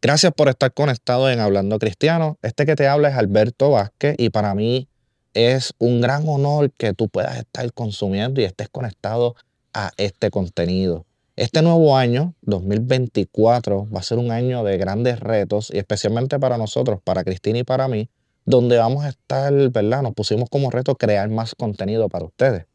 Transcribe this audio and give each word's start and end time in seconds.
Gracias 0.00 0.32
por 0.32 0.48
estar 0.48 0.72
conectado 0.72 1.28
en 1.28 1.40
Hablando 1.40 1.80
Cristiano. 1.80 2.38
Este 2.42 2.66
que 2.66 2.76
te 2.76 2.86
habla 2.86 3.08
es 3.08 3.16
Alberto 3.16 3.72
Vázquez 3.72 4.14
y 4.16 4.30
para 4.30 4.54
mí 4.54 4.86
es 5.34 5.74
un 5.78 6.00
gran 6.00 6.28
honor 6.28 6.70
que 6.70 6.94
tú 6.94 7.08
puedas 7.08 7.36
estar 7.36 7.72
consumiendo 7.72 8.40
y 8.40 8.44
estés 8.44 8.68
conectado 8.68 9.34
a 9.74 9.90
este 9.96 10.30
contenido. 10.30 11.04
Este 11.34 11.62
nuevo 11.62 11.96
año, 11.96 12.34
2024, 12.42 13.88
va 13.90 13.98
a 13.98 14.04
ser 14.04 14.18
un 14.18 14.30
año 14.30 14.62
de 14.62 14.78
grandes 14.78 15.18
retos 15.18 15.72
y 15.74 15.78
especialmente 15.78 16.38
para 16.38 16.58
nosotros, 16.58 17.00
para 17.02 17.24
Cristina 17.24 17.58
y 17.58 17.64
para 17.64 17.88
mí, 17.88 18.08
donde 18.44 18.78
vamos 18.78 19.04
a 19.04 19.08
estar, 19.08 19.52
¿verdad? 19.70 20.02
Nos 20.02 20.14
pusimos 20.14 20.48
como 20.48 20.70
reto 20.70 20.94
crear 20.94 21.28
más 21.28 21.56
contenido 21.56 22.08
para 22.08 22.24
ustedes. 22.24 22.66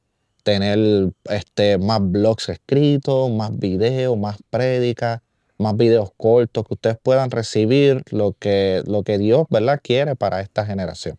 Tener 0.44 1.14
este, 1.30 1.78
más 1.78 2.02
blogs 2.02 2.50
escritos, 2.50 3.32
más 3.32 3.58
videos, 3.58 4.18
más 4.18 4.40
prédicas, 4.50 5.22
más 5.58 5.76
videos 5.78 6.12
cortos 6.18 6.66
que 6.68 6.74
ustedes 6.74 6.98
puedan 7.02 7.32
recibir 7.32 8.04
lo 8.12 8.34
que, 8.34 8.84
lo 8.86 9.04
que 9.04 9.18
Dios, 9.18 9.46
¿verdad? 9.50 9.80
Quiere 9.82 10.16
para 10.16 10.42
esta 10.42 10.66
generación. 10.66 11.18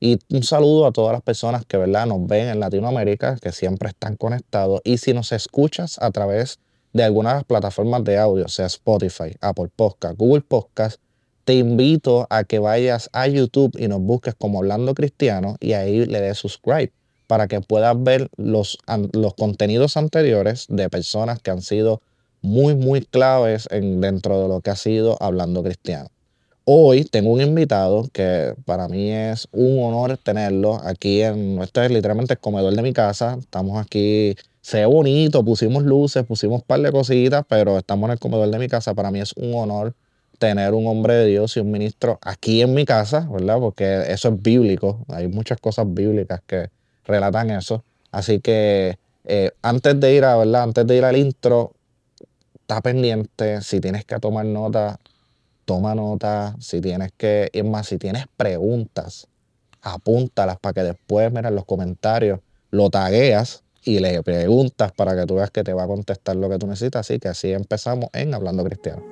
Y 0.00 0.18
un 0.30 0.42
saludo 0.42 0.86
a 0.86 0.92
todas 0.92 1.12
las 1.12 1.22
personas 1.22 1.64
que, 1.64 1.76
¿verdad? 1.76 2.06
Nos 2.06 2.26
ven 2.26 2.48
en 2.48 2.60
Latinoamérica, 2.60 3.36
que 3.36 3.52
siempre 3.52 3.88
están 3.88 4.16
conectados. 4.16 4.80
Y 4.84 4.98
si 4.98 5.14
nos 5.14 5.32
escuchas 5.32 5.98
a 6.00 6.10
través 6.10 6.58
de 6.92 7.04
algunas 7.04 7.32
de 7.32 7.36
las 7.38 7.44
plataformas 7.44 8.04
de 8.04 8.18
audio, 8.18 8.48
sea 8.48 8.66
Spotify, 8.66 9.34
Apple 9.40 9.70
Podcast, 9.74 10.16
Google 10.18 10.42
Podcast, 10.42 11.00
te 11.44 11.54
invito 11.54 12.26
a 12.30 12.44
que 12.44 12.58
vayas 12.58 13.10
a 13.12 13.26
YouTube 13.28 13.72
y 13.78 13.88
nos 13.88 14.00
busques 14.00 14.34
como 14.34 14.58
Hablando 14.58 14.94
Cristiano 14.94 15.56
y 15.60 15.72
ahí 15.72 16.06
le 16.06 16.20
des 16.20 16.38
subscribe 16.38 16.92
para 17.26 17.48
que 17.48 17.60
puedas 17.60 18.02
ver 18.02 18.30
los, 18.36 18.78
los 19.12 19.34
contenidos 19.34 19.96
anteriores 19.96 20.66
de 20.68 20.88
personas 20.88 21.40
que 21.40 21.50
han 21.50 21.62
sido 21.62 22.00
muy, 22.44 22.74
muy 22.74 23.00
claves 23.00 23.66
en, 23.70 24.02
dentro 24.02 24.42
de 24.42 24.48
lo 24.48 24.60
que 24.60 24.68
ha 24.68 24.76
sido 24.76 25.16
Hablando 25.18 25.62
Cristiano. 25.62 26.10
Hoy 26.66 27.04
tengo 27.04 27.32
un 27.32 27.40
invitado 27.40 28.06
que 28.12 28.54
para 28.66 28.86
mí 28.86 29.10
es 29.10 29.48
un 29.50 29.82
honor 29.82 30.18
tenerlo 30.18 30.78
aquí 30.84 31.22
en, 31.22 31.62
este 31.62 31.86
es 31.86 31.90
literalmente 31.90 32.34
el 32.34 32.40
comedor 32.40 32.74
de 32.74 32.82
mi 32.82 32.92
casa. 32.92 33.38
Estamos 33.40 33.82
aquí, 33.82 34.36
se 34.60 34.80
ve 34.80 34.86
bonito, 34.86 35.42
pusimos 35.42 35.84
luces, 35.84 36.22
pusimos 36.24 36.60
un 36.60 36.66
par 36.66 36.80
de 36.80 36.92
cositas, 36.92 37.46
pero 37.48 37.78
estamos 37.78 38.08
en 38.08 38.12
el 38.12 38.18
comedor 38.18 38.50
de 38.50 38.58
mi 38.58 38.68
casa. 38.68 38.92
Para 38.92 39.10
mí 39.10 39.20
es 39.20 39.32
un 39.36 39.54
honor 39.54 39.94
tener 40.38 40.74
un 40.74 40.86
hombre 40.86 41.14
de 41.14 41.26
Dios 41.26 41.56
y 41.56 41.60
un 41.60 41.70
ministro 41.70 42.18
aquí 42.20 42.60
en 42.60 42.74
mi 42.74 42.84
casa, 42.84 43.26
¿verdad? 43.30 43.58
Porque 43.58 44.04
eso 44.08 44.28
es 44.28 44.42
bíblico. 44.42 44.98
Hay 45.08 45.28
muchas 45.28 45.58
cosas 45.58 45.86
bíblicas 45.88 46.42
que 46.46 46.68
relatan 47.06 47.52
eso. 47.52 47.82
Así 48.12 48.40
que 48.40 48.98
eh, 49.24 49.50
antes 49.62 49.98
de 49.98 50.14
ir 50.14 50.24
a, 50.24 50.36
¿verdad? 50.36 50.64
Antes 50.64 50.86
de 50.86 50.96
ir 50.96 51.04
al 51.04 51.16
intro, 51.16 51.72
está 52.64 52.80
pendiente. 52.80 53.60
Si 53.60 53.78
tienes 53.80 54.06
que 54.06 54.18
tomar 54.18 54.46
nota, 54.46 54.98
toma 55.66 55.94
nota. 55.94 56.56
Si 56.58 56.80
tienes 56.80 57.12
que, 57.16 57.50
es 57.52 57.64
más, 57.64 57.86
si 57.86 57.98
tienes 57.98 58.24
preguntas, 58.36 59.28
apúntalas 59.82 60.58
para 60.58 60.72
que 60.72 60.82
después, 60.82 61.30
mira, 61.30 61.50
en 61.50 61.54
los 61.54 61.66
comentarios 61.66 62.40
lo 62.70 62.88
tagueas 62.88 63.62
y 63.82 63.98
le 63.98 64.22
preguntas 64.22 64.92
para 64.92 65.14
que 65.14 65.26
tú 65.26 65.34
veas 65.34 65.50
que 65.50 65.62
te 65.62 65.74
va 65.74 65.84
a 65.84 65.86
contestar 65.86 66.36
lo 66.36 66.48
que 66.48 66.58
tú 66.58 66.66
necesitas. 66.66 67.00
Así 67.00 67.18
que 67.18 67.28
así 67.28 67.52
empezamos 67.52 68.08
en 68.14 68.32
Hablando 68.32 68.64
Cristiano. 68.64 69.02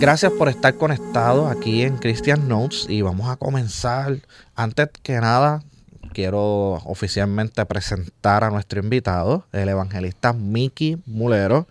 Gracias 0.00 0.30
por 0.30 0.48
estar 0.48 0.76
conectado 0.76 1.48
aquí 1.48 1.82
en 1.82 1.96
Christian 1.96 2.46
Notes 2.46 2.86
y 2.88 3.02
vamos 3.02 3.28
a 3.28 3.36
comenzar. 3.36 4.20
Antes 4.54 4.90
que 5.02 5.14
nada, 5.14 5.64
quiero 6.12 6.74
oficialmente 6.84 7.66
presentar 7.66 8.44
a 8.44 8.50
nuestro 8.50 8.80
invitado, 8.80 9.44
el 9.50 9.68
evangelista 9.68 10.32
Miki 10.32 10.98
Mulero. 11.04 11.66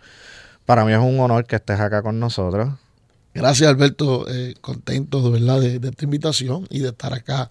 Para 0.65 0.83
mí 0.83 0.91
es 0.91 0.99
un 0.99 1.17
honor 1.21 1.45
que 1.45 1.55
estés 1.55 1.79
acá 1.79 2.01
con 2.01 2.19
nosotros. 2.19 2.73
Gracias 3.33 3.69
Alberto, 3.69 4.25
eh, 4.27 4.55
contento 4.59 5.21
de 5.21 5.29
verdad 5.29 5.61
de, 5.61 5.79
de 5.79 5.87
esta 5.87 6.03
invitación 6.03 6.67
y 6.69 6.79
de 6.79 6.89
estar 6.89 7.13
acá 7.13 7.49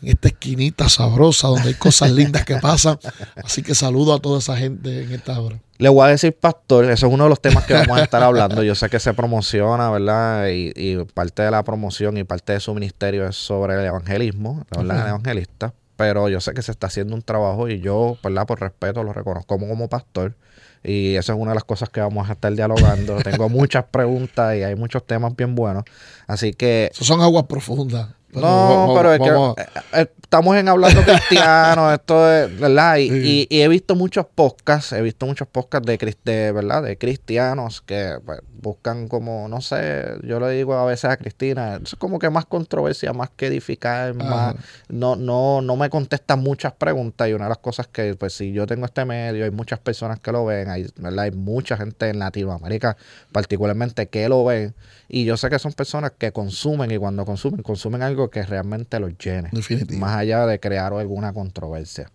en 0.00 0.08
esta 0.08 0.28
esquinita 0.28 0.88
sabrosa 0.88 1.48
donde 1.48 1.68
hay 1.68 1.74
cosas 1.74 2.10
lindas 2.12 2.46
que 2.46 2.56
pasan. 2.56 2.98
Así 3.44 3.62
que 3.62 3.74
saludo 3.74 4.14
a 4.14 4.20
toda 4.20 4.38
esa 4.38 4.56
gente 4.56 5.02
en 5.02 5.12
esta 5.12 5.38
hora. 5.38 5.60
Le 5.82 5.88
voy 5.88 6.06
a 6.06 6.10
decir, 6.10 6.32
pastor, 6.32 6.84
eso 6.84 7.08
es 7.08 7.12
uno 7.12 7.24
de 7.24 7.30
los 7.30 7.40
temas 7.40 7.66
que 7.66 7.74
vamos 7.74 7.98
a 7.98 8.04
estar 8.04 8.22
hablando. 8.22 8.62
Yo 8.62 8.76
sé 8.76 8.88
que 8.88 9.00
se 9.00 9.14
promociona, 9.14 9.90
¿verdad? 9.90 10.46
Y, 10.48 10.96
parte 11.12 11.42
de 11.42 11.50
la 11.50 11.64
promoción 11.64 12.16
y 12.18 12.22
parte 12.22 12.52
de 12.52 12.60
su 12.60 12.72
ministerio 12.72 13.26
es 13.26 13.34
sobre 13.34 13.74
el 13.74 13.84
evangelismo, 13.86 14.64
la 14.70 14.78
verdad, 14.80 15.02
el 15.02 15.08
evangelista. 15.08 15.74
Pero 15.96 16.28
yo 16.28 16.40
sé 16.40 16.54
que 16.54 16.62
se 16.62 16.70
está 16.70 16.86
haciendo 16.86 17.16
un 17.16 17.22
trabajo 17.22 17.68
y 17.68 17.80
yo, 17.80 18.16
¿verdad? 18.22 18.46
Por 18.46 18.60
respeto, 18.60 19.02
lo 19.02 19.12
reconozco 19.12 19.58
como, 19.58 19.66
como 19.66 19.88
pastor. 19.88 20.36
Y 20.84 21.16
eso 21.16 21.32
es 21.32 21.38
una 21.40 21.50
de 21.50 21.56
las 21.56 21.64
cosas 21.64 21.88
que 21.88 22.00
vamos 22.00 22.30
a 22.30 22.34
estar 22.34 22.52
dialogando. 22.52 23.16
Tengo 23.16 23.48
muchas 23.48 23.84
preguntas 23.86 24.56
y 24.56 24.62
hay 24.62 24.76
muchos 24.76 25.04
temas 25.04 25.34
bien 25.34 25.56
buenos. 25.56 25.82
Así 26.28 26.52
que... 26.52 26.90
Eso 26.92 27.04
son 27.04 27.20
aguas 27.22 27.46
profundas 27.46 28.10
no, 28.32 28.92
pero 28.96 29.12
es 29.12 29.20
que 29.20 29.62
eh, 29.62 29.66
eh, 29.94 30.06
estamos 30.22 30.56
en 30.56 30.68
hablando 30.68 31.02
cristiano, 31.04 31.92
esto 31.92 32.32
es, 32.32 32.58
¿verdad? 32.58 32.96
Y, 32.96 33.46
y, 33.50 33.60
he 33.60 33.68
visto 33.68 33.94
muchos 33.94 34.24
podcasts, 34.34 34.92
he 34.92 35.02
visto 35.02 35.26
muchos 35.26 35.46
podcasts 35.48 35.86
de, 35.86 36.16
de 36.24 36.52
¿verdad? 36.52 36.82
De 36.82 36.96
cristianos 36.96 37.82
que 37.82 38.18
pues, 38.24 38.40
buscan 38.62 39.08
como, 39.08 39.48
no 39.48 39.60
sé, 39.60 40.14
yo 40.22 40.40
le 40.40 40.50
digo 40.50 40.74
a 40.74 40.86
veces 40.86 41.10
a 41.10 41.16
Cristina, 41.16 41.80
es 41.82 41.94
como 41.96 42.18
que 42.18 42.30
más 42.30 42.46
controversia, 42.46 43.12
más 43.12 43.28
que 43.30 43.48
edificar, 43.48 44.14
más, 44.14 44.54
no, 44.88 45.16
no, 45.16 45.60
no 45.60 45.76
me 45.76 45.90
contestan 45.90 46.40
muchas 46.40 46.72
preguntas 46.72 47.28
y 47.28 47.34
una 47.34 47.46
de 47.46 47.50
las 47.50 47.58
cosas 47.58 47.88
que, 47.88 48.14
pues 48.14 48.32
si 48.32 48.52
yo 48.52 48.66
tengo 48.66 48.86
este 48.86 49.04
medio, 49.04 49.44
hay 49.44 49.50
muchas 49.50 49.80
personas 49.80 50.20
que 50.20 50.32
lo 50.32 50.46
ven, 50.46 50.70
hay, 50.70 50.86
¿verdad? 50.96 51.24
hay 51.24 51.32
mucha 51.32 51.76
gente 51.76 52.08
en 52.08 52.20
Latinoamérica 52.20 52.96
particularmente 53.32 54.08
que 54.08 54.28
lo 54.28 54.44
ven 54.44 54.74
y 55.08 55.24
yo 55.24 55.36
sé 55.36 55.50
que 55.50 55.58
son 55.58 55.72
personas 55.72 56.12
que 56.16 56.32
consumen 56.32 56.90
y 56.90 56.96
cuando 56.96 57.26
consumen, 57.26 57.62
consumen 57.62 58.00
algo 58.00 58.21
que 58.30 58.42
realmente 58.42 58.98
los 59.00 59.16
llene, 59.18 59.50
más 59.98 60.16
allá 60.16 60.46
de 60.46 60.60
crear 60.60 60.92
alguna 60.92 61.32
controversia. 61.32 62.10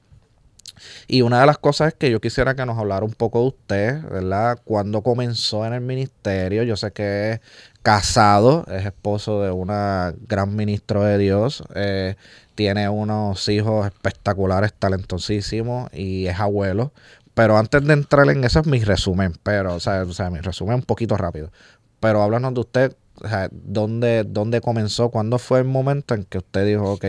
Y 1.07 1.21
una 1.21 1.39
de 1.39 1.45
las 1.45 1.57
cosas 1.57 1.89
es 1.89 1.93
que 1.95 2.11
yo 2.11 2.21
quisiera 2.21 2.55
que 2.55 2.65
nos 2.65 2.77
hablara 2.77 3.05
un 3.05 3.13
poco 3.13 3.41
de 3.41 3.47
usted, 3.47 4.01
¿verdad? 4.03 4.59
Cuando 4.63 5.01
comenzó 5.01 5.65
en 5.65 5.73
el 5.73 5.81
ministerio, 5.81 6.63
yo 6.63 6.77
sé 6.77 6.91
que 6.91 7.31
es 7.31 7.41
casado, 7.81 8.65
es 8.67 8.85
esposo 8.85 9.41
de 9.41 9.51
una 9.51 10.13
gran 10.27 10.55
ministro 10.55 11.03
de 11.03 11.17
Dios, 11.17 11.63
eh, 11.75 12.15
tiene 12.55 12.89
unos 12.89 13.47
hijos 13.49 13.85
espectaculares, 13.85 14.73
talentosísimos 14.73 15.89
y 15.93 16.27
es 16.27 16.39
abuelo. 16.39 16.91
Pero 17.33 17.57
antes 17.57 17.85
de 17.85 17.93
entrar 17.93 18.27
en 18.29 18.43
eso 18.43 18.61
es 18.61 18.65
mi 18.65 18.83
resumen, 18.83 19.33
pero, 19.43 19.75
o 19.75 19.79
sea, 19.79 20.01
o 20.01 20.11
sea 20.11 20.31
mi 20.31 20.39
resumen 20.39 20.75
un 20.75 20.81
poquito 20.81 21.17
rápido. 21.17 21.51
Pero 21.99 22.23
háblanos 22.23 22.53
de 22.55 22.59
usted, 22.59 22.95
o 23.21 23.27
sea, 23.27 23.49
¿dónde, 23.51 24.23
¿dónde 24.23 24.61
comenzó? 24.61 25.09
¿Cuándo 25.09 25.39
fue 25.39 25.59
el 25.59 25.65
momento 25.65 26.13
en 26.13 26.23
que 26.23 26.37
usted 26.37 26.65
dijo, 26.65 26.91
ok, 26.93 27.05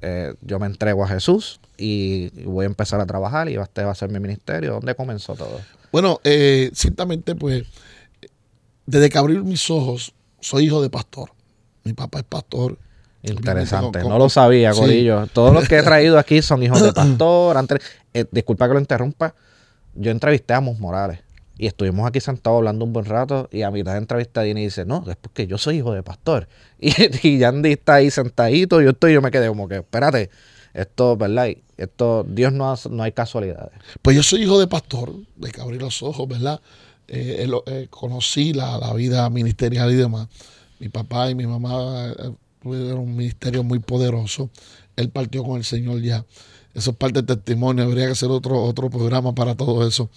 eh, 0.00 0.34
yo 0.42 0.58
me 0.60 0.66
entrego 0.66 1.02
a 1.02 1.08
Jesús 1.08 1.60
y, 1.76 2.30
voy 2.44 2.64
a 2.64 2.66
empezar 2.66 3.00
a 3.00 3.06
trabajar 3.06 3.48
y 3.48 3.56
este 3.56 3.82
va 3.82 3.92
a 3.92 3.94
ser 3.94 4.10
mi 4.10 4.20
ministerio. 4.20 4.74
¿Dónde 4.74 4.94
comenzó 4.94 5.34
todo? 5.34 5.60
Bueno, 5.90 6.20
eh, 6.24 6.70
ciertamente, 6.72 7.34
pues, 7.34 7.64
desde 8.86 9.10
que 9.10 9.18
abrí 9.18 9.38
mis 9.38 9.68
ojos, 9.70 10.14
soy 10.40 10.66
hijo 10.66 10.80
de 10.82 10.90
pastor. 10.90 11.30
Mi 11.84 11.94
papá 11.94 12.20
es 12.20 12.24
pastor. 12.24 12.78
Interesante, 13.22 14.00
no 14.04 14.16
lo 14.18 14.28
sabía, 14.28 14.72
Corillo. 14.72 15.26
Todos 15.26 15.52
los 15.52 15.68
que 15.68 15.78
he 15.78 15.82
traído 15.82 16.18
aquí 16.18 16.40
son 16.42 16.62
hijos 16.62 16.80
de 16.82 16.92
pastor. 16.94 17.56
Antes, 17.56 17.80
eh, 18.14 18.24
disculpa 18.30 18.68
que 18.68 18.74
lo 18.74 18.80
interrumpa. 18.80 19.34
Yo 19.94 20.12
entrevisté 20.12 20.54
a 20.54 20.60
Mus 20.60 20.78
Morales. 20.78 21.18
Y 21.58 21.66
estuvimos 21.66 22.06
aquí 22.06 22.20
sentados 22.20 22.58
hablando 22.58 22.84
un 22.84 22.92
buen 22.92 23.04
rato 23.04 23.48
y 23.50 23.62
a 23.62 23.70
mitad 23.70 23.92
de 23.92 23.98
entrevista 23.98 24.42
viene 24.42 24.62
y 24.62 24.64
dice, 24.64 24.84
no, 24.84 25.04
es 25.08 25.16
porque 25.16 25.46
yo 25.46 25.58
soy 25.58 25.78
hijo 25.78 25.92
de 25.92 26.02
pastor. 26.02 26.48
Y, 26.80 26.92
y 27.26 27.38
Yandy 27.38 27.72
está 27.72 27.94
ahí 27.94 28.08
sentadito, 28.08 28.80
yo 28.80 28.90
estoy, 28.90 29.12
yo 29.12 29.20
me 29.20 29.32
quedé 29.32 29.48
como 29.48 29.66
que, 29.66 29.78
espérate, 29.78 30.30
esto, 30.72 31.16
¿verdad? 31.16 31.48
Esto, 31.76 32.24
Dios 32.28 32.52
no, 32.52 32.74
no 32.90 33.02
hay 33.02 33.12
casualidades. 33.12 33.72
Pues 34.00 34.16
yo 34.16 34.22
soy 34.22 34.42
hijo 34.42 34.60
de 34.60 34.68
pastor, 34.68 35.12
de 35.36 35.50
que 35.50 35.60
abrí 35.60 35.78
los 35.78 36.02
ojos, 36.02 36.28
¿verdad? 36.28 36.60
Eh, 37.08 37.48
eh, 37.66 37.86
conocí 37.90 38.52
la, 38.52 38.78
la, 38.78 38.92
vida 38.94 39.28
ministerial 39.30 39.90
y 39.90 39.96
demás. 39.96 40.28
Mi 40.78 40.88
papá 40.88 41.30
y 41.30 41.34
mi 41.34 41.46
mamá 41.46 42.14
eh, 42.16 42.30
tuvieron 42.62 43.00
un 43.00 43.16
ministerio 43.16 43.64
muy 43.64 43.78
poderoso. 43.78 44.50
Él 44.94 45.10
partió 45.10 45.42
con 45.42 45.56
el 45.56 45.64
Señor 45.64 46.00
ya. 46.00 46.24
Eso 46.74 46.90
es 46.90 46.96
parte 46.96 47.22
del 47.22 47.38
testimonio. 47.38 47.84
Habría 47.84 48.06
que 48.06 48.12
hacer 48.12 48.30
otro, 48.30 48.62
otro 48.62 48.90
programa 48.90 49.34
para 49.34 49.54
todo 49.54 49.86
eso. 49.86 50.10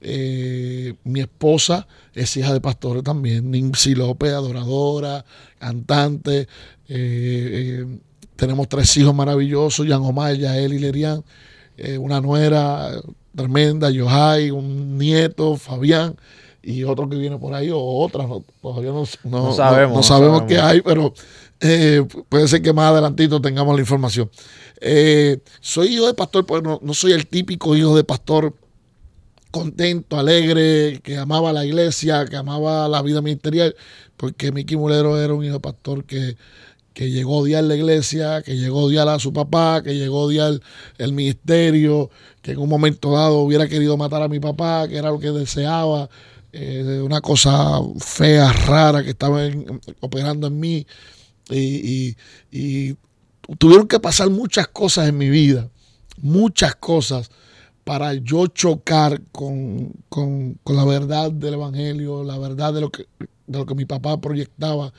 Eh, 0.00 0.94
mi 1.04 1.20
esposa 1.20 1.86
es 2.14 2.36
hija 2.36 2.52
de 2.52 2.60
pastores 2.60 3.02
también, 3.02 3.50
Nancy 3.50 3.94
López, 3.94 4.32
adoradora, 4.32 5.24
cantante. 5.58 6.40
Eh, 6.40 6.46
eh, 6.88 7.86
tenemos 8.36 8.68
tres 8.68 8.94
hijos 8.96 9.14
maravillosos, 9.14 9.86
Jan 9.86 10.02
Omar, 10.02 10.34
Yael 10.36 10.72
y 10.74 10.78
Lerian. 10.78 11.24
una 11.98 12.20
nuera 12.20 12.90
tremenda, 13.34 13.90
Yohai, 13.90 14.50
un 14.50 14.96
nieto, 14.98 15.56
Fabián. 15.56 16.16
y 16.62 16.82
otro 16.82 17.08
que 17.08 17.16
viene 17.16 17.38
por 17.38 17.54
ahí 17.54 17.70
o 17.70 17.78
otras, 17.78 18.26
no, 18.28 18.42
todavía 18.60 18.90
no, 18.90 19.04
no- 19.24 19.42
No 19.48 19.52
sabemos, 19.52 19.96
no 19.96 20.02
sabemos 20.02 20.42
qué 20.48 20.58
hay, 20.58 20.80
pero 20.80 21.14
puede 22.28 22.48
ser 22.48 22.60
que 22.60 22.72
más 22.72 22.90
adelantito 22.90 23.40
tengamos 23.40 23.74
la 23.76 23.80
información. 23.82 24.28
Soy 25.60 25.94
hijo 25.94 26.06
de 26.06 26.14
pastor, 26.14 26.44
pues 26.44 26.62
no, 26.62 26.80
no 26.82 26.92
soy 26.94 27.12
el 27.12 27.26
típico 27.28 27.76
hijo 27.76 27.94
de 27.96 28.02
pastor 28.04 28.52
contento, 29.58 30.18
alegre, 30.18 31.00
que 31.02 31.16
amaba 31.16 31.52
la 31.52 31.64
iglesia, 31.64 32.24
que 32.26 32.36
amaba 32.36 32.88
la 32.88 33.02
vida 33.02 33.22
ministerial, 33.22 33.74
porque 34.16 34.52
Mickey 34.52 34.76
Mulero 34.76 35.20
era 35.20 35.34
un 35.34 35.44
hijo 35.44 35.60
pastor 35.60 36.04
que, 36.04 36.36
que 36.92 37.10
llegó 37.10 37.36
a 37.36 37.38
odiar 37.42 37.64
la 37.64 37.76
iglesia, 37.76 38.42
que 38.42 38.56
llegó 38.56 38.80
a 38.80 38.84
odiar 38.84 39.08
a 39.08 39.18
su 39.18 39.32
papá, 39.32 39.82
que 39.82 39.94
llegó 39.94 40.20
a 40.20 40.24
odiar 40.24 40.60
el 40.98 41.12
ministerio, 41.12 42.10
que 42.42 42.52
en 42.52 42.58
un 42.58 42.68
momento 42.68 43.12
dado 43.12 43.40
hubiera 43.40 43.68
querido 43.68 43.96
matar 43.96 44.22
a 44.22 44.28
mi 44.28 44.40
papá, 44.40 44.86
que 44.88 44.96
era 44.96 45.10
lo 45.10 45.18
que 45.18 45.30
deseaba, 45.30 46.08
eh, 46.52 47.00
una 47.04 47.20
cosa 47.20 47.80
fea, 47.98 48.52
rara 48.52 49.02
que 49.02 49.10
estaba 49.10 49.44
en- 49.44 49.80
operando 50.00 50.46
en 50.46 50.58
mí. 50.58 50.86
Y- 51.50 52.16
y 52.50 52.96
tuvieron 53.58 53.86
que 53.86 54.00
pasar 54.00 54.30
muchas 54.30 54.66
cosas 54.68 55.08
en 55.08 55.18
mi 55.18 55.28
vida, 55.30 55.68
muchas 56.20 56.74
cosas 56.76 57.30
para 57.86 58.14
yo 58.14 58.48
chocar 58.48 59.22
con, 59.30 59.92
con- 60.08 60.58
con 60.64 60.74
la 60.74 60.84
verdad 60.84 61.30
del 61.30 61.54
Evangelio, 61.54 62.24
la 62.24 62.36
verdad 62.36 62.74
de 62.74 62.80
lo 62.80 62.90
que, 62.90 63.06
de 63.46 63.58
lo 63.58 63.64
que 63.64 63.76
mi 63.76 63.84
papá 63.84 64.20
proyectaba. 64.20 64.92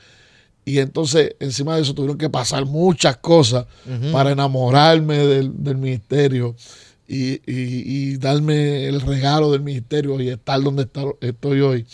Y 0.64 0.78
entonces, 0.78 1.34
encima 1.38 1.76
de 1.76 1.82
eso, 1.82 1.92
tuvieron 1.92 2.16
que 2.16 2.30
pasar 2.30 2.64
muchas 2.64 3.18
cosas 3.18 3.66
para 4.10 4.30
enamorarme 4.32 5.18
del, 5.18 5.62
del 5.62 5.76
ministerio 5.76 6.56
y, 7.06 7.32
y- 7.46 7.82
y 7.84 8.16
darme 8.16 8.86
el 8.86 9.02
regalo 9.02 9.52
del 9.52 9.60
ministerio 9.60 10.18
y 10.18 10.30
estar 10.30 10.58
donde 10.62 10.88
estoy 11.20 11.60
hoy. 11.60 11.86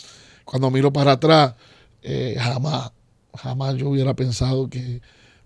Cuando 0.44 0.70
miro 0.70 0.92
para 0.92 1.12
atrás, 1.12 1.54
eh, 2.04 2.36
jamás, 2.38 2.92
jamás 3.36 3.74
yo 3.74 3.88
hubiera 3.88 4.14
pensado 4.14 4.70
que, 4.70 5.00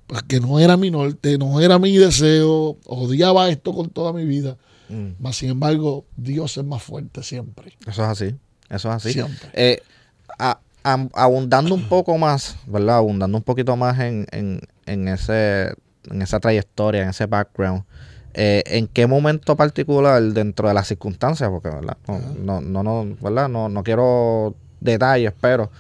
pues, 0.07 0.23
que 0.25 0.41
no 0.41 0.59
era 0.61 0.77
mi 0.77 0.91
norte, 0.91 1.39
no 1.39 1.59
era 1.59 1.79
mi 1.79 1.97
deseo, 1.97 2.77
odiaba 2.85 3.49
esto 3.49 3.73
con 3.73 3.89
toda 3.89 4.13
mi 4.13 4.27
vida. 4.27 4.59
Mm, 4.89 5.11
Mas, 5.19 5.37
sin 5.37 5.51
embargo, 5.51 6.05
Dios 6.17 6.57
es 6.57 6.65
más 6.65 6.83
fuerte 6.83 7.23
siempre. 7.23 7.73
Eso 7.87 8.03
es 8.03 8.09
así. 8.09 8.37
Eso 8.71 8.89
es 8.91 8.95
así. 8.95 9.13
Siempre. 9.13 9.51
Eh, 9.53 9.83
a- 10.39 10.61
abundando 11.15 11.75
un 11.75 11.83
poco 11.89 12.17
más, 12.17 12.57
¿verdad? 12.67 12.97
Abundando 12.97 13.37
un 13.37 13.43
poquito 13.45 13.77
más 13.77 13.99
en, 14.01 14.27
en, 14.31 14.61
en 14.87 15.09
ese, 15.09 15.75
en 16.11 16.23
esa 16.23 16.41
trayectoria, 16.41 17.03
en 17.03 17.11
ese 17.11 17.27
background. 17.27 17.83
eh, 18.35 18.63
¿En 18.67 18.87
qué 18.87 19.07
momento 19.07 19.57
particular 19.57 20.23
dentro 20.23 20.69
de 20.69 20.75
las 20.75 20.87
circunstancias? 20.89 21.51
Porque, 21.51 21.69
¿verdad? 21.69 21.97
No, 22.39 22.61
no, 22.63 22.83
no, 22.83 23.17
¿verdad? 23.21 23.49
No, 23.49 23.69
no 23.69 23.83
quiero 23.83 24.55
detalles, 24.81 25.33
pero 25.41 25.71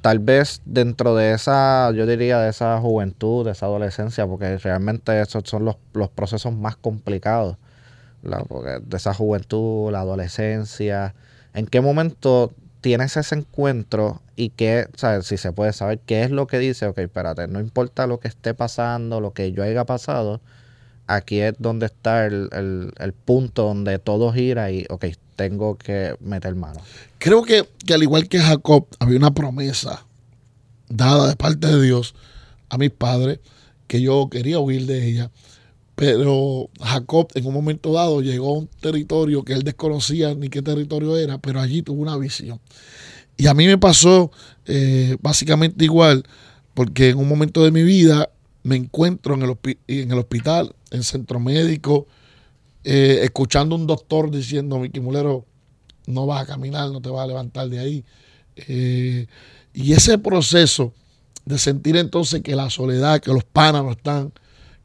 tal 0.00 0.18
vez 0.20 0.62
dentro 0.64 1.14
de 1.14 1.34
esa, 1.34 1.90
yo 1.92 2.06
diría, 2.06 2.38
de 2.40 2.50
esa 2.50 2.80
juventud, 2.80 3.44
de 3.44 3.52
esa 3.52 3.66
adolescencia, 3.66 4.26
porque 4.26 4.56
realmente 4.58 5.20
esos 5.20 5.42
son 5.46 5.64
los, 5.64 5.76
los 5.92 6.08
procesos 6.08 6.52
más 6.54 6.76
complicados. 6.76 7.56
De 8.28 8.96
esa 8.96 9.14
juventud, 9.14 9.90
la 9.92 10.00
adolescencia, 10.00 11.14
¿en 11.54 11.66
qué 11.66 11.80
momento 11.80 12.52
tienes 12.80 13.16
ese 13.16 13.34
encuentro 13.34 14.22
y 14.36 14.50
qué, 14.50 14.86
si 15.22 15.36
se 15.36 15.52
puede 15.52 15.72
saber 15.72 15.98
qué 16.06 16.22
es 16.22 16.30
lo 16.30 16.46
que 16.46 16.58
dice, 16.58 16.86
ok, 16.86 16.98
espérate, 16.98 17.48
no 17.48 17.60
importa 17.60 18.06
lo 18.06 18.20
que 18.20 18.28
esté 18.28 18.54
pasando, 18.54 19.20
lo 19.20 19.32
que 19.32 19.50
yo 19.52 19.62
haya 19.64 19.84
pasado, 19.84 20.40
aquí 21.08 21.40
es 21.40 21.54
donde 21.58 21.86
está 21.86 22.26
el, 22.26 22.48
el- 22.52 22.92
el 22.98 23.12
punto 23.12 23.64
donde 23.64 23.98
todo 23.98 24.32
gira 24.32 24.70
y, 24.70 24.86
ok, 24.90 25.06
tengo 25.36 25.76
que 25.76 26.14
meter 26.20 26.54
mano. 26.54 26.80
Creo 27.18 27.42
que, 27.42 27.68
que 27.86 27.94
al 27.94 28.02
igual 28.02 28.28
que 28.28 28.38
Jacob, 28.40 28.86
había 29.00 29.18
una 29.18 29.32
promesa 29.32 30.04
dada 30.88 31.28
de 31.28 31.36
parte 31.36 31.66
de 31.66 31.82
Dios 31.82 32.14
a 32.68 32.78
mis 32.78 32.90
padres 32.90 33.40
que 33.86 34.00
yo 34.00 34.28
quería 34.30 34.58
huir 34.58 34.86
de 34.86 35.06
ella. 35.06 35.30
Pero 35.98 36.70
Jacob 36.80 37.26
en 37.34 37.44
un 37.44 37.52
momento 37.52 37.92
dado 37.92 38.20
llegó 38.22 38.54
a 38.54 38.58
un 38.60 38.68
territorio 38.68 39.42
que 39.42 39.52
él 39.52 39.64
desconocía 39.64 40.32
ni 40.32 40.48
qué 40.48 40.62
territorio 40.62 41.16
era, 41.16 41.38
pero 41.38 41.58
allí 41.58 41.82
tuvo 41.82 42.00
una 42.00 42.16
visión. 42.16 42.60
Y 43.36 43.48
a 43.48 43.54
mí 43.54 43.66
me 43.66 43.78
pasó 43.78 44.30
eh, 44.66 45.16
básicamente 45.20 45.84
igual, 45.84 46.22
porque 46.74 47.08
en 47.08 47.18
un 47.18 47.26
momento 47.28 47.64
de 47.64 47.72
mi 47.72 47.82
vida 47.82 48.30
me 48.62 48.76
encuentro 48.76 49.34
en 49.34 49.42
el, 49.42 49.56
en 49.88 50.12
el 50.12 50.18
hospital, 50.20 50.72
en 50.92 51.02
centro 51.02 51.40
médico, 51.40 52.06
eh, 52.84 53.18
escuchando 53.24 53.74
un 53.74 53.88
doctor 53.88 54.30
diciendo, 54.30 54.78
Miki 54.78 55.00
Mulero, 55.00 55.46
no 56.06 56.26
vas 56.26 56.42
a 56.44 56.46
caminar, 56.46 56.92
no 56.92 57.00
te 57.00 57.10
vas 57.10 57.24
a 57.24 57.26
levantar 57.26 57.68
de 57.68 57.78
ahí. 57.80 58.04
Eh, 58.54 59.26
y 59.74 59.94
ese 59.94 60.16
proceso 60.18 60.94
de 61.44 61.58
sentir 61.58 61.96
entonces 61.96 62.40
que 62.40 62.54
la 62.54 62.70
soledad, 62.70 63.20
que 63.20 63.32
los 63.32 63.42
panas 63.42 63.82
no 63.82 63.90
están, 63.90 64.32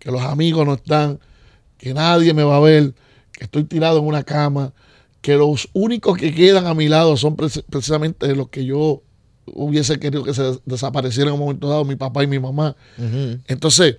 que 0.04 0.12
los 0.12 0.22
amigos 0.22 0.66
no 0.66 0.74
están, 0.74 1.18
que 1.78 1.94
nadie 1.94 2.34
me 2.34 2.44
va 2.44 2.58
a 2.58 2.60
ver, 2.60 2.94
que 3.32 3.46
estoy 3.46 3.64
tirado 3.64 4.00
en 4.00 4.06
una 4.06 4.24
cama, 4.24 4.74
que 5.22 5.36
los 5.38 5.70
únicos 5.72 6.18
que 6.18 6.34
quedan 6.36 6.68
a 6.68 6.74
mi 6.74 6.90
lado 6.90 7.16
son 7.16 7.38
preci- 7.38 7.64
precisamente 7.70 8.36
los 8.36 8.50
que 8.50 8.66
yo 8.66 9.02
hubiese 9.46 10.00
querido 10.00 10.24
que 10.24 10.34
se 10.34 10.60
desaparecieran 10.66 11.30
en 11.30 11.40
un 11.40 11.46
momento 11.46 11.70
dado, 11.70 11.86
mi 11.86 11.96
papá 11.96 12.22
y 12.22 12.28
mi 12.28 12.38
mamá. 12.38 12.76
Entonces, 13.48 13.96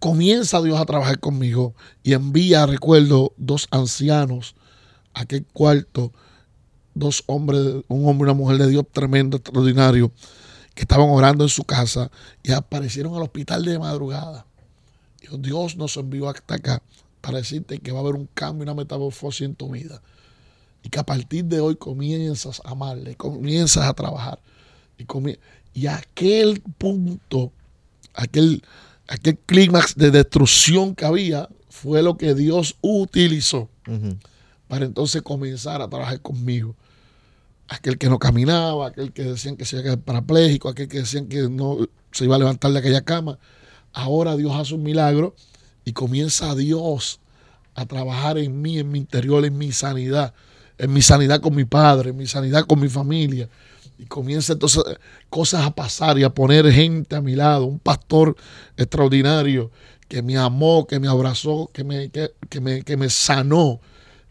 comienza 0.00 0.60
Dios 0.60 0.80
a 0.80 0.84
trabajar 0.84 1.20
conmigo 1.20 1.76
y 2.02 2.12
envía, 2.12 2.66
recuerdo, 2.66 3.32
dos 3.36 3.68
ancianos 3.70 4.56
a 5.14 5.20
aquel 5.20 5.46
cuarto, 5.52 6.12
dos 6.94 7.22
hombres, 7.26 7.84
un 7.86 8.08
hombre 8.08 8.26
y 8.28 8.30
una 8.30 8.34
mujer 8.34 8.58
de 8.58 8.68
Dios 8.68 8.84
tremendo, 8.92 9.36
extraordinario, 9.36 10.10
que 10.74 10.82
estaban 10.82 11.08
orando 11.08 11.44
en 11.44 11.50
su 11.50 11.62
casa 11.62 12.10
y 12.42 12.50
aparecieron 12.50 13.14
al 13.14 13.22
hospital 13.22 13.64
de 13.64 13.78
madrugada. 13.78 14.46
Dios 15.38 15.76
nos 15.76 15.96
envió 15.96 16.28
hasta 16.28 16.54
acá 16.54 16.82
para 17.20 17.38
decirte 17.38 17.78
que 17.78 17.92
va 17.92 17.98
a 17.98 18.02
haber 18.02 18.14
un 18.14 18.28
cambio, 18.34 18.62
una 18.62 18.74
metamorfosis 18.74 19.42
en 19.42 19.54
tu 19.54 19.70
vida. 19.70 20.02
Y 20.82 20.88
que 20.88 21.00
a 21.00 21.06
partir 21.06 21.44
de 21.46 21.60
hoy 21.60 21.76
comienzas 21.76 22.62
a 22.64 22.70
amarle, 22.70 23.16
comienzas 23.16 23.84
a 23.84 23.94
trabajar. 23.94 24.38
Y, 24.98 25.06
y 25.74 25.86
aquel 25.88 26.62
punto, 26.78 27.52
aquel, 28.14 28.62
aquel 29.08 29.38
clímax 29.38 29.96
de 29.96 30.10
destrucción 30.10 30.94
que 30.94 31.04
había, 31.04 31.48
fue 31.68 32.02
lo 32.02 32.16
que 32.16 32.34
Dios 32.34 32.76
utilizó 32.80 33.68
para 34.66 34.86
entonces 34.86 35.20
comenzar 35.22 35.82
a 35.82 35.88
trabajar 35.88 36.20
conmigo. 36.20 36.74
Aquel 37.68 37.98
que 37.98 38.08
no 38.08 38.18
caminaba, 38.18 38.88
aquel 38.88 39.12
que 39.12 39.24
decían 39.24 39.56
que 39.56 39.64
se 39.64 39.76
iba 39.76 39.80
a 39.80 39.84
quedar 39.84 39.98
parapléjico, 39.98 40.68
aquel 40.68 40.88
que 40.88 40.98
decían 40.98 41.26
que 41.26 41.48
no 41.48 41.78
se 42.12 42.24
iba 42.24 42.36
a 42.36 42.38
levantar 42.38 42.72
de 42.72 42.78
aquella 42.78 43.02
cama. 43.02 43.38
Ahora 43.96 44.36
Dios 44.36 44.52
hace 44.54 44.74
un 44.74 44.82
milagro 44.82 45.34
y 45.86 45.92
comienza 45.92 46.54
Dios 46.54 47.18
a 47.74 47.86
trabajar 47.86 48.36
en 48.36 48.60
mí, 48.60 48.78
en 48.78 48.90
mi 48.90 48.98
interior, 48.98 49.42
en 49.46 49.56
mi 49.56 49.72
sanidad, 49.72 50.34
en 50.76 50.92
mi 50.92 51.00
sanidad 51.00 51.40
con 51.40 51.54
mi 51.54 51.64
padre, 51.64 52.10
en 52.10 52.16
mi 52.18 52.26
sanidad 52.26 52.66
con 52.66 52.78
mi 52.78 52.90
familia. 52.90 53.48
Y 53.98 54.04
comienza 54.04 54.52
entonces 54.52 54.84
cosas 55.30 55.64
a 55.64 55.74
pasar 55.74 56.18
y 56.18 56.24
a 56.24 56.28
poner 56.28 56.70
gente 56.70 57.16
a 57.16 57.22
mi 57.22 57.34
lado, 57.34 57.64
un 57.64 57.78
pastor 57.78 58.36
extraordinario 58.76 59.70
que 60.08 60.20
me 60.20 60.36
amó, 60.36 60.86
que 60.86 61.00
me 61.00 61.08
abrazó, 61.08 61.70
que 61.72 61.82
me, 61.82 62.10
que, 62.10 62.32
que 62.50 62.60
me, 62.60 62.82
que 62.82 62.98
me 62.98 63.08
sanó. 63.08 63.80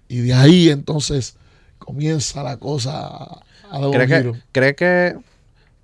Y 0.08 0.20
de 0.20 0.36
ahí 0.36 0.70
entonces 0.70 1.38
comienza 1.80 2.44
la 2.44 2.58
cosa 2.58 3.08
a, 3.08 3.42
dar 3.72 3.86
un 3.88 3.94
¿Cree 3.94 4.08
giro. 4.08 4.34
que, 4.34 4.42
cree 4.52 4.76
que, 4.76 5.18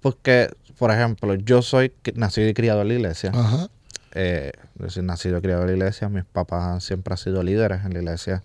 porque, 0.02 0.50
por 0.78 0.92
ejemplo, 0.92 1.34
yo 1.34 1.64
soy 1.64 1.92
nacido 2.14 2.48
y 2.48 2.54
criado 2.54 2.84
en 2.84 2.88
la 2.90 2.94
iglesia, 2.94 3.32
Ajá. 3.34 3.70
Eh, 4.14 4.52
yo 4.76 4.90
soy 4.90 5.04
nacido 5.04 5.38
y 5.38 5.42
criado 5.42 5.62
en 5.64 5.68
la 5.68 5.74
iglesia, 5.74 6.10
mis 6.10 6.26
papás 6.26 6.84
siempre 6.84 7.14
han 7.14 7.18
sido 7.18 7.44
líderes 7.44 7.86
en 7.86 7.94
la 7.94 8.00
iglesia, 8.00 8.44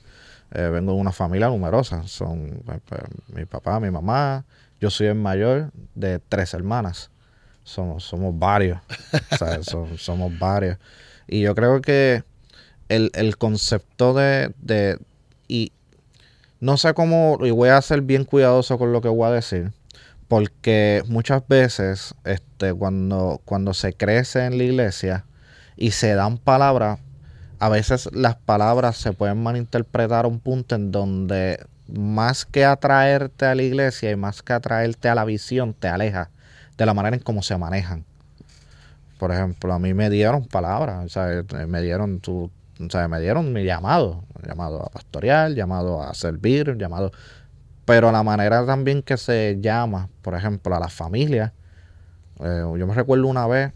Eh, 0.55 0.69
vengo 0.71 0.93
de 0.95 0.99
una 1.01 1.13
familia 1.13 1.49
numerosa, 1.49 2.05
son 2.09 2.63
eh, 2.69 2.79
pues, 2.89 3.03
mi 3.29 3.45
papá, 3.47 3.81
mi 3.81 3.91
mamá, 3.91 4.45
yo 4.81 4.91
soy 4.91 5.09
el 5.09 5.17
mayor 5.17 5.73
de 5.97 6.21
tres 6.21 6.55
hermanas, 6.55 7.11
somos, 7.65 8.05
somos 8.05 8.39
varios, 8.39 8.79
o 9.33 9.37
sea, 9.37 9.63
so- 9.65 9.99
somos 9.99 10.39
varios, 10.39 10.79
y 11.27 11.41
yo 11.43 11.55
creo 11.57 11.81
que 11.81 12.23
el, 12.89 13.11
el 13.15 13.37
concepto 13.39 14.15
de, 14.15 14.55
de, 14.63 14.99
y 15.49 15.73
no 16.61 16.77
sé 16.77 16.95
cómo, 16.95 17.39
y 17.43 17.51
voy 17.51 17.69
a 17.69 17.83
ser 17.83 18.01
bien 18.03 18.25
cuidadoso 18.25 18.79
con 18.79 18.93
lo 18.93 19.01
que 19.01 19.09
voy 19.09 19.29
a 19.29 19.33
decir, 19.33 19.73
porque 20.29 21.03
muchas 21.09 21.47
veces 21.49 22.15
este, 22.25 22.75
cuando, 22.75 23.41
cuando 23.45 23.75
se 23.75 23.93
crece 23.95 24.45
en 24.47 24.59
la 24.59 24.65
iglesia 24.65 25.25
y 25.77 25.91
se 25.93 26.15
dan 26.15 26.39
palabras, 26.39 27.01
a 27.59 27.69
veces 27.69 28.09
las 28.13 28.37
palabras 28.37 28.97
se 28.97 29.13
pueden 29.13 29.43
malinterpretar 29.43 30.25
a 30.25 30.29
un 30.29 30.41
punto 30.41 30.75
en 30.75 30.91
donde 30.93 31.65
más 31.89 32.45
que 32.45 32.65
atraerte 32.65 33.47
a 33.47 33.55
la 33.55 33.63
iglesia 33.63 34.11
y 34.11 34.17
más 34.17 34.43
que 34.43 34.53
atraerte 34.53 35.09
a 35.09 35.15
la 35.15 35.25
visión, 35.25 35.75
te 35.75 35.89
aleja 35.89 36.31
de 36.77 36.87
la 36.87 36.95
manera 36.95 37.17
en 37.17 37.23
cómo 37.23 37.43
se 37.43 37.57
manejan. 37.57 38.05
Por 39.19 39.33
ejemplo, 39.33 39.73
a 39.73 39.79
mí 39.79 39.95
me 39.95 40.11
dieron 40.11 40.45
palabras, 40.47 41.17
me 41.67 41.81
dieron 41.81 42.21
tu, 42.21 42.51
sea, 42.91 43.09
me 43.09 43.21
dieron 43.21 43.53
mi 43.53 43.65
llamado, 43.65 44.25
llamado 44.47 44.85
a 44.85 44.91
pastorear, 44.91 45.53
llamado 45.53 46.03
a 46.03 46.13
servir, 46.13 46.77
llamado 46.77 47.13
Pero 47.87 48.13
la 48.13 48.23
manera 48.23 48.67
también 48.67 49.03
que 49.03 49.17
se 49.17 49.59
llama, 49.61 50.09
por 50.21 50.35
ejemplo, 50.35 50.75
a 50.77 50.81
la 50.81 50.89
familia. 50.89 51.55
eh, 52.41 52.63
yo 52.79 52.87
me 52.87 52.95
recuerdo 52.95 53.27
una 53.27 53.47
vez, 53.47 53.73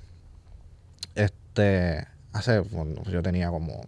este, 1.60 2.08
hace, 2.32 2.60
bueno, 2.60 3.02
yo 3.10 3.22
tenía 3.22 3.50
como 3.50 3.82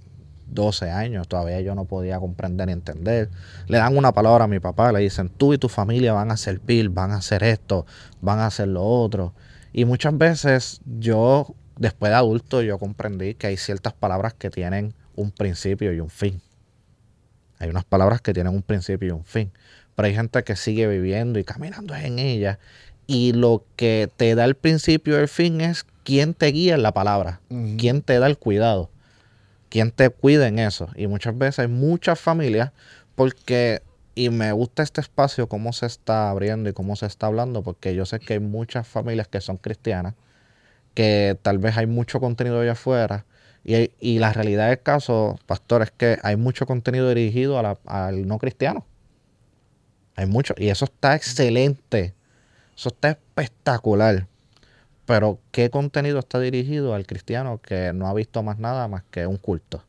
12 0.49 0.91
años, 0.91 1.29
todavía 1.29 1.61
yo 1.61 1.75
no 1.75 1.87
podía 1.87 2.19
comprender 2.19 2.67
ni 2.67 2.75
entender. 2.75 3.31
Le 3.67 3.79
dan 3.79 3.97
una 3.97 4.13
palabra 4.13 4.45
a 4.45 4.49
mi 4.49 4.61
papá, 4.61 4.93
le 4.93 5.01
dicen, 5.01 5.31
tú 5.31 5.55
y 5.55 5.59
tu 5.59 5.69
familia 5.69 6.13
van 6.13 6.31
a 6.31 6.37
servir, 6.37 6.91
van 6.91 7.13
a 7.13 7.17
hacer 7.17 7.43
esto, 7.43 7.87
van 8.21 8.41
a 8.41 8.47
hacer 8.47 8.69
lo 8.69 8.85
otro. 8.85 9.35
Y 9.73 9.85
muchas 9.85 10.17
veces 10.19 10.81
yo, 10.85 11.55
después 11.79 12.11
de 12.11 12.17
adulto, 12.17 12.63
yo 12.63 12.79
comprendí 12.79 13.35
que 13.35 13.47
hay 13.47 13.57
ciertas 13.57 13.95
palabras 13.95 14.35
que 14.35 14.51
tienen 14.51 14.95
un 15.17 15.31
principio 15.31 15.93
y 15.93 16.01
un 16.01 16.11
fin. 16.11 16.43
Hay 17.59 17.71
unas 17.71 17.85
palabras 17.85 18.21
que 18.21 18.35
tienen 18.35 18.53
un 18.53 18.63
principio 18.63 19.09
y 19.09 19.13
un 19.13 19.25
fin. 19.25 19.53
Pero 19.95 20.07
hay 20.07 20.15
gente 20.15 20.43
que 20.43 20.57
sigue 20.57 20.87
viviendo 20.89 21.39
y 21.39 21.45
caminando 21.45 21.95
en 21.95 22.19
ellas. 22.19 22.59
Y 23.07 23.33
lo 23.33 23.65
que 23.77 24.11
te 24.17 24.35
da 24.35 24.45
el 24.45 24.57
principio 24.57 25.17
y 25.17 25.23
el 25.23 25.29
fin 25.29 25.61
es 25.61 25.87
quién 26.05 26.35
te 26.35 26.47
guía 26.49 26.75
en 26.75 26.83
la 26.83 26.93
palabra, 26.93 27.41
quién 27.79 28.03
te 28.03 28.19
da 28.19 28.27
el 28.27 28.39
cuidado, 28.39 28.91
quién 29.69 29.91
te 29.91 30.11
cuida 30.11 30.49
en 30.49 30.59
eso. 30.59 30.89
Y 30.97 31.07
muchas 31.07 31.37
veces 31.37 31.61
hay 31.61 31.69
muchas 31.69 32.21
familias 32.21 32.73
porque, 33.15 33.83
y 34.15 34.31
me 34.31 34.53
gusta 34.53 34.83
este 34.83 35.01
espacio, 35.01 35.49
cómo 35.49 35.73
se 35.73 35.87
está 35.87 36.31
abriendo 36.31 36.69
y 36.71 36.73
cómo 36.73 36.97
se 36.97 37.07
está 37.07 37.27
hablando, 37.27 37.63
porque 37.63 37.95
yo 37.95 38.07
sé 38.07 38.21
que 38.21 38.35
hay 38.35 38.41
muchas 38.41 38.87
familias 38.87 39.29
que 39.29 39.41
son 39.41 39.57
cristianas, 39.57 40.15
que 40.95 41.39
tal 41.43 41.59
vez 41.59 41.77
hay 41.77 41.87
mucho 41.87 42.21
contenido 42.21 42.61
allá 42.61 42.73
afuera. 42.73 43.25
Y, 43.65 43.93
y 44.01 44.19
la 44.19 44.33
realidad 44.33 44.69
del 44.69 44.83
caso, 44.83 45.39
pastor, 45.47 45.83
es 45.83 45.91
que 45.93 46.19
hay 46.23 46.37
mucho 46.37 46.67
contenido 46.67 47.09
dirigido 47.09 47.59
a 47.59 47.63
la- 47.63 47.79
al 47.87 48.27
no 48.27 48.39
cristiano. 48.39 48.85
Hay 50.17 50.27
mucho. 50.27 50.55
Y 50.59 50.69
eso 50.69 50.85
está 50.85 51.15
excelente. 51.17 52.15
Eso 52.77 52.89
está 52.89 53.11
espectacular. 53.11 54.27
Pero 55.07 55.39
¿qué 55.51 55.71
contenido 55.71 56.19
está 56.21 56.39
dirigido 56.39 56.95
al 56.95 57.07
cristiano 57.07 57.61
que 57.61 57.93
no 57.93 58.07
ha 58.09 58.15
visto 58.15 58.43
más 58.43 58.59
nada 58.59 58.89
más 58.89 59.03
que 59.11 59.27
un 59.27 59.37
culto? 59.37 59.83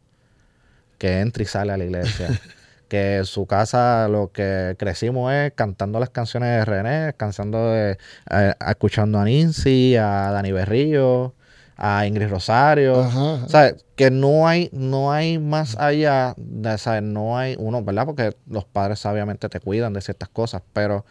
Que 0.98 1.20
entra 1.20 1.43
y 1.43 1.46
sale 1.46 1.72
a 1.74 1.77
la 1.77 1.84
iglesia. 1.86 2.29
que 2.88 3.17
en 3.17 3.25
su 3.25 3.46
casa 3.48 4.08
lo 4.08 4.32
que 4.32 4.75
crecimos 4.77 5.34
es 5.34 5.53
cantando 5.53 6.00
las 6.00 6.10
canciones 6.12 6.50
de 6.50 6.65
René, 6.65 7.13
cantando 7.17 7.72
de- 7.72 7.98
eh, 8.29 8.53
escuchando 8.67 9.20
a 9.20 9.25
Nancy, 9.25 9.96
a 9.96 10.32
Dani 10.32 10.51
Berrillo, 10.51 11.34
a 11.75 12.05
Ingrid 12.05 12.29
Rosario. 12.29 13.01
Ajá, 13.01 13.34
ajá. 13.36 13.46
O 13.46 13.50
sea, 13.50 13.75
que 13.96 14.12
no 14.12 14.48
hay, 14.48 14.70
no 14.74 15.12
hay 15.12 15.39
más 15.39 15.75
allá, 15.77 16.36
de, 16.38 16.77
¿sabes? 16.77 17.01
No 17.01 17.36
hay 17.38 17.55
uno, 17.58 17.84
¿verdad? 17.84 18.05
Porque 18.05 18.36
los 18.48 18.65
padres 18.65 19.03
obviamente 19.08 19.50
te 19.50 19.60
cuidan 19.60 19.93
de 19.93 20.01
ciertas 20.01 20.29
cosas, 20.29 20.62
pero 20.74 21.03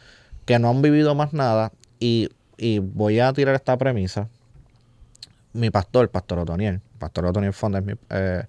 que 0.44 0.58
no 0.60 0.70
han 0.70 0.82
vivido 0.82 1.14
más 1.16 1.32
nada. 1.32 1.72
Y, 1.98 2.28
y 2.56 2.78
voy 2.78 3.20
a 3.20 3.32
tirar 3.32 3.54
esta 3.54 3.76
premisa. 3.76 4.28
Mi 5.52 5.70
pastor, 5.70 6.08
Pastor 6.10 6.40
Otoniel, 6.40 6.80
Pastor 6.98 7.26
Otoniel 7.26 7.52
Fonda, 7.52 7.82
eh, 8.10 8.44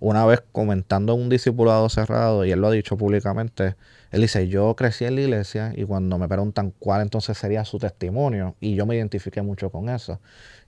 una 0.00 0.24
vez 0.24 0.42
comentando 0.52 1.14
en 1.14 1.22
un 1.22 1.28
discipulado 1.28 1.88
cerrado, 1.88 2.44
y 2.44 2.52
él 2.52 2.60
lo 2.60 2.68
ha 2.68 2.70
dicho 2.70 2.96
públicamente, 2.96 3.74
él 4.10 4.22
dice, 4.22 4.48
yo 4.48 4.74
crecí 4.74 5.04
en 5.04 5.16
la 5.16 5.20
iglesia 5.22 5.72
y 5.76 5.84
cuando 5.84 6.18
me 6.18 6.28
preguntan 6.28 6.72
cuál 6.78 7.02
entonces 7.02 7.36
sería 7.36 7.64
su 7.64 7.78
testimonio, 7.78 8.54
y 8.60 8.74
yo 8.74 8.86
me 8.86 8.96
identifiqué 8.96 9.42
mucho 9.42 9.70
con 9.70 9.88
eso. 9.88 10.20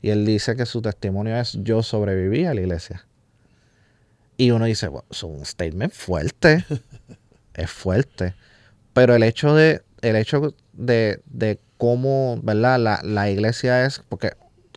Y 0.02 0.10
él 0.10 0.26
dice 0.26 0.56
que 0.56 0.66
su 0.66 0.82
testimonio 0.82 1.36
es 1.36 1.58
yo 1.62 1.82
sobreviví 1.82 2.44
a 2.44 2.54
la 2.54 2.60
iglesia. 2.60 3.06
Y 4.36 4.50
uno 4.50 4.64
dice, 4.64 4.88
"Bueno, 4.88 5.06
es 5.10 5.22
un 5.22 5.44
statement 5.44 5.92
fuerte, 5.92 6.64
es 7.54 7.70
fuerte. 7.70 8.34
Pero 8.92 9.14
el 9.14 9.22
hecho 9.22 9.54
de, 9.54 9.82
el 10.02 10.16
hecho 10.16 10.54
de, 10.72 11.22
de 11.26 11.58
cómo, 11.78 12.38
¿verdad? 12.42 12.78
La, 12.78 13.00
la 13.02 13.30
iglesia 13.30 13.84
es, 13.84 14.02
porque 14.08 14.32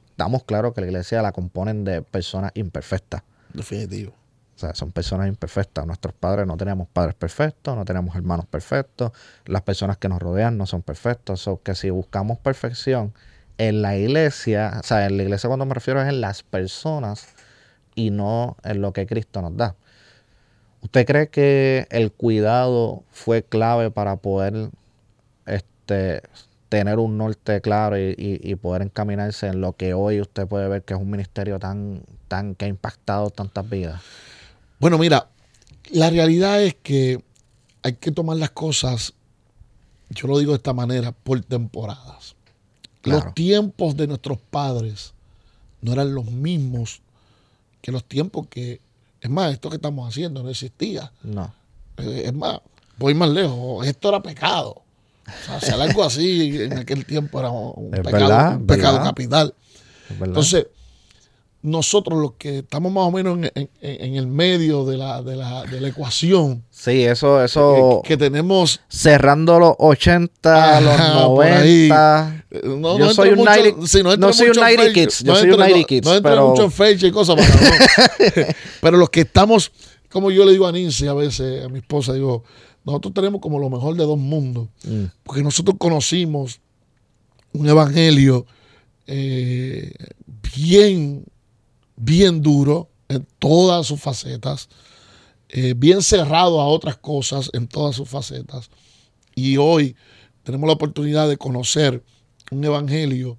estamos 0.10 0.44
claros 0.44 0.74
que 0.74 0.82
la 0.82 0.88
iglesia 0.88 1.22
la 1.22 1.32
componen 1.32 1.84
de 1.84 2.02
personas 2.02 2.52
imperfectas. 2.56 3.24
Definitivo. 3.54 4.14
O 4.56 4.60
sea, 4.60 4.76
son 4.76 4.92
personas 4.92 5.28
imperfectas. 5.28 5.86
Nuestros 5.86 6.14
padres 6.14 6.46
no 6.46 6.56
tenemos 6.58 6.88
padres 6.88 7.16
perfectos, 7.16 7.76
no 7.76 7.86
tenemos 7.86 8.16
hermanos 8.16 8.46
perfectos. 8.46 9.12
Las 9.46 9.64
personas 9.64 9.98
que 9.98 10.08
nos 10.08 10.20
rodean 10.20 10.58
no 10.58 10.66
son 10.66 10.84
perfectos. 10.84 11.42
So 11.42 11.62
que 11.64 11.74
si 11.76 11.90
buscamos 11.90 12.38
perfección 12.38 13.14
en 13.58 13.82
la 13.82 13.98
iglesia, 13.98 14.80
o 14.80 14.84
sea, 14.84 15.06
en 15.06 15.18
la 15.18 15.24
iglesia 15.24 15.48
cuando 15.48 15.66
me 15.66 15.74
refiero 15.74 16.02
es 16.02 16.08
en 16.08 16.22
las 16.22 16.44
personas 16.44 17.28
y 17.96 18.12
no 18.12 18.58
en 18.64 18.82
lo 18.82 18.94
que 18.94 19.08
Cristo 19.08 19.42
nos 19.42 19.58
da. 19.58 19.76
¿Usted 20.82 21.06
cree 21.06 21.30
que 21.30 21.88
el 21.90 22.12
cuidado 22.12 23.04
fue 23.10 23.44
clave 23.44 23.90
para 23.90 24.18
poder 24.18 24.70
este, 25.84 26.22
tener 26.70 26.98
un 26.98 27.18
norte 27.18 27.62
claro 27.62 27.98
y, 28.00 28.16
y- 28.18 28.40
y 28.52 28.56
poder 28.56 28.82
encaminarse 28.84 29.48
en 29.48 29.62
lo 29.62 29.74
que 29.74 29.94
hoy 29.94 30.22
usted 30.22 30.48
puede 30.48 30.68
ver 30.68 30.84
que 30.84 30.94
es 30.94 31.00
un 31.00 31.10
ministerio 31.10 31.60
tan, 31.60 32.02
tan 32.28 32.56
que 32.56 32.66
ha 32.66 32.68
impactado 32.68 33.30
tantas 33.30 33.70
vidas? 33.70 34.02
Bueno, 34.80 34.98
mira, 34.98 35.30
la 35.92 36.10
realidad 36.10 36.62
es 36.64 36.74
que 36.76 37.24
hay 37.84 37.94
que 37.94 38.12
tomar 38.12 38.38
las 38.38 38.52
cosas, 38.52 39.14
yo 40.10 40.28
lo 40.28 40.40
digo 40.40 40.52
de 40.54 40.58
esta 40.58 40.74
manera, 40.74 41.12
por 41.12 41.42
temporadas. 41.42 42.36
Claro. 43.02 43.26
Los 43.26 43.34
tiempos 43.36 43.96
de 43.98 44.08
nuestros 44.08 44.38
padres 44.40 45.14
no 45.82 45.92
eran 45.94 46.16
los 46.16 46.26
mismos 46.26 47.02
que 47.82 47.92
los 47.92 48.06
tiempos 48.06 48.48
que, 48.48 48.80
es 49.20 49.30
más, 49.30 49.52
esto 49.52 49.70
que 49.70 49.76
estamos 49.76 50.08
haciendo 50.08 50.42
no 50.42 50.50
existía. 50.50 51.12
No. 51.24 51.54
Eh, 51.98 52.24
Es 52.26 52.34
más, 52.34 52.62
voy 52.98 53.14
más 53.14 53.30
lejos, 53.30 53.86
esto 53.86 54.08
era 54.10 54.24
pecado. 54.24 54.82
O 55.56 55.60
sea, 55.60 55.76
algo 55.82 56.04
así 56.04 56.62
en 56.64 56.78
aquel 56.78 57.06
tiempo 57.06 57.40
era 57.40 57.50
un 57.50 57.92
pecado, 57.92 58.12
verdad, 58.12 58.56
un 58.58 58.68
pecado 58.68 58.94
verdad. 58.94 59.08
capital. 59.10 59.54
Entonces, 60.22 60.68
nosotros 61.62 62.20
los 62.22 62.34
que 62.34 62.60
estamos 62.60 62.92
más 62.92 63.06
o 63.06 63.12
menos 63.12 63.38
en, 63.38 63.46
en- 63.56 63.70
en 63.82 64.16
el 64.16 64.28
medio 64.28 64.84
de 64.84 64.98
la, 64.98 65.22
de 65.24 65.38
la, 65.38 65.64
de 65.64 65.80
la 65.80 65.88
ecuación, 65.88 66.62
sí, 66.70 67.06
eso, 67.06 67.42
eso, 67.42 68.02
que, 68.04 68.10
que 68.10 68.18
tenemos... 68.18 68.82
cerrando 68.90 69.58
los 69.60 69.74
80, 69.80 70.82
los 70.82 70.92
Ajá, 70.94 71.26
por 71.26 71.46
ahí. 71.46 71.88
90. 71.88 72.46
eh, 72.52 72.62
No, 72.66 72.98
Yo 73.00 73.06
no 73.06 73.14
soy 73.14 73.30
un 73.30 73.36
mucho- 73.38 73.50
90 73.52 73.88
sí, 73.88 74.04
no 74.04 74.12
entre 74.12 74.34
soy 74.34 74.48
un 74.48 74.50
mucho 74.50 74.60
90 74.62 74.82
fecha, 74.84 74.94
kids, 74.94 75.24
yo 75.24 75.36
soy 75.36 75.44
un 75.48 75.54
entre- 75.54 75.70
90 75.70 75.88
kids, 75.88 76.06
No 76.08 76.22
pero- 76.22 76.48
mucho 76.50 76.64
en 76.66 76.72
fecha 76.74 77.08
y 77.08 77.12
cosas, 77.12 77.36
pero, 77.38 78.36
no. 78.48 78.54
pero 78.82 78.98
los 78.98 79.10
que 79.10 79.22
estamos, 79.22 79.72
como 80.12 80.32
yo 80.32 80.44
le 80.44 80.52
digo 80.52 80.68
a 80.68 80.72
Nancy 80.74 81.08
a 81.08 81.14
veces, 81.14 81.64
a 81.64 81.70
mi 81.70 81.80
esposa, 81.80 82.12
digo, 82.12 82.44
nosotros 82.86 83.14
tenemos 83.14 83.42
como 83.42 83.60
lo 83.60 83.70
mejor 83.70 83.96
de 83.96 84.04
dos 84.04 84.18
mundos. 84.18 84.68
Mm, 84.84 85.06
Porque 85.24 85.44
nosotros 85.44 85.78
conocimos 85.80 86.60
un 87.54 87.70
evangelio 87.70 88.46
eh, 89.08 89.94
bien, 90.56 91.26
bien 91.96 92.42
duro 92.42 92.90
en 93.10 93.26
todas 93.40 93.88
sus 93.88 94.00
facetas, 94.00 94.70
eh, 95.50 95.74
bien 95.76 96.02
cerrado 96.02 96.60
a 96.60 96.68
otras 96.68 96.98
cosas 96.98 97.50
en 97.54 97.68
todas 97.68 97.96
sus 97.96 98.10
facetas. 98.10 98.70
Y 99.36 99.58
hoy 99.58 99.96
tenemos 100.44 100.68
la 100.68 100.74
oportunidad 100.74 101.30
de 101.30 101.38
conocer 101.38 102.04
un 102.52 102.64
evangelio 102.64 103.38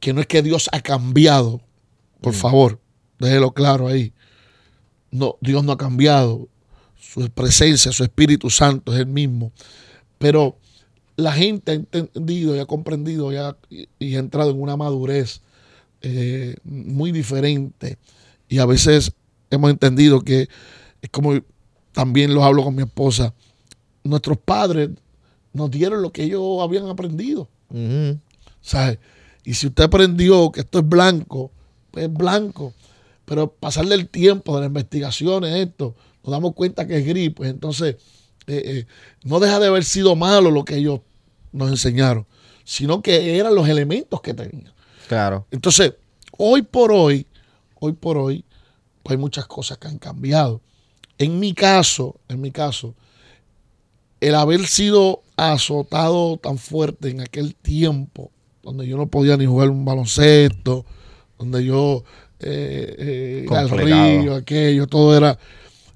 que 0.00 0.12
no 0.12 0.20
es 0.20 0.26
que 0.26 0.42
Dios 0.42 0.68
ha 0.72 0.80
cambiado, 0.80 1.60
por 2.20 2.34
favor, 2.34 2.80
déjelo 3.18 3.52
claro 3.52 3.88
ahí. 3.88 4.12
No, 5.10 5.36
Dios 5.40 5.64
no 5.64 5.72
ha 5.72 5.78
cambiado. 5.78 6.48
Su 6.98 7.28
presencia, 7.30 7.92
su 7.92 8.04
Espíritu 8.04 8.50
Santo 8.50 8.92
es 8.92 9.00
el 9.00 9.06
mismo. 9.06 9.52
Pero 10.18 10.56
la 11.16 11.32
gente 11.32 11.72
ha 11.72 11.74
entendido 11.98 12.54
y 12.54 12.58
ha 12.58 12.66
comprendido 12.66 13.32
y 13.32 13.36
ha, 13.36 13.56
y- 13.98 14.14
ha 14.14 14.18
entrado 14.18 14.50
en 14.50 14.60
una 14.60 14.76
madurez 14.76 15.40
eh, 16.02 16.56
muy 16.64 17.12
diferente. 17.12 17.98
Y 18.48 18.58
a 18.58 18.66
veces 18.66 19.12
hemos 19.50 19.70
entendido 19.70 20.20
que 20.20 20.48
es 21.02 21.10
como 21.10 21.38
también 21.92 22.34
lo 22.34 22.44
hablo 22.44 22.62
con 22.64 22.74
mi 22.74 22.82
esposa. 22.82 23.34
Nuestros 24.04 24.38
padres 24.38 24.90
nos 25.52 25.70
dieron 25.70 26.02
lo 26.02 26.12
que 26.12 26.24
ellos 26.24 26.60
habían 26.62 26.88
aprendido. 26.88 27.48
¿sabe? 28.60 28.98
Y 29.44 29.54
si 29.54 29.66
usted 29.68 29.84
aprendió 29.84 30.50
que 30.52 30.60
esto 30.60 30.78
es 30.80 30.88
blanco, 30.88 31.50
pues 31.90 32.06
es 32.06 32.12
blanco. 32.12 32.74
Pero 33.24 33.50
pasarle 33.52 33.94
el 33.94 34.08
tiempo 34.08 34.54
de 34.54 34.60
las 34.62 34.68
investigaciones, 34.68 35.54
esto, 35.54 35.94
nos 36.28 36.36
damos 36.36 36.54
cuenta 36.54 36.86
que 36.86 36.98
es 36.98 37.06
gris, 37.06 37.32
pues 37.34 37.50
entonces 37.50 37.96
eh, 38.46 38.62
eh, 38.64 38.86
no 39.24 39.40
deja 39.40 39.58
de 39.58 39.68
haber 39.68 39.82
sido 39.82 40.14
malo 40.14 40.50
lo 40.50 40.62
que 40.62 40.76
ellos 40.76 41.00
nos 41.52 41.70
enseñaron, 41.70 42.26
sino 42.64 43.00
que 43.00 43.38
eran 43.38 43.54
los 43.54 43.66
elementos 43.66 44.20
que 44.20 44.34
tenían. 44.34 44.72
Claro. 45.08 45.46
Entonces, 45.50 45.94
hoy 46.36 46.60
por 46.60 46.92
hoy, 46.92 47.26
hoy 47.80 47.94
por 47.94 48.18
hoy, 48.18 48.44
pues 49.02 49.12
hay 49.12 49.16
muchas 49.16 49.46
cosas 49.46 49.78
que 49.78 49.88
han 49.88 49.98
cambiado. 49.98 50.60
En 51.16 51.40
mi 51.40 51.54
caso, 51.54 52.20
en 52.28 52.42
mi 52.42 52.50
caso, 52.50 52.94
el 54.20 54.34
haber 54.34 54.66
sido 54.66 55.22
azotado 55.36 56.36
tan 56.36 56.58
fuerte 56.58 57.08
en 57.08 57.22
aquel 57.22 57.54
tiempo, 57.54 58.30
donde 58.62 58.86
yo 58.86 58.98
no 58.98 59.06
podía 59.06 59.38
ni 59.38 59.46
jugar 59.46 59.70
un 59.70 59.86
baloncesto, 59.86 60.84
donde 61.38 61.64
yo 61.64 62.04
eh, 62.40 63.46
eh, 63.46 63.46
al 63.50 63.70
río, 63.70 64.34
aquello, 64.34 64.86
todo 64.86 65.16
era. 65.16 65.38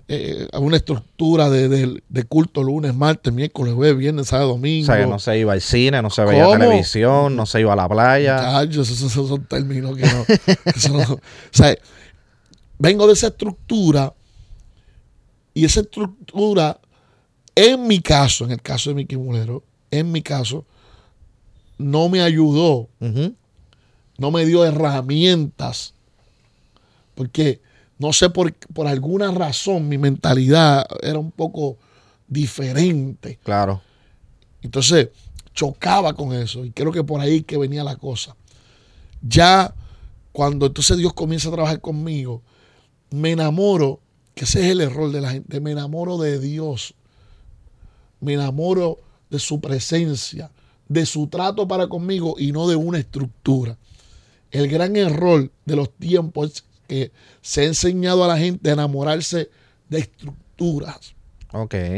Eh, 0.08 0.48
una 0.58 0.76
estructura 0.76 1.48
de, 1.48 1.68
de- 1.68 2.02
de 2.08 2.24
culto 2.24 2.62
lunes, 2.62 2.94
martes, 2.94 3.32
miércoles, 3.32 3.74
jueves, 3.74 3.96
viernes, 3.98 4.28
sábado, 4.28 4.50
O 4.50 4.52
domingo. 4.54 4.86
sea, 4.86 4.98
que 4.98 5.06
no 5.06 5.18
se 5.18 5.38
iba 5.38 5.52
al 5.52 5.60
cine, 5.60 6.02
no 6.02 6.10
se 6.10 6.24
veía 6.24 6.44
¿Cómo? 6.44 6.58
televisión, 6.58 7.36
no 7.36 7.46
se 7.46 7.60
iba 7.60 7.72
a 7.72 7.76
la 7.76 7.88
playa. 7.88 8.36
Muchachos, 8.36 8.90
esos, 8.90 9.10
esos 9.12 9.28
son 9.28 9.44
términos 9.46 9.96
que 9.96 10.02
no. 10.06 10.24
que 10.26 11.14
o 11.14 11.20
sea, 11.50 11.76
vengo 12.78 13.06
de 13.06 13.12
esa 13.14 13.28
estructura 13.28 14.12
y 15.54 15.64
esa 15.64 15.80
estructura, 15.80 16.78
en 17.54 17.86
mi 17.86 18.00
caso, 18.00 18.44
en 18.44 18.52
el 18.52 18.62
caso 18.62 18.90
de 18.90 18.94
Mickey 18.96 19.16
Mulero, 19.18 19.62
en 19.90 20.10
mi 20.10 20.22
caso, 20.22 20.64
no 21.78 22.08
me 22.08 22.22
ayudó, 22.22 22.88
no 24.18 24.30
me 24.30 24.44
dio 24.46 24.64
herramientas, 24.64 25.94
porque 27.14 27.60
no 28.02 28.12
sé 28.12 28.30
por, 28.30 28.52
por 28.52 28.88
alguna 28.88 29.30
razón 29.30 29.88
mi 29.88 29.96
mentalidad 29.96 30.84
era 31.02 31.20
un 31.20 31.30
poco 31.30 31.78
diferente. 32.26 33.38
Claro. 33.44 33.80
Entonces 34.60 35.10
chocaba 35.54 36.12
con 36.12 36.32
eso 36.32 36.64
y 36.64 36.72
creo 36.72 36.90
que 36.90 37.04
por 37.04 37.20
ahí 37.20 37.42
que 37.42 37.56
venía 37.56 37.84
la 37.84 37.94
cosa. 37.94 38.34
Ya 39.22 39.72
cuando 40.32 40.66
entonces 40.66 40.96
Dios 40.96 41.12
comienza 41.12 41.48
a 41.48 41.52
trabajar 41.52 41.80
conmigo, 41.80 42.42
me 43.10 43.30
enamoro, 43.30 44.00
que 44.34 44.46
ese 44.46 44.62
es 44.62 44.72
el 44.72 44.80
error 44.80 45.12
de 45.12 45.20
la 45.20 45.30
gente, 45.30 45.60
me 45.60 45.70
enamoro 45.70 46.18
de 46.18 46.40
Dios, 46.40 46.94
me 48.18 48.32
enamoro 48.32 48.98
de 49.30 49.38
su 49.38 49.60
presencia, 49.60 50.50
de 50.88 51.06
su 51.06 51.28
trato 51.28 51.68
para 51.68 51.86
conmigo 51.86 52.34
y 52.36 52.50
no 52.50 52.66
de 52.66 52.74
una 52.74 52.98
estructura. 52.98 53.78
El 54.50 54.66
gran 54.66 54.96
error 54.96 55.52
de 55.64 55.76
los 55.76 55.92
tiempos 55.92 56.50
es 56.50 56.64
que 56.86 57.12
se 57.40 57.62
ha 57.62 57.64
enseñado 57.64 58.24
a 58.24 58.28
la 58.28 58.38
gente 58.38 58.70
a 58.70 58.74
enamorarse 58.74 59.50
de 59.88 60.00
estructuras 60.00 61.14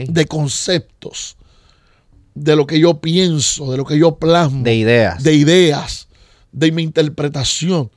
de 0.08 0.26
conceptos, 0.26 1.36
de 2.34 2.56
lo 2.56 2.66
que 2.66 2.80
yo 2.80 3.00
pienso, 3.00 3.70
de 3.70 3.76
lo 3.76 3.84
que 3.84 3.98
yo 3.98 4.16
plasmo, 4.16 4.64
De 4.64 4.74
ideas. 4.74 5.22
de 5.22 5.34
ideas, 5.34 6.08
de 6.52 6.72
mi 6.72 6.82
interpretación. 6.82 7.90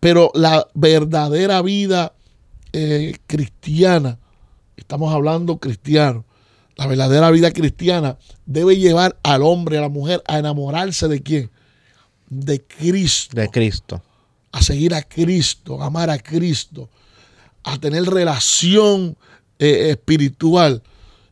Pero 0.00 0.30
la 0.34 0.66
verdadera 0.74 1.60
vida 1.62 2.14
eh, 2.72 3.16
cristiana, 3.26 4.18
estamos 4.76 5.12
hablando 5.12 5.58
cristiano, 5.58 6.24
la 6.76 6.86
verdadera 6.86 7.30
vida 7.30 7.50
cristiana 7.52 8.18
debe 8.44 8.76
llevar 8.76 9.18
al 9.22 9.42
hombre, 9.42 9.78
a 9.78 9.82
la 9.82 9.88
mujer, 9.88 10.22
a 10.26 10.38
enamorarse 10.38 11.08
de 11.08 11.22
quién? 11.22 11.50
De 12.28 12.62
Cristo 12.62 13.36
de 13.36 13.48
Cristo. 13.48 14.02
A 14.56 14.62
seguir 14.62 14.94
a 14.94 15.02
Cristo, 15.02 15.82
a 15.82 15.86
amar 15.86 16.08
a 16.08 16.18
Cristo, 16.18 16.88
a 17.62 17.78
tener 17.78 18.04
relación 18.04 19.14
eh, 19.58 19.90
espiritual. 19.90 20.82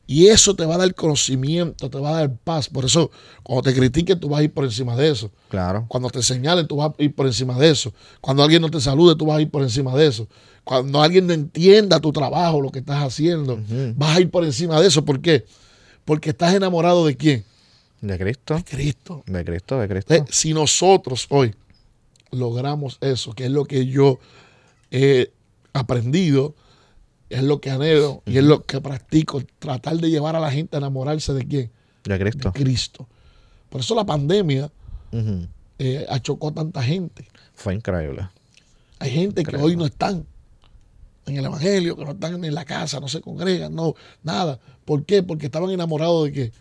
Y 0.07 0.26
eso 0.26 0.54
te 0.54 0.66
va 0.66 0.75
a 0.75 0.78
dar 0.78 0.95
conocimiento, 0.95 1.88
te 1.88 1.99
va 1.99 2.11
a 2.11 2.21
dar 2.21 2.37
paz. 2.37 2.69
Por 2.69 2.85
eso, 2.85 3.11
cuando 3.43 3.62
te 3.62 3.75
critiquen, 3.75 4.21
tú 4.21 4.28
vas 4.28 4.40
a 4.40 4.43
ir 4.43 4.52
por 4.52 4.64
encima 4.64 4.95
de 4.95 5.09
eso. 5.09 5.31
Claro. 5.49 5.87
Cuando 5.88 6.11
te 6.11 6.23
señalen, 6.23 6.66
tú 6.66 6.76
vas 6.76 6.93
a 6.99 7.02
ir 7.02 7.14
por 7.14 7.26
encima 7.26 7.59
de 7.59 7.71
eso. 7.71 7.95
Cuando 8.21 8.43
alguien 8.43 8.61
no 8.61 8.71
te 8.71 8.78
salude, 8.78 9.16
tú 9.16 9.25
vas 9.25 9.38
a 9.38 9.40
ir 9.40 9.50
por 9.50 9.62
encima 9.62 9.97
de 9.97 10.07
eso. 10.07 10.28
Cuando 10.62 11.00
alguien 11.00 11.26
no 11.26 11.33
entienda 11.33 12.00
tu 12.00 12.12
trabajo, 12.12 12.61
lo 12.61 12.71
que 12.71 12.81
estás 12.81 13.02
haciendo, 13.02 13.59
vas 13.97 14.19
a 14.19 14.21
ir 14.21 14.31
por 14.31 14.45
encima 14.45 14.78
de 14.83 14.88
eso. 14.88 15.02
¿Por 15.02 15.23
qué? 15.23 15.47
Porque 16.04 16.31
estás 16.31 16.52
enamorado 16.52 17.07
de 17.07 17.16
quién? 17.16 17.45
De 18.02 18.19
Cristo. 18.19 18.57
De 18.57 18.64
Cristo. 18.64 19.23
De 19.26 19.45
Cristo, 19.47 19.78
de 19.78 19.88
Cristo. 19.88 20.26
Si 20.28 20.52
nosotros 20.52 21.26
hoy 21.31 21.54
logramos 22.37 22.99
eso, 23.00 23.33
que 23.33 23.45
es 23.47 23.50
lo 23.50 23.64
que 23.64 23.87
yo 23.87 24.19
he 24.91 25.33
aprendido, 25.73 26.55
es 27.31 27.43
lo 27.43 27.61
que 27.61 27.71
anhelo 27.71 28.23
y 28.26 28.38
es 28.38 28.45
lo 28.45 28.62
que 28.64 28.81
practico, 28.81 29.43
tratar 29.59 29.97
de 29.97 30.11
llevar 30.11 30.37
a 30.37 30.41
la 30.41 30.50
gente 30.50 30.76
a 30.76 30.79
enamorarse 30.79 31.33
de 31.33 31.47
quién? 31.47 31.71
De 32.05 32.19
De 32.19 32.21
Cristo. 32.21 32.53
Cristo. 32.53 33.09
Por 33.71 33.81
eso 33.81 33.95
la 33.95 34.05
pandemia 34.05 34.71
Ujú. 35.11 35.47
eh, 35.79 36.07
achocó 36.09 36.49
a 36.49 36.55
tanta 36.55 36.83
gente. 36.83 37.26
Fue 37.55 37.75
increíble. 37.75 38.29
Hay 38.99 39.11
gente 39.11 39.43
que 39.43 39.57
hoy 39.57 39.76
no 39.76 39.87
están 39.87 40.26
en 41.26 41.37
el 41.37 41.45
Evangelio, 41.47 41.97
que 41.97 42.05
no 42.05 42.12
están 42.12 42.45
en 42.45 42.55
la 42.55 42.64
casa, 42.64 43.00
no 43.00 43.09
se 43.09 43.21
congregan, 43.21 43.75
no, 43.75 43.95
nada. 44.23 44.61
¿Por 44.85 45.05
qué? 45.05 45.23
Porque 45.23 45.47
estaban 45.47 45.71
enamorados 45.71 46.25
de 46.26 46.33
qué? 46.33 46.53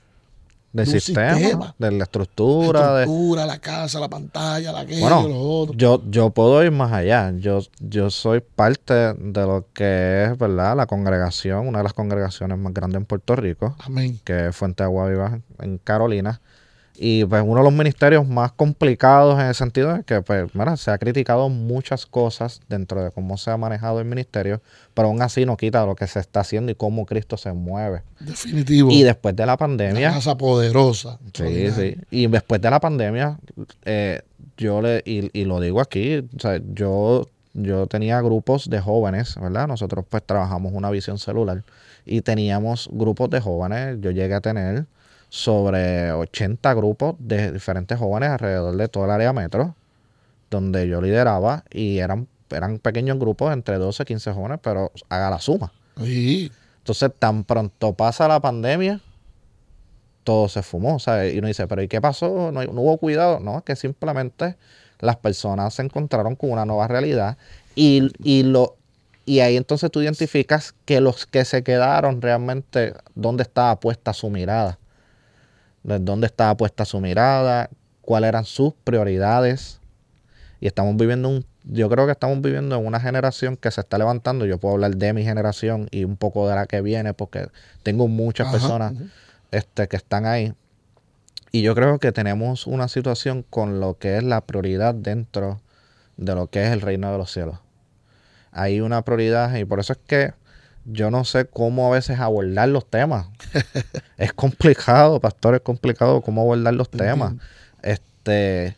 Del 0.74 0.86
De 0.88 0.92
sistema, 1.00 1.36
sistema. 1.38 1.75
de 1.77 1.92
la 1.92 1.98
La 2.00 2.03
estructura. 2.05 2.96
de- 2.96 3.46
la 3.46 3.59
casa, 3.59 4.00
la 4.00 4.09
pantalla, 4.09 4.72
la 4.72 4.79
aquello, 4.81 5.01
Bueno, 5.01 5.27
lo 5.27 5.40
otro. 5.40 5.75
Yo, 5.77 6.01
yo 6.09 6.31
puedo 6.31 6.64
ir 6.64 6.72
más 6.72 6.92
allá. 6.92 7.31
Yo, 7.38 7.59
yo 7.79 8.09
soy 8.09 8.42
parte 8.42 8.94
de 9.14 9.42
lo 9.46 9.68
que 9.72 10.24
es, 10.25 10.38
¿verdad? 10.38 10.75
La 10.75 10.88
congregación, 10.88 11.68
una 11.68 11.77
de 11.77 11.83
las 11.83 11.94
congregaciones 11.94 12.57
más 12.57 12.74
grandes 12.74 12.98
en 12.98 13.05
Puerto 13.05 13.36
Rico, 13.36 13.75
Amén. 13.86 14.20
que 14.24 14.48
es 14.48 14.55
Fuente 14.55 14.81
de 14.81 14.86
Agua 14.86 15.07
Viva 15.09 15.40
en 15.59 15.77
Carolina. 15.77 16.42
Y 16.96 17.25
pues 17.25 17.44
uno 17.44 17.58
de 17.58 17.64
los 17.64 17.74
ministerios 17.74 18.27
más 18.27 18.51
complicados 18.51 19.40
en 19.40 19.48
el 19.48 19.56
sentido 19.56 19.96
de 19.96 20.03
que, 20.03 20.22
pues, 20.22 20.53
mira, 20.53 20.77
se 20.77 20.92
ha 20.92 20.98
criticado 20.98 21.50
muchas 21.50 22.06
cosas 22.06 22.62
dentro 22.70 23.03
de 23.03 23.12
cómo 23.12 23.38
se 23.38 23.50
ha 23.50 23.58
manejado 23.58 24.00
el 24.00 24.06
ministerio, 24.06 24.62
pero 24.94 25.08
aún 25.08 25.22
así 25.22 25.46
no 25.46 25.58
quita 25.58 25.86
lo 25.86 25.96
que 25.96 26.06
se 26.06 26.20
está 26.20 26.42
haciendo 26.42 26.72
y 26.72 26.75
cómo 26.75 27.06
Cristo 27.06 27.36
se 27.36 27.51
mueve. 27.51 28.03
Definitivo. 28.20 28.92
Y 28.92 29.03
después 29.03 29.36
de 29.36 29.46
la 29.46 29.53
Una 29.53 29.58
pandemia, 29.58 30.12
casa 30.12 30.38
poderosa. 30.38 31.20
Sí, 31.34 31.72
sí. 31.72 31.98
Y 32.12 32.27
después 32.27 32.62
de 32.62 32.70
la 32.70 32.79
pandemia, 32.79 33.40
eh, 33.86 34.22
yo 34.58 34.82
le, 34.82 35.01
y, 35.03 35.29
y 35.38 35.46
lo 35.46 35.60
digo 35.60 35.82
aquí, 35.82 36.18
o 36.18 36.40
sea, 36.40 36.62
yo, 36.74 37.27
yo 37.53 37.88
tenía 37.88 38.22
grupos 38.22 38.70
de 38.70 38.79
jóvenes, 38.79 39.36
¿verdad? 39.42 39.68
Nosotros 39.68 40.06
pues 40.08 40.24
trabajamos 40.24 40.74
una 40.74 40.92
visión 40.92 41.18
celular 41.18 41.64
y 42.06 42.22
teníamos 42.22 42.88
grupos 42.92 43.29
de 43.32 43.40
jóvenes, 43.40 43.98
yo 44.01 44.12
llegué 44.12 44.36
a 44.36 44.42
tener 44.42 44.86
sobre 45.33 46.11
80 46.11 46.75
grupos 46.75 47.15
de 47.17 47.51
diferentes 47.51 47.98
jóvenes 47.98 48.29
alrededor 48.29 48.77
de 48.77 48.87
todo 48.87 49.05
el 49.05 49.09
área 49.09 49.33
metro, 49.33 49.75
donde 50.51 50.87
yo 50.87 51.01
lideraba 51.01 51.63
y 51.72 51.98
eran, 51.98 52.27
eran 52.51 52.77
pequeños 52.77 53.17
grupos 53.17 53.51
entre 53.51 53.79
12 53.79 54.03
y 54.03 54.05
15 54.05 54.31
jóvenes, 54.31 54.59
pero 54.61 54.91
haga 55.09 55.31
la 55.31 55.39
suma. 55.39 55.74
Sí. 55.98 56.51
Entonces, 56.77 57.09
tan 57.17 57.46
pronto 57.46 57.93
pasa 57.93 58.27
la 58.27 58.39
pandemia, 58.39 59.01
todo 60.24 60.48
se 60.50 60.61
fumó, 60.61 61.00
¿sabes? 61.00 61.33
Y 61.33 61.39
uno 61.39 61.48
dice, 61.48 61.65
pero 61.65 61.81
¿y 61.81 61.87
qué 61.87 62.00
pasó? 62.00 62.51
¿No, 62.51 62.63
no 62.63 62.81
hubo 62.81 63.00
cuidado? 63.00 63.39
No, 63.39 63.57
es 63.57 63.63
que 63.63 63.75
simplemente 63.75 64.55
las 65.00 65.15
personas 65.15 65.74
se 65.74 65.81
encontraron 65.81 66.35
con 66.35 66.51
una 66.51 66.63
nueva 66.63 66.87
realidad 66.87 67.39
y, 67.74 68.11
y 68.24 68.43
lo, 68.43 68.75
y 69.25 69.39
ahí 69.39 69.57
entonces 69.57 69.89
tú 69.89 70.00
identificas 70.00 70.75
que 70.85 71.01
los 71.01 71.25
que 71.25 71.43
se 71.43 71.63
quedaron 71.63 72.22
realmente, 72.22 72.93
¿dónde 73.15 73.41
estaba 73.41 73.79
puesta 73.79 74.13
su 74.13 74.29
mirada? 74.29 74.77
¿De 75.83 76.00
¿Dónde 76.00 76.27
estaba 76.27 76.55
puesta 76.55 76.85
su 76.85 77.00
mirada? 77.00 77.69
¿Cuáles 78.01 78.29
eran 78.29 78.46
sus 78.46 78.74
prioridades? 78.83 79.79
Y 80.59 80.67
estamos 80.67 80.96
viviendo 80.96 81.29
un, 81.29 81.46
yo 81.65 81.89
creo 81.89 82.05
que 82.05 82.13
estamos 82.13 82.41
viviendo 82.41 82.77
en 82.77 82.85
una 82.85 83.00
generación 83.00 83.57
que 83.57 83.69
se 83.69 83.81
está 83.81 83.98
levantando. 83.98 84.46
Yo 84.46 84.57
puedo 84.57 84.75
hablar 84.75 84.96
de 84.96 85.13
mi 85.13 85.24
generación 85.24 85.87
y 85.91 86.05
un 86.05 86.15
poco 86.15 86.48
de 86.48 86.55
la 86.55 86.65
que 86.67 86.81
viene, 86.81 87.13
porque 87.13 87.48
tengo 87.83 88.07
muchas 88.07 88.48
Ajá, 88.48 88.57
personas 88.57 88.93
este, 89.51 89.87
que 89.87 89.98
están 89.98 90.25
ahí. 90.25 90.53
Y 91.51 91.61
yo 91.61 91.75
creo 91.75 92.00
que 92.00 92.11
tenemos 92.11 92.65
una 92.65 92.87
situación 92.87 93.46
con 93.50 93.79
lo 93.79 93.98
que 93.98 94.17
es 94.17 94.24
la 94.24 94.41
prioridad 94.41 94.96
dentro 94.96 95.61
de 96.17 96.33
lo 96.33 96.48
que 96.48 96.65
es 96.65 96.72
el 96.72 96.81
reino 96.81 97.11
de 97.11 97.17
los 97.17 97.31
cielos. 97.31 97.59
Hay 98.51 98.81
una 98.81 99.03
prioridad 99.03 99.53
y 99.55 99.65
por 99.65 99.79
eso 99.79 99.93
es 99.93 100.00
que 100.05 100.33
yo 100.85 101.11
no 101.11 101.24
sé 101.24 101.46
cómo 101.46 101.87
a 101.87 101.91
veces 101.91 102.19
abordar 102.19 102.69
los 102.69 102.89
temas. 102.89 103.27
es 104.17 104.33
complicado, 104.33 105.19
pastor, 105.19 105.55
es 105.55 105.61
complicado 105.61 106.22
cómo 106.22 106.41
abordar 106.41 106.74
los 106.74 106.89
temas. 106.89 107.33
Este, 107.81 108.75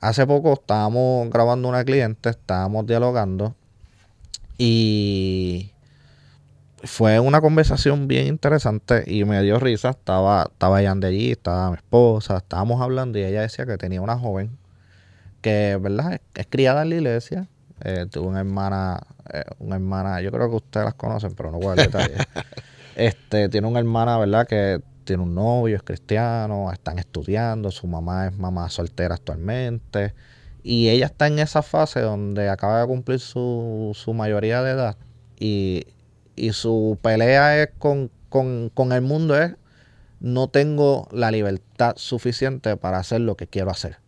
hace 0.00 0.26
poco 0.26 0.54
estábamos 0.54 1.30
grabando 1.30 1.68
una 1.68 1.84
cliente, 1.84 2.30
estábamos 2.30 2.86
dialogando 2.86 3.54
y 4.58 5.72
fue 6.82 7.18
una 7.20 7.40
conversación 7.40 8.06
bien 8.06 8.26
interesante 8.26 9.04
y 9.06 9.24
me 9.24 9.42
dio 9.42 9.58
risa. 9.58 9.90
Estaba, 9.90 10.48
estaba 10.52 10.80
de 10.80 11.06
allí, 11.06 11.32
estaba 11.32 11.70
mi 11.70 11.76
esposa, 11.76 12.36
estábamos 12.38 12.80
hablando 12.80 13.18
y 13.18 13.24
ella 13.24 13.42
decía 13.42 13.66
que 13.66 13.76
tenía 13.78 14.00
una 14.00 14.18
joven 14.18 14.58
que, 15.40 15.78
¿verdad? 15.80 16.14
Es, 16.14 16.20
es 16.34 16.46
criada 16.48 16.82
en 16.82 16.90
la 16.90 16.94
iglesia. 16.96 17.48
Eh, 17.84 18.06
tuvo 18.10 18.28
una 18.28 18.40
hermana, 18.40 19.00
eh, 19.32 19.44
una 19.58 19.76
hermana, 19.76 20.20
yo 20.20 20.30
creo 20.30 20.48
que 20.48 20.56
ustedes 20.56 20.86
las 20.86 20.94
conocen, 20.94 21.34
pero 21.34 21.50
no 21.50 21.58
voy 21.58 21.72
a 21.72 21.74
dar 21.74 21.86
detalles. 21.86 22.18
este, 22.96 23.48
tiene 23.48 23.66
una 23.66 23.78
hermana, 23.78 24.18
¿verdad? 24.18 24.46
Que 24.46 24.80
tiene 25.04 25.22
un 25.22 25.34
novio, 25.34 25.76
es 25.76 25.82
cristiano, 25.82 26.70
están 26.72 26.98
estudiando, 26.98 27.70
su 27.70 27.86
mamá 27.86 28.26
es 28.26 28.36
mamá 28.36 28.68
soltera 28.70 29.14
actualmente. 29.14 30.14
Y 30.62 30.88
ella 30.88 31.06
está 31.06 31.28
en 31.28 31.38
esa 31.38 31.62
fase 31.62 32.00
donde 32.00 32.48
acaba 32.48 32.80
de 32.80 32.86
cumplir 32.86 33.20
su, 33.20 33.92
su 33.94 34.14
mayoría 34.14 34.62
de 34.62 34.72
edad. 34.72 34.96
Y, 35.38 35.86
y 36.34 36.52
su 36.52 36.98
pelea 37.00 37.62
es 37.62 37.70
con, 37.78 38.10
con, 38.28 38.70
con 38.74 38.92
el 38.92 39.02
mundo 39.02 39.40
es 39.40 39.54
no 40.20 40.48
tengo 40.48 41.08
la 41.12 41.30
libertad 41.30 41.94
suficiente 41.96 42.76
para 42.76 42.98
hacer 42.98 43.20
lo 43.20 43.36
que 43.36 43.46
quiero 43.46 43.70
hacer. 43.70 43.98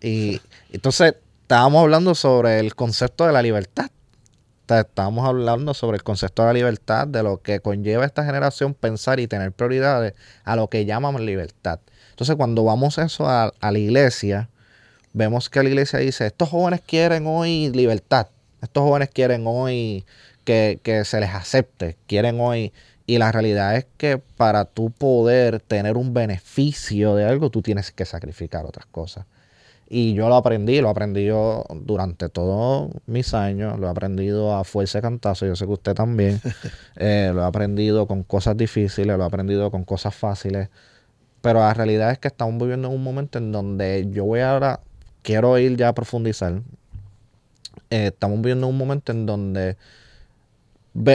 Y 0.00 0.40
entonces 0.72 1.16
estábamos 1.44 1.82
hablando 1.82 2.14
sobre 2.14 2.58
el 2.58 2.74
concepto 2.74 3.26
de 3.26 3.32
la 3.34 3.42
libertad. 3.42 3.90
Estábamos 4.66 5.28
hablando 5.28 5.74
sobre 5.74 5.98
el 5.98 6.02
concepto 6.02 6.40
de 6.40 6.48
la 6.48 6.54
libertad, 6.54 7.06
de 7.06 7.22
lo 7.22 7.42
que 7.42 7.60
conlleva 7.60 8.06
esta 8.06 8.24
generación 8.24 8.72
pensar 8.72 9.20
y 9.20 9.26
tener 9.26 9.52
prioridades 9.52 10.14
a 10.44 10.56
lo 10.56 10.68
que 10.68 10.86
llamamos 10.86 11.20
libertad. 11.20 11.80
Entonces, 12.08 12.34
cuando 12.36 12.64
vamos 12.64 12.96
eso 12.96 13.28
a, 13.28 13.52
la 13.60 13.78
iglesia, 13.78 14.48
vemos 15.12 15.50
que 15.50 15.62
la 15.62 15.68
iglesia 15.68 15.98
dice, 15.98 16.24
estos 16.24 16.48
jóvenes 16.48 16.80
quieren 16.80 17.26
hoy 17.26 17.70
libertad, 17.74 18.28
estos 18.62 18.82
jóvenes 18.82 19.10
quieren 19.10 19.44
hoy 19.46 20.06
que, 20.44 20.80
que 20.82 21.04
se 21.04 21.20
les 21.20 21.34
acepte, 21.34 21.98
quieren 22.06 22.40
hoy 22.40 22.72
y 23.04 23.18
la 23.18 23.30
realidad 23.32 23.76
es 23.76 23.86
que 23.98 24.16
para 24.16 24.64
tú 24.64 24.90
poder 24.90 25.60
tener 25.60 25.98
un 25.98 26.14
beneficio 26.14 27.14
de 27.16 27.26
algo, 27.26 27.50
tú 27.50 27.60
tienes 27.60 27.92
que 27.92 28.06
sacrificar 28.06 28.64
otras 28.64 28.86
cosas. 28.86 29.26
Y 29.96 30.12
yo 30.14 30.28
lo 30.28 30.34
aprendí, 30.34 30.80
lo 30.80 30.88
aprendí 30.88 31.24
yo 31.24 31.64
durante 31.72 32.28
todos 32.28 32.90
mis 33.06 33.32
años, 33.32 33.78
lo 33.78 33.86
he 33.86 33.90
aprendido 33.90 34.52
a 34.52 34.64
fuerza 34.64 34.98
de 34.98 35.02
cantazo, 35.02 35.46
yo 35.46 35.54
sé 35.54 35.66
que 35.66 35.72
usted 35.72 35.94
también, 35.94 36.40
eh, 36.96 37.30
lo 37.32 37.42
he 37.42 37.44
aprendido 37.44 38.08
con 38.08 38.24
cosas 38.24 38.56
difíciles, 38.56 39.16
lo 39.16 39.22
he 39.22 39.26
aprendido 39.26 39.70
con 39.70 39.84
cosas 39.84 40.12
fáciles, 40.12 40.68
pero 41.42 41.60
la 41.60 41.72
realidad 41.74 42.10
es 42.10 42.18
que 42.18 42.26
estamos 42.26 42.60
viviendo 42.60 42.88
en 42.88 42.94
un 42.94 43.04
momento 43.04 43.38
en 43.38 43.52
donde 43.52 44.08
yo 44.10 44.24
voy 44.24 44.40
ahora, 44.40 44.80
quiero 45.22 45.56
ir 45.58 45.76
ya 45.76 45.90
a 45.90 45.94
profundizar, 45.94 46.54
eh, 47.90 48.06
estamos 48.06 48.38
viviendo 48.38 48.66
en 48.66 48.72
un 48.72 48.78
momento 48.78 49.12
en 49.12 49.26
donde 49.26 49.76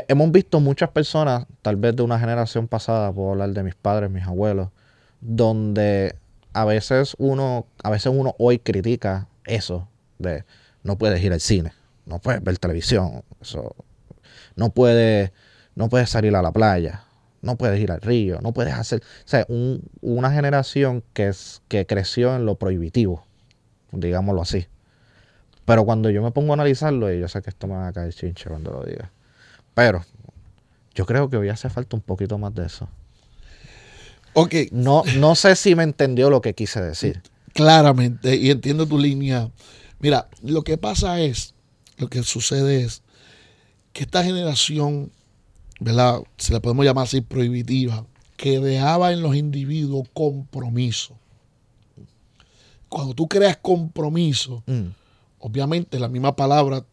hemos 0.07 0.31
visto 0.31 0.61
muchas 0.61 0.89
personas, 0.91 1.47
tal 1.61 1.75
vez 1.75 1.97
de 1.97 2.03
una 2.03 2.17
generación 2.17 2.69
pasada, 2.69 3.11
puedo 3.11 3.31
hablar 3.31 3.49
de 3.49 3.61
mis 3.61 3.75
padres, 3.75 4.09
mis 4.09 4.23
abuelos, 4.23 4.69
donde 5.19 6.15
a 6.53 6.65
veces 6.65 7.15
uno, 7.17 7.67
a 7.83 7.89
veces 7.89 8.11
uno 8.15 8.35
hoy 8.37 8.59
critica 8.59 9.27
eso 9.45 9.87
de 10.17 10.43
no 10.83 10.97
puedes 10.97 11.23
ir 11.23 11.33
al 11.33 11.39
cine, 11.39 11.73
no 12.05 12.19
puedes 12.19 12.43
ver 12.43 12.57
televisión, 12.57 13.23
eso, 13.41 13.75
no 14.55 14.69
puedes, 14.71 15.31
no 15.75 15.89
puedes 15.89 16.09
salir 16.09 16.35
a 16.35 16.41
la 16.41 16.51
playa, 16.51 17.03
no 17.41 17.55
puedes 17.55 17.79
ir 17.79 17.91
al 17.91 18.01
río, 18.01 18.39
no 18.41 18.53
puedes 18.53 18.73
hacer, 18.73 19.01
o 19.01 19.27
sea, 19.27 19.45
una 20.01 20.31
generación 20.31 21.03
que, 21.13 21.31
que 21.67 21.85
creció 21.85 22.35
en 22.35 22.45
lo 22.45 22.55
prohibitivo, 22.55 23.25
digámoslo 23.91 24.41
así. 24.41 24.67
Pero 25.65 25.85
cuando 25.85 26.09
yo 26.09 26.23
me 26.23 26.31
pongo 26.31 26.53
a 26.53 26.55
analizarlo, 26.55 27.13
y 27.13 27.19
yo 27.19 27.27
sé 27.27 27.41
que 27.41 27.51
esto 27.51 27.67
me 27.67 27.75
va 27.75 27.87
a 27.87 27.93
caer 27.93 28.13
chinche 28.13 28.49
cuando 28.49 28.71
lo 28.71 28.83
diga, 28.83 29.11
pero 29.73 30.03
yo 30.95 31.05
creo 31.05 31.29
que 31.29 31.37
hoy 31.37 31.49
hace 31.49 31.69
falta 31.69 31.95
un 31.95 32.01
poquito 32.01 32.37
más 32.37 32.53
de 32.55 32.65
eso. 32.65 32.89
Ok. 34.33 34.55
No, 34.71 35.03
no 35.17 35.35
sé 35.35 35.55
si 35.55 35.75
me 35.75 35.83
entendió 35.83 36.29
lo 36.29 36.41
que 36.41 36.53
quise 36.53 36.81
decir. 36.81 37.21
Claramente, 37.53 38.35
y 38.35 38.51
entiendo 38.51 38.85
tu 38.87 38.97
línea. 38.97 39.51
Mira, 39.99 40.29
lo 40.41 40.63
que 40.63 40.77
pasa 40.77 41.19
es, 41.19 41.55
lo 41.97 42.09
que 42.09 42.23
sucede 42.23 42.83
es 42.83 43.01
que 43.91 44.03
esta 44.03 44.23
generación, 44.23 45.11
¿verdad? 45.79 46.21
Se 46.37 46.53
la 46.53 46.61
podemos 46.61 46.85
llamar 46.85 47.05
así 47.05 47.21
prohibitiva, 47.21 48.05
que 48.37 48.59
dejaba 48.59 49.11
en 49.11 49.21
los 49.21 49.35
individuos 49.35 50.07
compromiso. 50.13 51.17
Cuando 52.87 53.13
tú 53.13 53.27
creas 53.27 53.57
compromiso, 53.57 54.63
mm. 54.65 54.87
obviamente 55.39 55.99
la 55.99 56.07
misma 56.07 56.35
palabra 56.35 56.85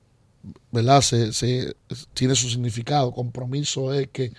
¿verdad? 0.70 1.00
Se, 1.00 1.32
se, 1.32 1.74
tiene 2.14 2.34
su 2.34 2.48
significado. 2.48 3.12
Compromiso 3.12 3.92
es 3.94 4.08
que 4.08 4.32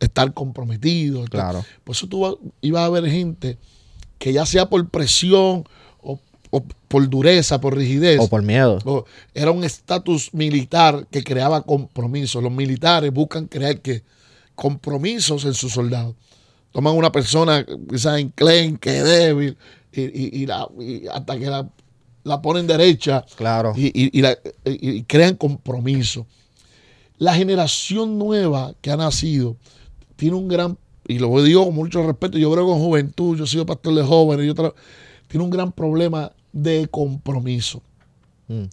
estar 0.00 0.32
comprometido. 0.32 1.24
Claro. 1.26 1.64
Por 1.84 1.94
eso 1.94 2.08
tú 2.08 2.52
ibas 2.60 2.82
a 2.82 2.88
ver 2.88 3.08
gente 3.08 3.58
que 4.18 4.32
ya 4.32 4.44
sea 4.44 4.68
por 4.68 4.88
presión 4.88 5.64
o, 6.02 6.18
por 6.88 7.08
dureza, 7.08 7.60
por 7.60 7.76
rigidez. 7.76 8.18
O 8.18 8.28
por 8.28 8.42
miedo. 8.42 9.06
era 9.34 9.52
un 9.52 9.62
estatus 9.62 10.34
militar 10.34 11.06
que 11.08 11.22
creaba 11.22 11.62
compromisos. 11.62 12.42
Los 12.42 12.50
militares 12.50 13.12
buscan 13.12 13.46
crear 13.46 13.80
que 13.80 14.02
compromisos 14.56 15.44
en 15.44 15.54
sus 15.54 15.72
soldados. 15.72 16.16
Toman 16.72 16.96
una 16.96 17.12
persona 17.12 17.64
quizás 17.88 18.18
enclenque, 18.18 18.90
débil, 18.90 19.56
y, 19.92 20.42
y, 20.42 20.46
la, 20.46 20.68
y 20.78 21.06
hasta 21.06 21.38
que 21.38 21.46
la 21.46 21.68
la 22.24 22.42
ponen 22.42 22.66
derecha 22.66 23.24
claro. 23.36 23.72
y, 23.76 25.02
crean 25.04 25.36
compromiso. 25.36 26.26
La 27.18 27.34
generación 27.34 28.18
nueva 28.18 28.74
que 28.80 28.90
ha 28.90 28.96
nacido 28.96 29.56
tiene 30.20 30.36
un 30.36 30.48
gran, 30.48 30.76
y 31.08 31.18
lo 31.18 31.42
digo 31.42 31.64
con 31.64 31.74
mucho 31.74 32.06
respeto, 32.06 32.36
yo 32.36 32.52
creo 32.52 32.66
con 32.66 32.78
juventud, 32.78 33.38
yo 33.38 33.44
he 33.44 33.46
sido 33.46 33.64
pastor 33.64 33.94
de 33.94 34.02
jóvenes, 34.02 34.44
y 34.44 34.50
otra, 34.50 34.74
tiene 35.28 35.44
un 35.44 35.50
gran 35.50 35.72
problema 35.72 36.30
de 36.52 36.86
compromiso. 36.90 37.80
Mm. 38.46 38.64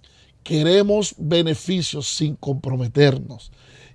Queremos 0.44 1.16
beneficios 1.18 2.06
sin 2.06 2.36
comprometernos. 2.36 3.50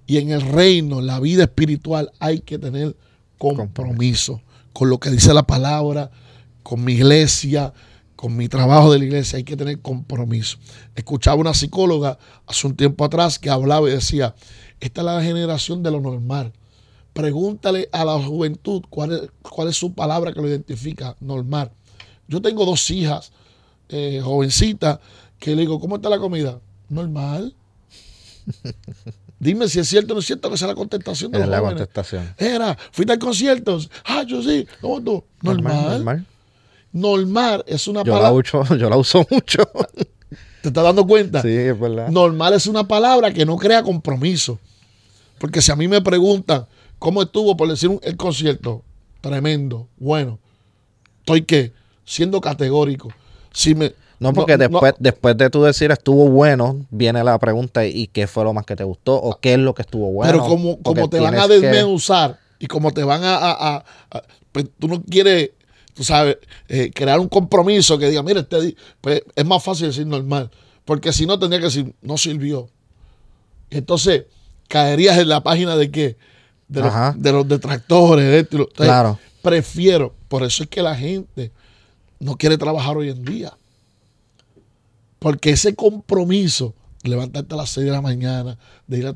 Y 0.06 0.16
en 0.16 0.30
el 0.30 0.40
reino, 0.40 1.00
en 1.00 1.06
la 1.06 1.20
vida 1.20 1.42
espiritual, 1.42 2.10
hay 2.20 2.40
que 2.40 2.58
tener 2.58 2.96
compromiso 3.36 4.40
con 4.72 4.88
lo 4.88 4.98
que 4.98 5.10
dice 5.10 5.34
la 5.34 5.46
palabra, 5.46 6.10
con 6.62 6.82
mi 6.82 6.94
iglesia, 6.94 7.74
con 8.16 8.34
mi 8.34 8.48
trabajo 8.48 8.90
de 8.90 8.98
la 8.98 9.04
iglesia 9.04 9.36
hay 9.36 9.44
que 9.44 9.58
tener 9.58 9.82
compromiso. 9.82 10.56
Escuchaba 10.94 11.36
una 11.36 11.52
psicóloga 11.52 12.18
hace 12.46 12.66
un 12.66 12.76
tiempo 12.76 13.04
atrás 13.04 13.38
que 13.38 13.50
hablaba 13.50 13.90
y 13.90 13.92
decía, 13.92 14.34
esta 14.80 15.02
es 15.02 15.04
la 15.04 15.22
generación 15.22 15.82
de 15.82 15.90
lo 15.90 16.00
normal. 16.00 16.54
Pregúntale 17.12 17.88
a 17.92 18.04
la 18.04 18.18
juventud 18.18 18.82
cuál 18.88 19.12
es, 19.12 19.30
cuál 19.42 19.68
es 19.68 19.76
su 19.76 19.92
palabra 19.92 20.32
que 20.32 20.40
lo 20.40 20.48
identifica, 20.48 21.16
normal. 21.20 21.70
Yo 22.26 22.40
tengo 22.40 22.64
dos 22.64 22.90
hijas 22.90 23.32
eh, 23.88 24.20
jovencitas 24.22 24.98
que 25.38 25.54
le 25.54 25.62
digo, 25.62 25.78
¿cómo 25.78 25.96
está 25.96 26.08
la 26.08 26.18
comida? 26.18 26.60
Normal. 26.88 27.54
Dime 29.38 29.68
si 29.68 29.80
es 29.80 29.88
cierto 29.88 30.12
o 30.12 30.16
no 30.16 30.20
es 30.20 30.26
cierto 30.26 30.48
que 30.48 30.54
es 30.54 30.62
la 30.62 30.74
contestación 30.74 31.32
de 31.32 31.40
los 31.40 31.48
la 31.48 31.58
jóvenes. 31.58 31.78
contestación. 31.78 32.34
Era, 32.38 32.78
fuiste 32.92 33.12
al 33.12 33.18
concierto. 33.18 33.78
Ah, 34.04 34.22
yo 34.22 34.42
sí. 34.42 34.66
¿Cómo 34.80 35.02
tú? 35.02 35.24
Normal. 35.42 35.84
normal. 35.90 36.26
Normal 36.92 37.64
es 37.66 37.88
una 37.88 38.04
palabra. 38.04 38.42
yo 38.78 38.88
la 38.88 38.96
uso 38.96 39.26
mucho. 39.30 39.62
¿Te 40.62 40.68
estás 40.68 40.84
dando 40.84 41.06
cuenta? 41.06 41.42
Sí, 41.42 41.48
es 41.48 41.78
verdad. 41.78 42.08
Normal 42.08 42.54
es 42.54 42.66
una 42.66 42.86
palabra 42.86 43.32
que 43.32 43.44
no 43.44 43.56
crea 43.56 43.82
compromiso. 43.82 44.60
Porque 45.38 45.60
si 45.60 45.72
a 45.72 45.76
mí 45.76 45.88
me 45.88 46.00
preguntan 46.00 46.66
cómo 47.02 47.20
estuvo, 47.20 47.56
por 47.56 47.68
decir 47.68 47.90
el 48.02 48.16
concierto, 48.16 48.82
tremendo, 49.20 49.88
bueno, 49.98 50.38
estoy 51.18 51.42
que 51.42 51.72
siendo 52.04 52.40
categórico. 52.40 53.08
Si 53.52 53.74
me, 53.74 53.92
no, 54.20 54.32
porque 54.32 54.56
después, 54.56 54.94
después 55.00 55.36
de 55.36 55.50
tú 55.50 55.64
decir 55.64 55.90
estuvo 55.90 56.28
bueno, 56.28 56.86
viene 56.90 57.24
la 57.24 57.36
pregunta 57.40 57.84
y 57.84 58.06
qué 58.06 58.28
fue 58.28 58.44
lo 58.44 58.52
más 58.52 58.64
que 58.64 58.76
te 58.76 58.84
gustó 58.84 59.16
o 59.16 59.38
qué 59.40 59.54
es 59.54 59.58
lo 59.58 59.74
que 59.74 59.82
estuvo 59.82 60.12
bueno. 60.12 60.32
Pero 60.32 60.46
como, 60.46 60.80
como 60.80 61.10
te 61.10 61.18
van 61.18 61.34
a 61.34 61.48
desmenuzar 61.48 62.38
y 62.60 62.68
como 62.68 62.92
te 62.92 63.02
van 63.02 63.22
a, 63.24 63.84
pues 64.52 64.66
tú 64.78 64.86
no 64.86 65.02
quieres 65.02 65.50
tú 65.94 66.04
sabes, 66.04 66.38
eh, 66.68 66.90
crear 66.94 67.18
un 67.18 67.28
compromiso 67.28 67.98
que 67.98 68.08
diga, 68.08 68.22
mire, 68.22 68.40
este 68.40 68.76
pues 69.00 69.22
es 69.34 69.44
más 69.44 69.62
fácil 69.62 69.88
decir 69.88 70.06
normal, 70.06 70.50
porque 70.84 71.12
si 71.12 71.26
no 71.26 71.38
tendría 71.38 71.58
que 71.58 71.66
decir, 71.66 71.92
no 72.00 72.16
sirvió. 72.16 72.68
Entonces, 73.70 74.24
caerías 74.68 75.18
en 75.18 75.28
la 75.28 75.42
página 75.42 75.76
de 75.76 75.90
qué? 75.90 76.16
De, 76.72 77.32
los, 77.32 77.48
detractores. 77.48 78.24
De 78.24 78.38
esto. 78.40 78.68
claro. 78.74 79.18
Prefiero, 79.42 80.14
por 80.28 80.44
eso 80.44 80.62
es 80.62 80.68
que 80.68 80.82
la 80.82 80.94
gente 80.94 81.50
no 82.20 82.36
quiere 82.36 82.56
trabajar 82.56 82.96
hoy 82.96 83.10
en 83.10 83.24
día. 83.24 83.52
Porque 85.18 85.50
ese 85.50 85.74
compromiso, 85.74 86.74
levantarte 87.02 87.54
a 87.54 87.56
las 87.56 87.70
6 87.70 87.86
de 87.86 87.92
la 87.92 88.00
mañana, 88.00 88.58
de 88.86 88.98
ir 88.98 89.06
a 89.06 89.12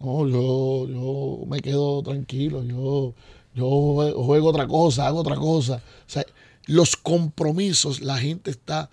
no, 0.00 0.26
yo, 0.26 0.88
yo 0.88 1.46
me 1.46 1.60
quedo 1.60 2.02
tranquilo, 2.02 2.64
yo 2.64 3.14
yo 3.54 4.12
juego 4.24 4.48
otra 4.48 4.66
cosa, 4.66 5.06
hago 5.06 5.20
otra 5.20 5.36
cosa. 5.36 5.76
O 5.76 6.10
sea, 6.10 6.24
los 6.66 6.96
compromisos, 6.96 8.00
la 8.00 8.18
gente 8.18 8.50
está 8.50 8.90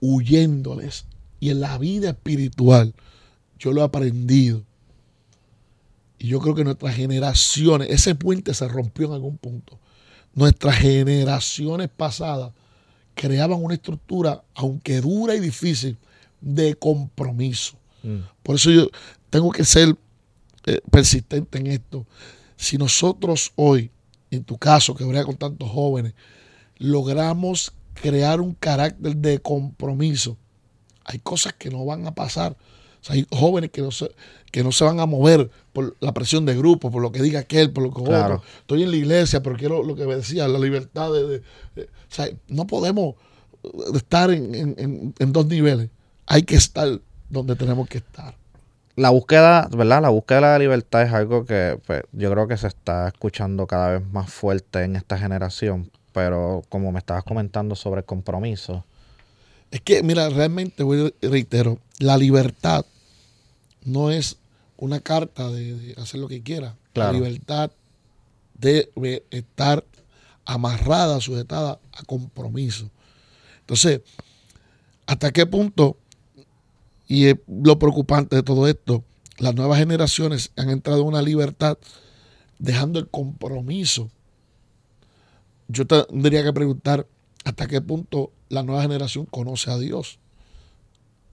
huyéndoles. 0.00 1.04
Y 1.40 1.50
en 1.50 1.60
la 1.60 1.78
vida 1.78 2.10
espiritual, 2.10 2.94
yo 3.58 3.72
lo 3.72 3.80
he 3.80 3.84
aprendido. 3.84 4.62
Y 6.22 6.28
yo 6.28 6.38
creo 6.38 6.54
que 6.54 6.62
nuestras 6.62 6.94
generaciones, 6.94 7.90
ese 7.90 8.14
puente 8.14 8.54
se 8.54 8.68
rompió 8.68 9.08
en 9.08 9.14
algún 9.14 9.38
punto. 9.38 9.80
Nuestras 10.34 10.76
generaciones 10.76 11.88
pasadas 11.88 12.52
creaban 13.16 13.60
una 13.60 13.74
estructura, 13.74 14.44
aunque 14.54 15.00
dura 15.00 15.34
y 15.34 15.40
difícil, 15.40 15.98
de 16.40 16.76
compromiso. 16.76 17.76
Mm. 18.04 18.18
Por 18.44 18.54
eso 18.54 18.70
yo 18.70 18.88
tengo 19.30 19.50
que 19.50 19.64
ser 19.64 19.96
eh, 20.66 20.80
persistente 20.92 21.58
en 21.58 21.66
esto 21.66 22.06
si 22.54 22.78
nosotros 22.78 23.50
hoy, 23.56 23.90
en 24.30 24.44
tu 24.44 24.58
caso, 24.58 24.94
que 24.94 25.02
habría 25.02 25.24
con 25.24 25.36
tantos 25.36 25.68
jóvenes, 25.68 26.14
logramos 26.78 27.72
crear 27.94 28.40
un 28.40 28.54
carácter 28.54 29.16
de 29.16 29.40
compromiso, 29.40 30.36
hay 31.04 31.18
cosas 31.18 31.54
que 31.54 31.68
no 31.68 31.84
van 31.84 32.06
a 32.06 32.14
pasar. 32.14 32.56
Hay 33.08 33.26
jóvenes 33.30 33.70
que 33.70 33.82
no, 33.82 33.90
se, 33.90 34.10
que 34.50 34.62
no 34.62 34.72
se 34.72 34.84
van 34.84 35.00
a 35.00 35.06
mover 35.06 35.50
por 35.72 35.96
la 36.00 36.12
presión 36.12 36.46
de 36.46 36.56
grupo, 36.56 36.90
por 36.90 37.02
lo 37.02 37.10
que 37.10 37.22
diga 37.22 37.40
aquel, 37.40 37.72
por 37.72 37.82
lo 37.84 37.92
que 37.92 38.02
otro. 38.02 38.42
Estoy 38.60 38.82
en 38.82 38.90
la 38.90 38.96
iglesia, 38.96 39.42
pero 39.42 39.56
quiero 39.56 39.82
lo 39.82 39.96
que 39.96 40.04
decía, 40.04 40.46
la 40.48 40.58
libertad 40.58 41.10
de... 41.12 41.42
no 42.48 42.66
podemos 42.66 43.16
estar 43.94 44.30
en 44.30 45.32
dos 45.32 45.46
niveles. 45.46 45.88
Hay 46.26 46.42
que 46.42 46.54
estar 46.54 47.00
donde 47.28 47.56
tenemos 47.56 47.88
que 47.88 47.98
estar. 47.98 48.34
la 48.94 49.10
búsqueda, 49.10 49.68
¿verdad? 49.74 50.02
La 50.02 50.10
búsqueda 50.10 50.36
de 50.36 50.42
la 50.42 50.58
libertad 50.58 51.02
es 51.02 51.12
algo 51.12 51.44
que 51.44 51.80
pues, 51.86 52.02
yo 52.12 52.30
creo 52.30 52.46
que 52.46 52.56
se 52.56 52.68
está 52.68 53.08
escuchando 53.08 53.66
cada 53.66 53.92
vez 53.98 54.06
más 54.12 54.30
fuerte 54.30 54.84
en 54.84 54.96
esta 54.96 55.18
generación, 55.18 55.90
pero 56.12 56.62
como 56.68 56.92
me 56.92 56.98
estabas 56.98 57.24
comentando 57.24 57.74
sobre 57.74 58.00
el 58.00 58.04
compromiso. 58.04 58.84
Es 59.72 59.80
que, 59.80 60.04
mira, 60.04 60.28
realmente, 60.28 60.84
voy 60.84 61.12
reitero, 61.20 61.80
la 61.98 62.16
libertad 62.16 62.86
no 63.84 64.12
es 64.12 64.36
una 64.76 65.00
carta 65.00 65.50
de, 65.50 65.94
hacer 65.98 66.20
lo 66.20 66.28
que 66.28 66.42
quiera. 66.42 66.76
La 66.94 67.12
libertad 67.12 67.72
debe 68.54 69.24
estar 69.30 69.84
amarrada, 70.44 71.20
sujetada 71.20 71.80
a 71.92 72.02
compromiso. 72.04 72.88
Entonces, 73.60 74.02
¿hasta 75.06 75.32
qué 75.32 75.46
punto 75.46 75.96
y 77.12 77.26
es 77.26 77.36
lo 77.46 77.78
preocupante 77.78 78.36
de 78.36 78.42
todo 78.42 78.66
esto, 78.66 79.04
las 79.36 79.54
nuevas 79.54 79.78
generaciones 79.78 80.50
han 80.56 80.70
entrado 80.70 81.02
en 81.02 81.08
una 81.08 81.20
libertad 81.20 81.76
dejando 82.58 82.98
el 82.98 83.06
compromiso. 83.06 84.10
Yo 85.68 85.86
tendría 85.86 86.42
que 86.42 86.54
preguntar 86.54 87.06
hasta 87.44 87.66
qué 87.66 87.80
punto 87.80 88.32
la 88.48 88.62
nueva 88.62 88.82
generación 88.82 89.26
conoce 89.26 89.70
a 89.70 89.78
Dios. 89.78 90.18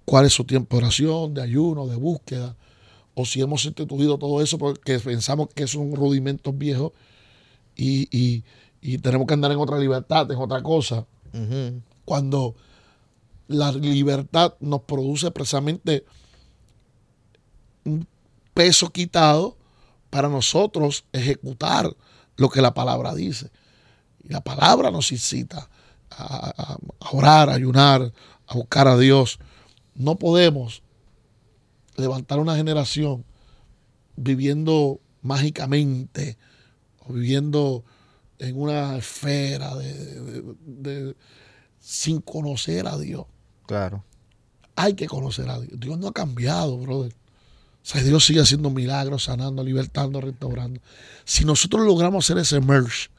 ¿Cuál 0.06 0.26
es 0.26 0.34
su 0.34 0.44
tiempo 0.44 0.76
de 0.76 0.84
oración, 0.84 1.34
de 1.34 1.42
ayuno, 1.44 1.88
de 1.88 1.96
búsqueda? 1.96 2.56
O 3.14 3.26
si 3.26 3.42
hemos 3.42 3.66
instituido 3.66 4.18
todo 4.18 4.42
eso 4.42 4.58
porque 4.58 5.00
pensamos 5.00 5.50
que 5.54 5.68
son 5.68 5.96
rudimentos 5.96 6.58
viejos 6.58 6.94
y, 7.76 8.44
tenemos 9.02 9.28
que 9.28 9.34
andar 9.34 9.52
en 9.52 9.60
otra 9.60 9.78
libertad, 9.78 10.32
en 10.32 10.38
otra 10.38 10.64
cosa. 10.64 11.06
Cuando 12.06 12.56
la 13.48 13.72
libertad 13.72 14.56
nos 14.60 14.82
produce 14.82 15.30
precisamente 15.32 16.06
un 17.84 18.08
peso 18.54 18.90
quitado 18.90 19.58
para 20.10 20.30
nosotros 20.30 21.06
ejecutar 21.12 21.96
lo 22.36 22.50
que 22.50 22.62
la 22.62 22.74
palabra 22.74 23.14
dice. 23.14 23.52
Y 24.24 24.30
la 24.34 24.42
palabra 24.42 24.92
nos 24.92 25.12
incita 25.12 25.70
a, 26.12 26.78
orar, 27.12 27.50
a 27.50 27.54
ayunar, 27.54 28.14
a 28.48 28.54
buscar 28.54 28.88
a 28.88 28.98
Dios. 28.98 29.40
No 29.96 30.18
podemos 30.18 30.84
levantar 31.96 32.40
una 32.40 32.56
generación 32.56 33.26
viviendo 34.16 35.00
mágicamente 35.22 36.38
o 37.00 37.14
viviendo 37.14 37.84
en 38.38 38.60
una 38.60 38.98
esfera 38.98 39.76
de, 39.76 41.16
sin 41.80 42.22
conocer 42.22 42.88
a 42.88 42.98
Dios. 42.98 43.26
Claro. 43.66 44.04
Hay 44.76 44.94
que 44.94 45.08
conocer 45.08 45.50
a 45.50 45.60
Dios. 45.60 45.80
Dios 45.80 46.00
no 46.00 46.08
ha 46.08 46.14
cambiado, 46.14 46.78
brother. 46.78 47.14
O 47.82 47.86
sea, 47.86 48.02
Dios 48.04 48.26
sigue 48.26 48.42
haciendo 48.42 48.70
milagros, 48.70 49.24
sanando, 49.24 49.64
libertando, 49.64 50.22
restaurando. 50.22 50.82
Si 51.26 51.44
nosotros 51.44 51.86
logramos 51.86 52.26
hacer 52.26 52.38
ese 52.38 52.60
merge 52.62 53.10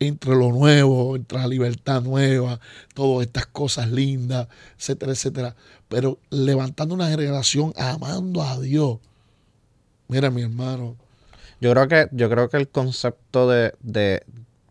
entre 0.00 0.34
lo 0.36 0.52
nuevo, 0.52 1.16
entre 1.16 1.38
la 1.38 1.46
libertad 1.46 2.02
nueva, 2.02 2.60
todas 2.94 3.26
estas 3.26 3.46
cosas 3.46 3.90
lindas, 3.90 4.48
etcétera, 4.78 5.12
etcétera, 5.12 5.56
pero 5.88 6.18
levantando 6.30 6.94
una 6.94 7.08
generación 7.08 7.72
amando 7.76 8.42
a 8.42 8.58
Dios. 8.60 8.98
Mira, 10.08 10.30
mi 10.30 10.42
hermano. 10.42 10.96
Yo 11.60 11.72
creo 11.72 11.88
que, 11.88 12.08
yo 12.12 12.30
creo 12.30 12.48
que 12.48 12.56
el 12.56 12.68
concepto 12.68 13.48
de, 13.48 14.22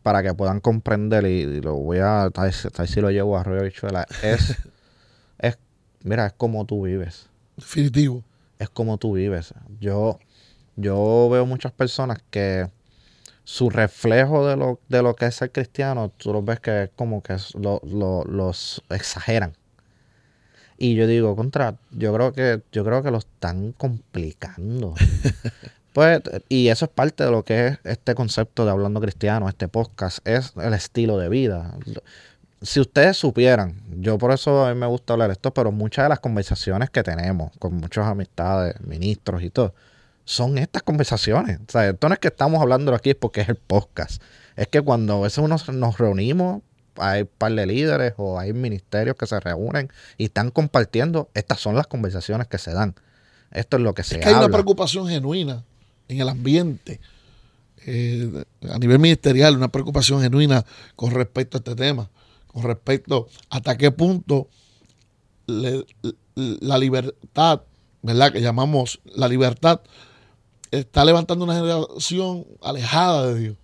para 0.04 0.24
que 0.24 0.34
puedan 0.34 0.62
comprender, 0.62 1.26
y, 1.26 1.62
lo 1.62 1.76
voy 1.76 2.00
a, 2.00 2.30
tal, 2.34 2.54
si 2.54 3.02
lo 3.02 3.12
llevo 3.12 3.38
a 3.38 3.42
Arroyo 3.42 3.64
Bichuela, 3.64 4.08
es, 4.24 4.56
es, 5.40 5.58
mira, 6.04 6.28
es 6.28 6.34
como 6.34 6.66
tú 6.66 6.86
vives. 6.86 7.28
Definitivo. 7.58 8.24
Es 8.58 8.70
como 8.70 8.98
tú 8.98 9.14
vives. 9.14 9.54
Yo, 9.80 10.20
yo 10.78 11.28
veo 11.30 11.46
muchas 11.46 11.72
personas 11.74 12.20
que 12.32 12.68
su 13.48 13.70
reflejo 13.70 14.46
de 14.46 14.58
lo, 14.58 14.82
de 14.90 15.02
lo 15.02 15.16
que 15.16 15.26
es 15.26 15.36
ser 15.36 15.54
cristiano, 15.54 16.12
tú 16.18 16.34
lo 16.34 16.44
ves 16.44 16.60
que 16.60 16.84
es 16.84 16.90
como 16.98 17.24
que 17.24 17.38
lo, 17.58 17.80
los 18.26 18.84
exageran. 18.90 19.54
Y 20.78 20.96
yo 20.96 21.08
digo, 21.08 21.34
contra, 21.38 21.78
yo 21.92 22.14
creo 22.14 22.34
que, 22.34 22.62
yo 22.74 22.84
creo 22.84 23.02
que 23.02 23.10
lo 23.10 23.20
están 23.20 23.72
complicando. 23.72 24.94
Pues, 25.94 26.22
y 26.48 26.68
eso 26.68 26.86
es 26.86 26.92
parte 26.92 27.24
de 27.24 27.32
lo 27.32 27.44
que 27.44 27.70
es 27.70 27.80
este 27.84 28.14
concepto 28.14 28.66
de 28.66 28.70
Hablando 28.70 29.02
Cristiano, 29.02 29.50
este 29.50 29.68
podcast, 29.68 30.20
es 30.28 30.54
el 30.58 30.76
estilo 30.76 31.18
de 31.18 31.28
vida. 31.28 31.76
Si 32.62 32.80
ustedes 32.80 33.18
supieran, 33.18 33.82
yo 34.00 34.20
por 34.20 34.32
eso 34.32 34.64
a 34.64 34.72
mí 34.72 34.80
me 34.80 34.86
gusta 34.86 35.14
hablar 35.14 35.32
esto, 35.32 35.52
pero 35.56 35.72
muchas 35.72 36.06
de 36.06 36.10
las 36.10 36.20
conversaciones 36.20 36.92
que 36.92 37.02
tenemos 37.02 37.52
con 37.58 37.74
muchas 37.78 38.06
amistades, 38.06 38.80
ministros 38.82 39.42
y 39.42 39.50
todo, 39.50 39.74
son 40.28 40.58
estas 40.58 40.84
conversaciones. 40.84 41.60
O 41.68 41.72
sea, 41.72 41.90
esto 41.90 42.10
no 42.10 42.14
es 42.14 42.20
que 42.20 42.28
estamos 42.28 42.62
hablando 42.62 42.94
aquí 42.94 43.14
porque 43.14 43.42
es 43.42 43.50
el 43.50 43.56
podcast. 43.56 44.22
Es 44.58 44.68
que 44.68 44.82
cuando 44.82 45.16
a 45.16 45.22
veces 45.22 45.40
uno, 45.40 45.56
nos 45.74 45.98
reunimos, 45.98 46.62
hay 46.98 47.22
un 47.22 47.30
par 47.38 47.54
de 47.54 47.66
líderes 47.66 48.14
o 48.18 48.38
hay 48.38 48.52
ministerios 48.52 49.16
que 49.16 49.26
se 49.26 49.40
reúnen 49.40 49.90
y 50.18 50.26
están 50.26 50.52
compartiendo, 50.52 51.30
estas 51.34 51.62
son 51.62 51.76
las 51.76 51.88
conversaciones 51.88 52.48
que 52.48 52.58
se 52.58 52.74
dan. 52.74 52.96
Esto 53.52 53.78
es 53.78 53.84
lo 53.84 53.94
que 53.94 54.04
se 54.04 54.16
es 54.16 54.22
que 54.22 54.28
hay 54.28 54.36
una 54.36 54.50
preocupación 54.50 55.08
genuina 55.08 55.64
en 56.10 56.20
el 56.20 56.28
ambiente, 56.28 57.00
eh, 57.86 58.44
a 58.70 58.78
nivel 58.80 59.00
ministerial, 59.00 59.56
una 59.56 59.70
preocupación 59.70 60.22
genuina 60.22 60.66
con 60.98 61.12
respecto 61.12 61.58
a 61.58 61.60
este 61.60 61.76
tema, 61.76 62.10
con 62.48 62.64
respecto 62.64 63.30
hasta 63.50 63.78
qué 63.78 63.92
punto 63.92 64.50
la 65.46 66.78
libertad, 66.78 67.62
¿verdad? 68.02 68.34
Que 68.34 68.42
llamamos 68.42 69.00
la 69.06 69.30
libertad, 69.30 69.80
está 70.72 71.06
levantando 71.06 71.46
una 71.46 71.56
generación 71.56 72.46
alejada 72.62 73.28
de 73.28 73.40
Dios. 73.40 73.56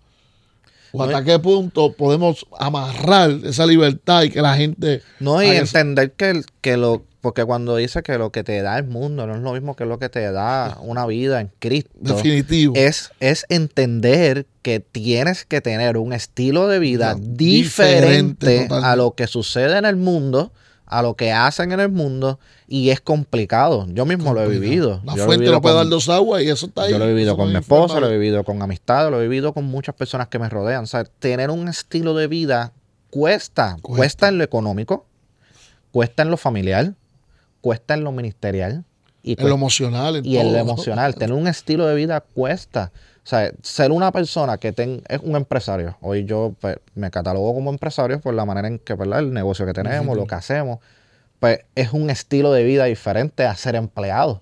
¿O 0.91 1.01
hasta 1.03 1.23
qué 1.23 1.39
punto 1.39 1.93
podemos 1.93 2.45
amarrar 2.59 3.31
esa 3.43 3.65
libertad 3.65 4.23
y 4.23 4.29
que 4.29 4.41
la 4.41 4.55
gente... 4.55 5.01
No, 5.19 5.41
y 5.41 5.47
entender 5.47 6.11
que, 6.11 6.43
que 6.61 6.77
lo 6.77 7.03
porque 7.23 7.45
cuando 7.45 7.77
dice 7.77 8.03
que 8.03 8.17
lo 8.17 8.33
que 8.33 8.43
te 8.43 8.61
da 8.61 8.77
el 8.77 8.83
mundo 8.83 9.25
no 9.25 9.33
es 9.33 9.41
lo 9.41 9.53
mismo 9.53 9.77
que 9.77 9.85
lo 9.85 9.97
que 9.97 10.09
te 10.09 10.29
da 10.29 10.77
una 10.81 11.05
vida 11.05 11.39
en 11.39 11.49
Cristo. 11.59 11.89
Definitivo. 11.95 12.73
Es, 12.75 13.11
es 13.21 13.45
entender 13.47 14.45
que 14.61 14.81
tienes 14.81 15.45
que 15.45 15.61
tener 15.61 15.95
un 15.95 16.11
estilo 16.11 16.67
de 16.67 16.79
vida 16.79 17.15
diferente, 17.17 18.67
a 18.69 18.97
lo 18.97 19.15
que 19.15 19.27
sucede 19.27 19.77
en 19.77 19.85
el 19.85 19.95
mundo, 19.95 20.51
a 20.93 21.01
lo 21.01 21.15
que 21.15 21.31
hacen 21.31 21.71
en 21.71 21.79
el 21.79 21.89
mundo, 21.89 22.39
y 22.67 22.91
es 22.91 23.01
complicado. 23.01 23.87
Yo 23.89 24.05
mismo 24.05 24.31
lo 24.33 24.43
he 24.43 24.47
vivido. 24.47 25.01
La 25.03 25.15
fuente 25.15 25.49
no 25.49 25.59
puede 25.59 25.75
dar 25.75 25.87
dos 25.87 26.07
aguas 26.07 26.43
y 26.43 26.49
eso 26.49 26.67
está 26.67 26.83
ahí. 26.83 26.91
Yo 26.91 26.99
lo 26.99 27.05
he 27.05 27.13
vivido 27.13 27.35
con 27.35 27.51
mi 27.51 27.57
esposa, 27.57 27.99
lo 27.99 28.07
he 28.07 28.17
vivido 28.17 28.43
con 28.43 28.61
amistades, 28.61 29.09
lo 29.09 29.19
he 29.19 29.23
vivido 29.23 29.53
con 29.53 29.65
muchas 29.65 29.95
personas 29.95 30.27
que 30.27 30.37
me 30.37 30.49
rodean. 30.49 30.83
O 30.83 30.87
sea, 30.87 31.03
tener 31.03 31.49
un 31.49 31.67
estilo 31.67 32.13
de 32.13 32.27
vida 32.27 32.73
cuesta. 33.09 33.77
Cuesta, 33.81 33.97
cuesta 33.97 34.27
en 34.27 34.37
lo 34.37 34.43
económico, 34.43 35.05
cuesta 35.91 36.21
en 36.21 36.29
lo 36.29 36.37
familiar, 36.37 36.93
cuesta 37.61 37.95
en 37.95 38.03
lo 38.03 38.11
ministerial. 38.11 38.83
Y 39.23 39.39
en 39.39 39.49
lo 39.49 39.55
emocional. 39.55 40.21
y 40.23 40.37
en 40.37 40.53
lo 40.53 40.59
emocional. 40.59 41.15
Tener 41.17 41.33
un 41.33 41.47
estilo 41.47 41.87
de 41.87 41.95
vida 41.95 42.21
cuesta. 42.21 42.91
O 43.23 43.27
sea, 43.27 43.51
ser 43.61 43.91
una 43.91 44.11
persona 44.11 44.57
que 44.57 44.73
es 45.07 45.19
un 45.21 45.35
empresario. 45.35 45.97
Hoy 46.01 46.25
yo 46.25 46.55
pues, 46.59 46.77
me 46.93 47.09
catalogo 47.09 47.53
como 47.53 47.69
empresario 47.69 48.19
por 48.19 48.33
la 48.33 48.43
manera 48.43 48.67
en 48.67 48.79
que, 48.79 48.95
¿verdad? 48.95 49.19
El 49.19 49.33
negocio 49.33 49.65
que 49.65 49.73
tenemos, 49.73 50.17
lo 50.17 50.27
que 50.27 50.35
hacemos, 50.35 50.79
pues 51.39 51.59
es 51.75 51.93
un 51.93 52.09
estilo 52.09 52.51
de 52.51 52.63
vida 52.63 52.85
diferente 52.85 53.45
a 53.45 53.55
ser 53.55 53.75
empleado. 53.75 54.41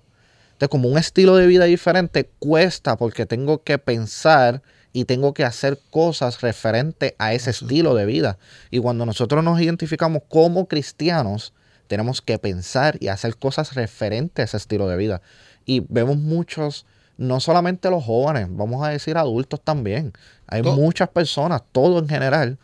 Entonces, 0.52 0.68
como 0.68 0.88
un 0.88 0.98
estilo 0.98 1.36
de 1.36 1.46
vida 1.46 1.64
diferente 1.64 2.28
cuesta 2.38 2.96
porque 2.96 3.26
tengo 3.26 3.62
que 3.62 3.78
pensar 3.78 4.62
y 4.92 5.04
tengo 5.04 5.32
que 5.32 5.44
hacer 5.44 5.78
cosas 5.90 6.40
referente 6.40 7.14
a 7.18 7.32
ese 7.34 7.50
estilo 7.50 7.94
de 7.94 8.06
vida. 8.06 8.38
Y 8.70 8.78
cuando 8.78 9.06
nosotros 9.06 9.42
nos 9.42 9.60
identificamos 9.60 10.22
como 10.28 10.66
cristianos, 10.66 11.52
tenemos 11.86 12.22
que 12.22 12.38
pensar 12.38 12.96
y 13.00 13.08
hacer 13.08 13.36
cosas 13.36 13.74
referentes 13.74 14.42
a 14.42 14.44
ese 14.44 14.56
estilo 14.56 14.88
de 14.88 14.96
vida. 14.96 15.22
Y 15.64 15.80
vemos 15.88 16.16
muchos, 16.16 16.86
no 17.22 17.38
solamente 17.38 17.88
los 17.88 18.04
jóvenes, 18.04 18.48
vamos 18.50 18.84
a 18.84 18.88
decir 18.88 19.16
adultos 19.16 19.60
también. 19.60 20.12
Hay 20.48 20.62
muchas 20.62 21.08
personas, 21.08 21.62
todo 21.70 22.00
en 22.00 22.08
general, 22.08 22.58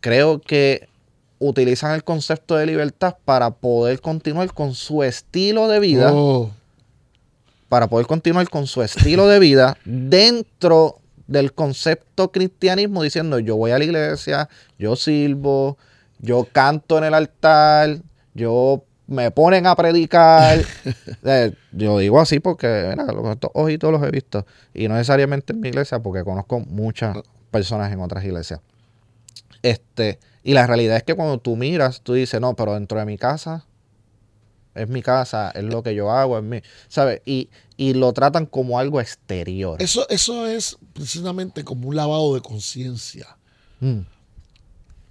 creo 0.00 0.40
que 0.40 0.88
utilizan 1.38 1.92
el 1.94 2.02
concepto 2.02 2.56
de 2.56 2.66
libertad 2.66 3.16
para 3.24 3.50
poder 3.50 4.00
continuar 4.00 4.52
con 4.54 4.74
su 4.74 5.02
estilo 5.02 5.68
de 5.68 5.80
vida. 5.80 6.12
Oh. 6.14 6.50
Para 7.68 7.88
poder 7.88 8.06
continuar 8.06 8.48
con 8.48 8.66
su 8.66 8.82
estilo 8.82 9.28
de 9.28 9.38
vida 9.38 9.76
dentro 9.84 10.98
del 11.26 11.52
concepto 11.52 12.32
cristianismo, 12.32 13.02
diciendo 13.02 13.38
yo 13.38 13.56
voy 13.56 13.70
a 13.70 13.78
la 13.78 13.84
iglesia, 13.84 14.48
yo 14.78 14.96
sirvo, 14.96 15.76
yo 16.18 16.48
canto 16.50 16.96
en 16.98 17.04
el 17.04 17.14
altar, 17.14 17.98
yo 18.34 18.82
me 19.10 19.30
ponen 19.30 19.66
a 19.66 19.76
predicar. 19.76 20.64
Eh, 21.22 21.52
yo 21.72 21.98
digo 21.98 22.18
así 22.18 22.40
porque 22.40 22.94
mira, 22.96 23.04
estos 23.32 23.50
ojitos 23.52 23.92
los 23.92 24.02
he 24.02 24.10
visto. 24.10 24.46
Y 24.72 24.88
no 24.88 24.94
necesariamente 24.94 25.52
en 25.52 25.60
mi 25.60 25.68
iglesia, 25.68 25.98
porque 25.98 26.24
conozco 26.24 26.60
muchas 26.60 27.18
personas 27.50 27.92
en 27.92 28.00
otras 28.00 28.24
iglesias. 28.24 28.60
Este, 29.60 30.18
y 30.42 30.54
la 30.54 30.66
realidad 30.66 30.96
es 30.96 31.02
que 31.02 31.14
cuando 31.14 31.38
tú 31.38 31.56
miras, 31.56 32.00
tú 32.00 32.14
dices, 32.14 32.40
no, 32.40 32.56
pero 32.56 32.72
dentro 32.72 32.98
de 32.98 33.04
mi 33.04 33.18
casa 33.18 33.66
es 34.74 34.88
mi 34.88 35.02
casa, 35.02 35.50
es 35.50 35.64
lo 35.64 35.82
que 35.82 35.94
yo 35.94 36.10
hago, 36.10 36.38
es 36.38 36.44
mi, 36.44 36.62
¿sabes? 36.88 37.20
Y, 37.24 37.50
y 37.76 37.94
lo 37.94 38.12
tratan 38.12 38.46
como 38.46 38.78
algo 38.78 39.00
exterior. 39.00 39.80
Eso, 39.82 40.08
eso 40.08 40.46
es 40.46 40.78
precisamente 40.92 41.64
como 41.64 41.88
un 41.88 41.96
lavado 41.96 42.34
de 42.34 42.40
conciencia. 42.40 43.36
Mm. 43.80 44.00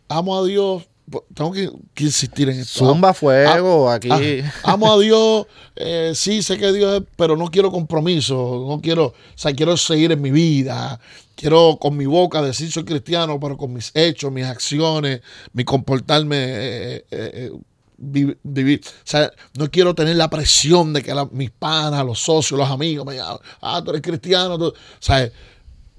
Amo 0.08 0.38
a 0.38 0.46
Dios, 0.46 0.89
tengo 1.34 1.52
que, 1.52 1.70
que 1.94 2.04
insistir 2.06 2.50
en 2.50 2.60
esto. 2.60 2.86
Zumba 2.86 3.14
fuego, 3.14 3.90
aquí. 3.90 4.10
Ah, 4.12 4.54
amo 4.64 4.94
a 4.94 5.00
Dios, 5.00 5.46
eh, 5.76 6.12
sí 6.16 6.42
sé 6.42 6.58
que 6.58 6.72
Dios 6.72 7.02
es, 7.02 7.08
pero 7.16 7.36
no 7.38 7.48
quiero 7.50 7.72
compromiso, 7.72 8.66
no 8.68 8.80
quiero, 8.82 9.06
o 9.08 9.14
sea, 9.36 9.54
quiero 9.54 9.76
seguir 9.78 10.12
en 10.12 10.22
mi 10.22 10.32
vida, 10.32 11.00
quiero 11.36 11.78
con 11.80 11.96
mi 11.98 12.06
boca 12.06 12.42
decir 12.42 12.72
soy 12.72 12.84
cristiano, 12.84 13.40
pero 13.40 13.58
con 13.58 13.74
mis 13.74 13.92
hechos, 13.96 14.32
mis 14.32 14.46
acciones, 14.46 15.22
mi 15.54 15.64
comportarme, 15.64 16.38
eh, 16.40 17.06
eh, 17.12 17.52
vi- 17.98 18.36
vivir. 18.44 18.82
O 18.86 18.90
sea, 19.04 19.32
no 19.58 19.70
quiero 19.72 19.96
tener 19.96 20.16
la 20.16 20.30
presión 20.30 20.94
de 20.94 21.02
que 21.02 21.14
la- 21.14 21.26
mis 21.32 21.50
panas, 21.52 22.06
los 22.06 22.20
socios, 22.20 22.58
los 22.60 22.70
amigos 22.70 23.06
me 23.06 23.14
digan, 23.14 23.38
ah, 23.62 23.82
tú 23.84 23.92
eres 23.92 24.02
cristiano, 24.02 24.58
tú, 24.58 24.74
¿sabes? 25.00 25.32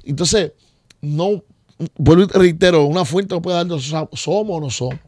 Entonces, 0.05 0.53
no, 1.03 1.42
vuelvo 1.96 2.24
y 2.24 2.26
te 2.26 2.38
reitero, 2.38 2.84
una 2.84 3.04
fuente 3.04 3.34
no 3.34 3.42
puede 3.42 3.56
darnos, 3.56 3.84
somos 3.84 4.08
o 4.56 4.60
no 4.60 4.70
somos, 4.70 4.98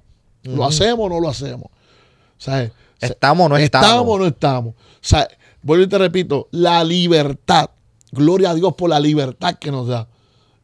lo 0.44 0.64
hacemos 0.64 1.06
o 1.06 1.08
no 1.08 1.20
lo 1.20 1.28
hacemos. 1.28 1.66
¿Sabes? 2.38 2.72
Estamos 3.00 3.46
o 3.46 3.48
no 3.48 3.56
estamos. 3.56 3.86
Estamos 3.88 4.14
o 4.14 4.18
no 4.18 4.26
estamos. 4.26 4.74
O 4.74 4.76
sea, 5.00 5.28
vuelvo 5.62 5.84
y 5.84 5.88
te 5.88 5.98
repito, 5.98 6.48
la 6.50 6.82
libertad. 6.84 7.70
Gloria 8.10 8.50
a 8.50 8.54
Dios 8.54 8.74
por 8.74 8.90
la 8.90 9.00
libertad 9.00 9.54
que 9.58 9.70
nos 9.70 9.86
da. 9.88 10.06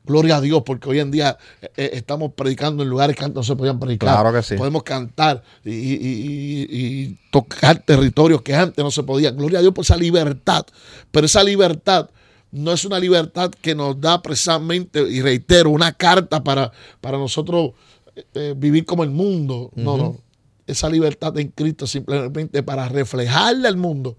Gloria 0.04 0.36
a 0.36 0.40
Dios, 0.40 0.62
porque 0.64 0.88
hoy 0.88 1.00
en 1.00 1.10
día 1.10 1.36
eh, 1.60 1.70
eh, 1.76 1.90
estamos 1.94 2.32
predicando 2.32 2.82
en 2.82 2.88
lugares 2.88 3.14
que 3.14 3.24
antes 3.24 3.36
no 3.36 3.42
se 3.42 3.54
podían 3.56 3.78
predicar. 3.78 4.08
Claro 4.14 4.32
que 4.32 4.42
sí. 4.42 4.54
Podemos 4.56 4.82
cantar 4.82 5.42
y, 5.64 5.70
y- 5.70 5.94
y- 5.94 6.66
y 6.70 7.18
tocar 7.30 7.78
territorios 7.80 8.40
que 8.42 8.54
antes 8.54 8.82
no 8.82 8.90
se 8.90 9.02
podían. 9.02 9.36
Gloria 9.36 9.58
a 9.58 9.62
Dios 9.62 9.74
por 9.74 9.84
esa 9.84 9.96
libertad. 9.96 10.64
Pero 11.10 11.26
esa 11.26 11.44
libertad 11.44 12.08
no 12.50 12.72
es 12.72 12.84
una 12.84 12.98
libertad 12.98 13.50
que 13.50 13.74
nos 13.74 14.00
da 14.00 14.22
precisamente, 14.22 15.00
y 15.00 15.20
reitero, 15.20 15.70
una 15.70 15.92
carta 15.92 16.42
para, 16.42 16.72
para 17.00 17.18
nosotros 17.18 17.72
eh, 18.16 18.24
eh, 18.34 18.54
vivir 18.56 18.84
como 18.84 19.04
el 19.04 19.10
mundo. 19.10 19.70
No, 19.74 19.96
no. 19.96 20.16
Esa 20.66 20.88
libertad 20.88 21.36
en 21.38 21.48
Cristo 21.48 21.86
simplemente 21.86 22.62
para 22.62 22.88
reflejarle 22.88 23.68
al 23.68 23.76
mundo. 23.76 24.16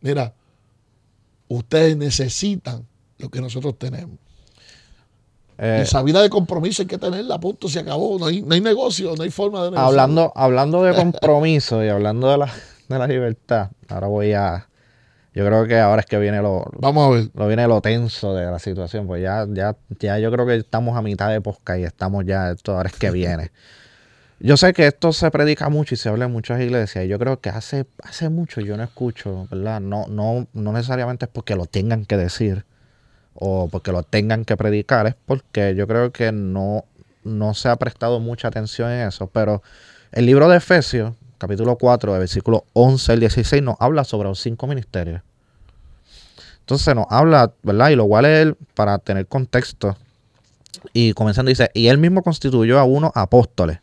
Mira, 0.00 0.34
ustedes 1.48 1.96
necesitan 1.96 2.84
lo 3.18 3.30
que 3.30 3.40
nosotros 3.40 3.78
tenemos. 3.78 4.18
Eh, 5.58 5.80
Esa 5.82 6.02
vida 6.02 6.20
de 6.20 6.28
compromiso 6.28 6.82
hay 6.82 6.88
que 6.88 6.98
tenerla, 6.98 7.40
punto, 7.40 7.68
se 7.68 7.78
acabó. 7.78 8.18
No 8.18 8.26
hay, 8.26 8.42
no 8.42 8.54
hay 8.54 8.60
negocio, 8.60 9.14
no 9.16 9.22
hay 9.22 9.30
forma 9.30 9.64
de 9.64 9.70
negocio. 9.70 9.86
hablando, 9.86 10.32
hablando 10.34 10.82
de 10.82 10.94
compromiso 10.94 11.82
y 11.84 11.88
hablando 11.88 12.30
de 12.30 12.38
la, 12.38 12.52
de 12.88 12.98
la 12.98 13.06
libertad, 13.06 13.70
ahora 13.88 14.06
voy 14.08 14.32
a. 14.32 14.68
Yo 15.36 15.44
creo 15.44 15.66
que 15.66 15.78
ahora 15.78 16.00
es 16.00 16.06
que 16.06 16.18
viene 16.18 16.40
lo, 16.40 16.64
Vamos 16.78 17.06
a 17.06 17.14
ver. 17.14 17.28
lo 17.34 17.46
viene 17.46 17.68
lo 17.68 17.82
tenso 17.82 18.34
de 18.34 18.46
la 18.46 18.58
situación, 18.58 19.06
pues 19.06 19.22
ya, 19.22 19.44
ya, 19.46 19.76
ya 20.00 20.18
yo 20.18 20.32
creo 20.32 20.46
que 20.46 20.56
estamos 20.56 20.96
a 20.96 21.02
mitad 21.02 21.28
de 21.28 21.42
posca 21.42 21.78
y 21.78 21.84
estamos 21.84 22.24
ya, 22.24 22.52
esto 22.52 22.74
ahora 22.74 22.88
es 22.88 22.96
que 22.96 23.10
viene. 23.10 23.50
Yo 24.40 24.56
sé 24.56 24.72
que 24.72 24.86
esto 24.86 25.12
se 25.12 25.30
predica 25.30 25.68
mucho 25.68 25.94
y 25.94 25.98
se 25.98 26.08
habla 26.08 26.24
en 26.24 26.32
muchas 26.32 26.58
iglesias 26.62 27.04
y 27.04 27.08
yo 27.08 27.18
creo 27.18 27.38
que 27.38 27.50
hace, 27.50 27.84
hace 28.02 28.30
mucho 28.30 28.62
yo 28.62 28.78
no 28.78 28.82
escucho, 28.82 29.46
¿verdad? 29.50 29.78
No, 29.78 30.06
no, 30.08 30.46
no 30.54 30.72
necesariamente 30.72 31.26
es 31.26 31.30
porque 31.30 31.54
lo 31.54 31.66
tengan 31.66 32.06
que 32.06 32.16
decir 32.16 32.64
o 33.34 33.68
porque 33.68 33.92
lo 33.92 34.04
tengan 34.04 34.46
que 34.46 34.56
predicar, 34.56 35.06
es 35.06 35.16
porque 35.26 35.74
yo 35.74 35.86
creo 35.86 36.12
que 36.12 36.32
no, 36.32 36.86
no 37.24 37.52
se 37.52 37.68
ha 37.68 37.76
prestado 37.76 38.20
mucha 38.20 38.48
atención 38.48 38.90
en 38.90 39.08
eso, 39.08 39.26
pero 39.26 39.62
el 40.12 40.24
libro 40.24 40.48
de 40.48 40.56
Efesios, 40.56 41.12
capítulo 41.38 41.76
4, 41.76 42.12
de 42.12 42.18
versículo 42.18 42.64
11 42.72 43.12
al 43.12 43.20
16, 43.20 43.62
nos 43.62 43.76
habla 43.80 44.04
sobre 44.04 44.28
los 44.28 44.40
cinco 44.40 44.66
ministerios. 44.66 45.22
Entonces 46.60 46.94
nos 46.94 47.06
habla, 47.10 47.52
¿verdad? 47.62 47.90
Y 47.90 47.96
lo 47.96 48.06
voy 48.06 48.24
a 48.24 48.56
para 48.74 48.98
tener 48.98 49.26
contexto. 49.26 49.96
Y 50.92 51.12
comenzando 51.12 51.48
dice, 51.48 51.70
y 51.74 51.88
él 51.88 51.98
mismo 51.98 52.22
constituyó 52.22 52.78
a 52.78 52.84
unos 52.84 53.12
apóstoles, 53.14 53.78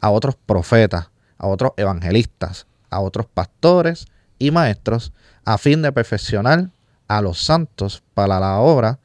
a 0.00 0.10
otros 0.10 0.36
profetas, 0.36 1.10
a 1.38 1.46
otros 1.48 1.72
evangelistas, 1.76 2.66
a 2.88 3.00
otros 3.00 3.26
pastores 3.26 4.06
y 4.38 4.50
maestros, 4.50 5.12
a 5.44 5.58
fin 5.58 5.82
de 5.82 5.92
perfeccionar 5.92 6.70
a 7.08 7.20
los 7.20 7.42
santos 7.42 8.02
para 8.14 8.38
la 8.38 8.58
obra 8.58 9.00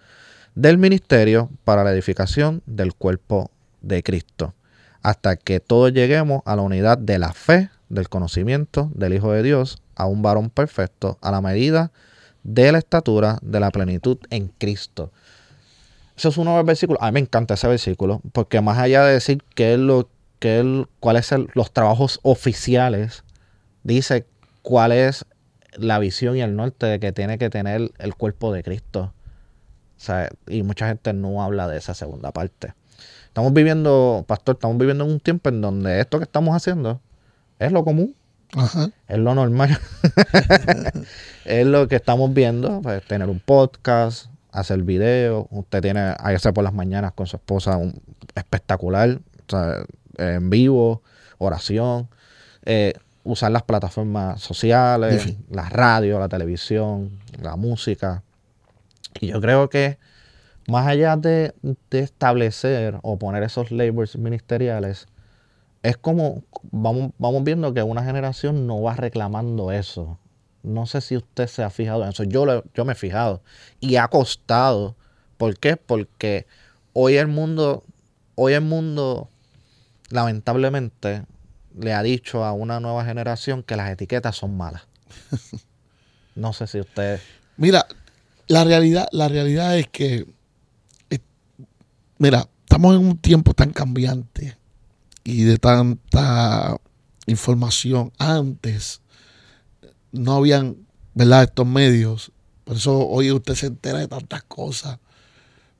del 0.53 0.77
ministerio, 0.77 1.49
para 1.63 1.83
la 1.83 1.91
edificación 1.91 2.61
del 2.65 2.93
cuerpo 2.93 3.49
de 3.81 4.03
Cristo, 4.03 4.53
hasta 5.01 5.35
que 5.35 5.59
todos 5.59 5.91
lleguemos 5.91 6.41
a 6.45 6.55
la 6.55 6.61
unidad 6.61 6.97
de 6.97 7.19
la 7.19 7.33
fe, 7.33 7.69
del 7.89 8.09
conocimiento 8.09 8.89
del 8.93 9.13
Hijo 9.13 9.31
de 9.31 9.43
Dios, 9.43 9.81
a 9.95 10.05
un 10.05 10.21
varón 10.21 10.49
perfecto, 10.49 11.17
a 11.21 11.31
la 11.31 11.41
medida 11.41 11.91
de 12.43 12.71
la 12.71 12.77
estatura 12.77 13.39
de 13.41 13.59
la 13.59 13.71
plenitud 13.71 14.17
en 14.29 14.47
Cristo. 14.47 15.11
Ese 16.15 16.29
es 16.29 16.37
uno 16.37 16.51
de 16.51 16.57
los 16.57 16.65
versículos. 16.65 17.01
A 17.01 17.07
mí 17.07 17.13
me 17.13 17.19
encanta 17.21 17.55
ese 17.55 17.67
versículo, 17.67 18.21
porque 18.31 18.61
más 18.61 18.77
allá 18.77 19.03
de 19.03 19.13
decir 19.13 19.43
que 19.55 19.73
es 19.73 19.79
lo, 19.79 20.09
que 20.39 20.59
él, 20.59 20.87
cuáles 20.99 21.25
son 21.25 21.49
los 21.53 21.71
trabajos 21.71 22.19
oficiales, 22.23 23.23
dice 23.83 24.25
cuál 24.61 24.91
es 24.91 25.25
la 25.77 25.99
visión 25.99 26.37
y 26.37 26.41
el 26.41 26.55
norte 26.55 26.85
de 26.85 26.99
que 26.99 27.11
tiene 27.11 27.37
que 27.37 27.49
tener 27.49 27.91
el 27.97 28.15
cuerpo 28.15 28.53
de 28.53 28.63
Cristo. 28.63 29.13
Y 30.47 30.63
mucha 30.63 30.87
gente 30.87 31.13
no 31.13 31.41
habla 31.41 31.67
de 31.67 31.77
esa 31.77 31.93
segunda 31.93 32.31
parte. 32.31 32.73
Estamos 33.27 33.53
viviendo, 33.53 34.23
pastor, 34.27 34.55
estamos 34.55 34.77
viviendo 34.77 35.03
en 35.03 35.11
un 35.11 35.19
tiempo 35.19 35.49
en 35.49 35.61
donde 35.61 35.99
esto 35.99 36.19
que 36.19 36.23
estamos 36.23 36.55
haciendo 36.55 37.01
es 37.59 37.71
lo 37.71 37.83
común, 37.83 38.15
Ajá. 38.55 38.89
es 39.07 39.17
lo 39.17 39.33
normal. 39.35 39.77
es 41.45 41.65
lo 41.65 41.87
que 41.87 41.95
estamos 41.95 42.33
viendo, 42.33 42.81
pues, 42.81 43.03
tener 43.05 43.29
un 43.29 43.39
podcast, 43.39 44.27
hacer 44.51 44.83
videos. 44.83 45.45
Usted 45.51 45.81
tiene, 45.81 46.13
hay 46.19 46.35
hacer 46.35 46.53
por 46.53 46.63
las 46.63 46.73
mañanas 46.73 47.11
con 47.13 47.27
su 47.27 47.35
esposa 47.37 47.77
un 47.77 48.01
espectacular, 48.35 49.19
o 49.47 49.49
sea, 49.49 49.85
en 50.17 50.49
vivo, 50.49 51.01
oración, 51.37 52.07
eh, 52.65 52.93
usar 53.23 53.51
las 53.51 53.63
plataformas 53.63 54.41
sociales, 54.41 55.23
Sí. 55.23 55.37
la 55.49 55.67
radio, 55.69 56.19
la 56.19 56.29
televisión, 56.29 57.19
la 57.41 57.55
música. 57.55 58.23
Y 59.19 59.27
yo 59.27 59.41
creo 59.41 59.69
que 59.69 59.97
más 60.67 60.87
allá 60.87 61.15
de, 61.17 61.53
de 61.89 61.99
establecer 61.99 62.97
o 63.01 63.17
poner 63.17 63.43
esos 63.43 63.71
labels 63.71 64.17
ministeriales, 64.17 65.07
es 65.89 65.97
como 65.97 66.43
vamos, 66.71 67.11
vamos 67.17 67.43
viendo 67.43 67.73
que 67.73 67.83
una 67.83 68.03
generación 68.03 68.67
no 68.67 68.81
va 68.81 68.95
reclamando 68.95 69.71
eso. 69.71 70.17
No 70.63 70.85
sé 70.87 71.01
si 71.01 71.15
usted 71.15 71.47
se 71.47 71.63
ha 71.63 71.69
fijado 71.69 72.03
en 72.03 72.09
eso. 72.09 72.23
Yo, 72.23 72.45
lo- 72.45 72.63
yo 72.73 72.85
me 72.85 72.93
he 72.93 72.95
fijado. 72.95 73.41
Y 73.79 73.97
ha 73.97 74.07
costado. 74.07 74.95
¿Por 75.37 75.57
qué? 75.59 75.77
Porque 75.77 76.47
hoy 76.93 77.17
el 77.17 77.27
mundo, 77.27 77.83
hoy 78.35 78.53
el 78.53 78.61
mundo, 78.61 79.29
lamentablemente, 80.09 81.23
le 81.77 81.93
ha 81.93 82.01
dicho 82.03 82.43
a 82.43 82.53
una 82.53 82.79
nueva 82.79 83.05
generación 83.05 83.61
que 83.63 83.75
las 83.75 83.91
etiquetas 83.91 84.35
son 84.35 84.57
malas. 84.57 84.83
No 86.35 86.51
sé 86.51 86.67
si 86.67 86.81
usted. 86.81 87.21
Mira, 87.55 87.85
la 88.47 88.65
realidad, 88.65 89.07
la 89.13 89.29
realidad 89.29 89.77
es 89.77 89.87
que, 89.87 90.27
eh, 91.09 91.19
mira, 92.17 92.49
estamos 92.65 92.93
en 92.93 93.05
un 93.05 93.17
tiempo 93.17 93.53
tan 93.53 93.71
cambiante 93.71 94.57
y 95.25 95.43
de 95.43 95.57
tanta 95.59 96.77
información. 97.27 98.13
Antes 98.19 99.01
no 100.11 100.33
habían, 100.35 100.77
¿verdad? 101.13 101.43
Estos 101.43 101.67
medios. 101.67 102.31
Por 102.63 102.77
eso 102.77 103.07
hoy 103.07 103.31
usted 103.31 103.55
se 103.55 103.67
entera 103.67 103.99
de 103.99 104.07
tantas 104.07 104.43
cosas, 104.43 104.99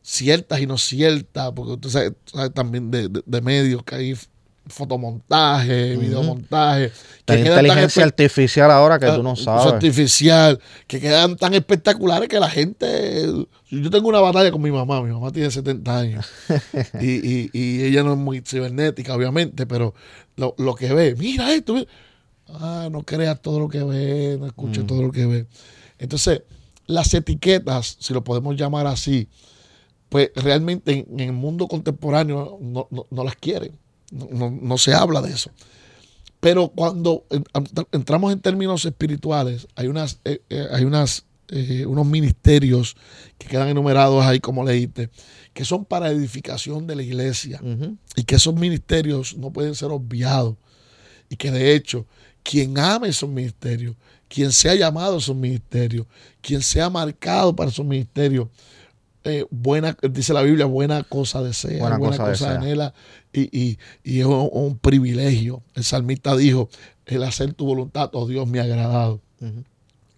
ciertas 0.01 0.61
y 0.61 0.67
no 0.67 0.77
ciertas, 0.77 1.51
porque 1.53 1.73
usted 1.87 2.15
sabe, 2.25 2.49
también 2.51 2.91
de, 2.91 3.09
de- 3.09 3.23
de 3.25 3.41
medios 3.41 3.83
que 3.83 3.95
hay 3.95 4.17
fotomontaje, 4.67 5.95
videomontaje. 5.97 6.91
Que 7.25 7.39
inteligencia 7.39 8.03
artificial 8.03 8.69
ahora 8.71 8.99
que 8.99 9.05
Ah, 9.07 9.15
tú 9.15 9.23
no 9.23 9.35
sabes. 9.35 9.73
artificial, 9.73 10.59
que 10.87 10.99
quedan 10.99 11.35
tan 11.37 11.53
espectaculares 11.53 12.29
que 12.29 12.39
la 12.39 12.49
gente. 12.49 13.25
Yo 13.69 13.89
tengo 13.89 14.09
una 14.09 14.19
batalla 14.19 14.51
con 14.51 14.61
mi 14.61 14.71
mamá, 14.71 15.01
mi 15.01 15.11
mamá 15.11 15.31
tiene 15.31 15.49
70 15.51 15.97
años 15.97 16.25
y, 17.01 17.15
y- 17.45 17.49
y 17.53 17.83
ella 17.83 18.03
no 18.03 18.13
es 18.13 18.17
muy 18.17 18.41
cibernética, 18.41 19.13
obviamente, 19.15 19.65
pero 19.65 19.93
lo, 20.35 20.55
lo 20.57 20.75
que 20.75 20.93
ve, 20.93 21.15
mira 21.17 21.53
esto, 21.53 21.73
mira. 21.73 21.87
ah, 22.49 22.89
no 22.91 23.01
creas 23.03 23.41
todo 23.41 23.59
lo 23.59 23.67
que 23.69 23.83
ve, 23.83 24.37
no 24.39 24.45
escuches 24.47 24.83
Mm. 24.83 24.87
todo 24.87 25.01
lo 25.01 25.11
que 25.11 25.25
ve. 25.25 25.47
Entonces, 25.97 26.43
las 26.87 27.13
etiquetas, 27.13 27.97
si 27.99 28.13
lo 28.13 28.23
podemos 28.23 28.55
llamar 28.55 28.85
así, 28.85 29.27
pues 30.09 30.29
realmente 30.35 30.91
en, 30.93 31.07
en 31.19 31.19
el 31.29 31.33
mundo 31.33 31.67
contemporáneo 31.67 32.59
no, 32.61 32.87
no- 32.91 33.07
no 33.09 33.23
las 33.23 33.35
quieren, 33.35 33.71
no, 34.11 34.27
no- 34.31 34.51
no 34.51 34.77
se 34.77 34.93
habla 34.93 35.21
de 35.21 35.31
eso. 35.31 35.51
Pero 36.39 36.69
cuando 36.69 37.25
en- 37.31 37.43
entramos 37.91 38.31
en 38.31 38.39
términos 38.39 38.85
espirituales, 38.85 39.67
hay 39.75 39.87
unas, 39.87 40.19
eh, 40.25 40.41
eh, 40.49 40.67
hay 40.71 40.83
unas, 40.83 41.25
eh, 41.49 41.85
unos 41.87 42.05
ministerios 42.05 42.95
que 43.37 43.47
quedan 43.47 43.67
enumerados 43.69 44.23
ahí, 44.25 44.39
como 44.39 44.63
leíste, 44.63 45.09
que 45.53 45.65
son 45.65 45.85
para 45.85 46.09
edificación 46.11 46.85
de 46.87 46.95
la 46.95 47.03
iglesia 47.03 47.61
y 48.15 48.23
que 48.23 48.35
esos 48.35 48.53
ministerios 48.55 49.37
no 49.37 49.51
pueden 49.51 49.73
ser 49.75 49.89
obviados 49.91 50.55
y 51.29 51.35
que 51.37 51.51
de 51.51 51.73
hecho 51.75 52.05
quien 52.43 52.77
ame 52.77 53.07
esos 53.09 53.29
ministerios, 53.29 53.95
quien 54.27 54.51
sea 54.51 54.75
llamado 54.75 55.15
a 55.15 55.17
esos 55.19 55.35
ministerios, 55.35 56.05
quien 56.41 56.61
sea 56.61 56.89
marcado 56.91 57.55
para 57.55 57.71
esos 57.71 57.85
ministerios, 57.85 58.49
eh, 59.25 59.45
buena, 59.49 59.97
dice 60.11 60.33
la 60.33 60.43
Biblia, 60.43 60.65
buena 60.65 61.03
cosa 61.03 61.41
desea, 61.41 61.79
buena, 61.79 61.97
buena 61.97 62.17
cosa, 62.17 62.55
anhela 62.55 62.93
y, 63.33 63.77
es 64.03 64.25
un, 64.25 64.77
privilegio. 64.79 65.63
El 65.73 65.83
salmista 65.83 66.35
dijo, 66.37 66.69
el 67.07 67.23
hacer 67.23 67.53
tu 67.53 67.65
voluntad, 67.65 68.11
oh 68.13 68.27
Dios 68.27 68.47
me 68.47 68.59
ha 68.59 68.63
agradado. 68.63 69.21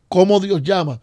¿Cómo 0.10 0.40
Dios 0.40 0.62
llama? 0.62 1.02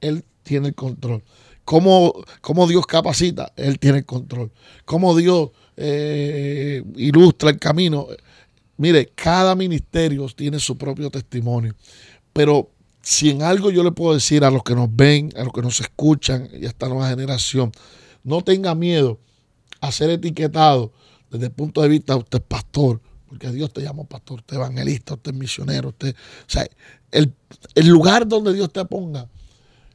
Él 0.00 0.24
tiene 0.42 0.68
el 0.68 0.74
control. 0.74 1.22
¿Cómo, 1.64 2.22
Dios 2.68 2.86
capacita? 2.86 3.52
Él 3.56 3.78
tiene 3.78 3.98
el 3.98 4.06
control. 4.06 4.50
¿Cómo 4.84 5.16
Dios 5.16 5.50
eh, 5.76 6.82
ilustra 6.96 7.50
el 7.50 7.58
camino? 7.58 8.06
Mire, 8.76 9.06
cada 9.14 9.54
ministerio 9.54 10.26
tiene 10.34 10.58
su 10.60 10.78
propio 10.78 11.10
testimonio. 11.10 11.74
Pero 12.32 12.70
si 13.08 13.30
en 13.30 13.40
algo 13.40 13.70
yo 13.70 13.82
le 13.82 13.90
puedo 13.90 14.12
decir 14.12 14.44
a 14.44 14.50
los 14.50 14.62
que 14.62 14.74
nos 14.74 14.94
ven, 14.94 15.32
a 15.34 15.42
los 15.42 15.54
que 15.54 15.62
nos 15.62 15.80
escuchan 15.80 16.46
y 16.52 16.66
a 16.66 16.68
esta 16.68 16.90
nueva 16.90 17.08
generación, 17.08 17.72
no 18.22 18.42
tenga 18.42 18.74
miedo 18.74 19.18
a 19.80 19.90
ser 19.90 20.10
etiquetado 20.10 20.92
desde 21.30 21.46
el 21.46 21.52
punto 21.52 21.80
de 21.80 21.88
vista 21.88 22.12
de 22.12 22.18
usted 22.18 22.38
es 22.38 22.44
pastor, 22.44 23.00
porque 23.26 23.50
Dios 23.50 23.72
te 23.72 23.80
llama 23.80 24.04
pastor, 24.04 24.40
usted 24.40 24.56
es 24.56 24.58
evangelista, 24.58 25.14
usted 25.14 25.32
es 25.32 25.38
misionero, 25.38 25.88
usted, 25.88 26.14
o 26.14 26.50
sea, 26.50 26.68
el, 27.10 27.32
lugar 27.86 28.28
donde 28.28 28.52
Dios 28.52 28.70
te 28.70 28.84
ponga, 28.84 29.26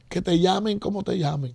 que 0.08 0.20
te 0.20 0.40
llamen 0.40 0.80
como 0.80 1.04
te 1.04 1.16
llamen, 1.16 1.54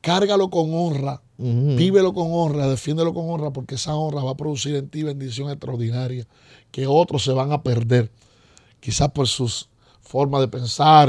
cárgalo 0.00 0.50
con 0.50 0.74
honra, 0.74 1.22
vívelo 1.38 2.12
con 2.12 2.26
honra, 2.32 2.66
defiéndelo 2.66 3.14
con 3.14 3.30
honra, 3.30 3.52
porque 3.52 3.76
esa 3.76 3.94
honra 3.94 4.24
va 4.24 4.32
a 4.32 4.36
producir 4.36 4.74
en 4.74 4.88
ti 4.88 5.04
bendición 5.04 5.48
extraordinaria, 5.48 6.26
que 6.72 6.88
otros 6.88 7.22
se 7.22 7.30
van 7.30 7.52
a 7.52 7.62
perder, 7.62 8.10
quizás 8.80 9.12
por 9.12 9.28
sus 9.28 9.68
formas 10.12 10.42
de 10.42 10.48
pensar, 10.48 11.08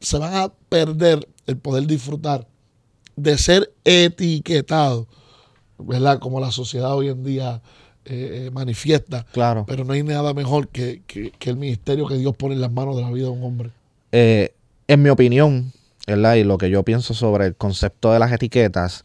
se 0.00 0.18
van 0.18 0.34
a 0.34 0.52
perder 0.68 1.28
el 1.46 1.56
poder 1.58 1.86
disfrutar 1.86 2.46
de 3.16 3.36
ser 3.36 3.74
etiquetado 3.84 5.08
¿verdad? 5.84 6.18
Como 6.18 6.40
la 6.40 6.50
sociedad 6.50 6.94
hoy 6.94 7.08
en 7.08 7.24
día 7.24 7.60
eh, 8.04 8.46
eh, 8.46 8.50
manifiesta. 8.52 9.26
Claro. 9.32 9.64
Pero 9.66 9.84
no 9.84 9.92
hay 9.92 10.02
nada 10.02 10.34
mejor 10.34 10.68
que, 10.68 11.02
el 11.40 11.56
ministerio 11.56 12.06
que 12.06 12.16
Dios 12.16 12.36
pone 12.36 12.54
en 12.54 12.60
las 12.60 12.72
manos 12.72 12.96
de 12.96 13.02
la 13.02 13.10
vida 13.10 13.26
de 13.26 13.30
un 13.30 13.42
hombre. 13.42 13.70
Eh, 14.12 14.54
en 14.88 15.02
mi 15.02 15.10
opinión, 15.10 15.72
¿verdad? 16.06 16.34
Y 16.34 16.44
lo 16.44 16.58
que 16.58 16.70
yo 16.70 16.82
pienso 16.82 17.14
sobre 17.14 17.46
el 17.46 17.56
concepto 17.56 18.12
de 18.12 18.18
las 18.18 18.32
etiquetas, 18.32 19.04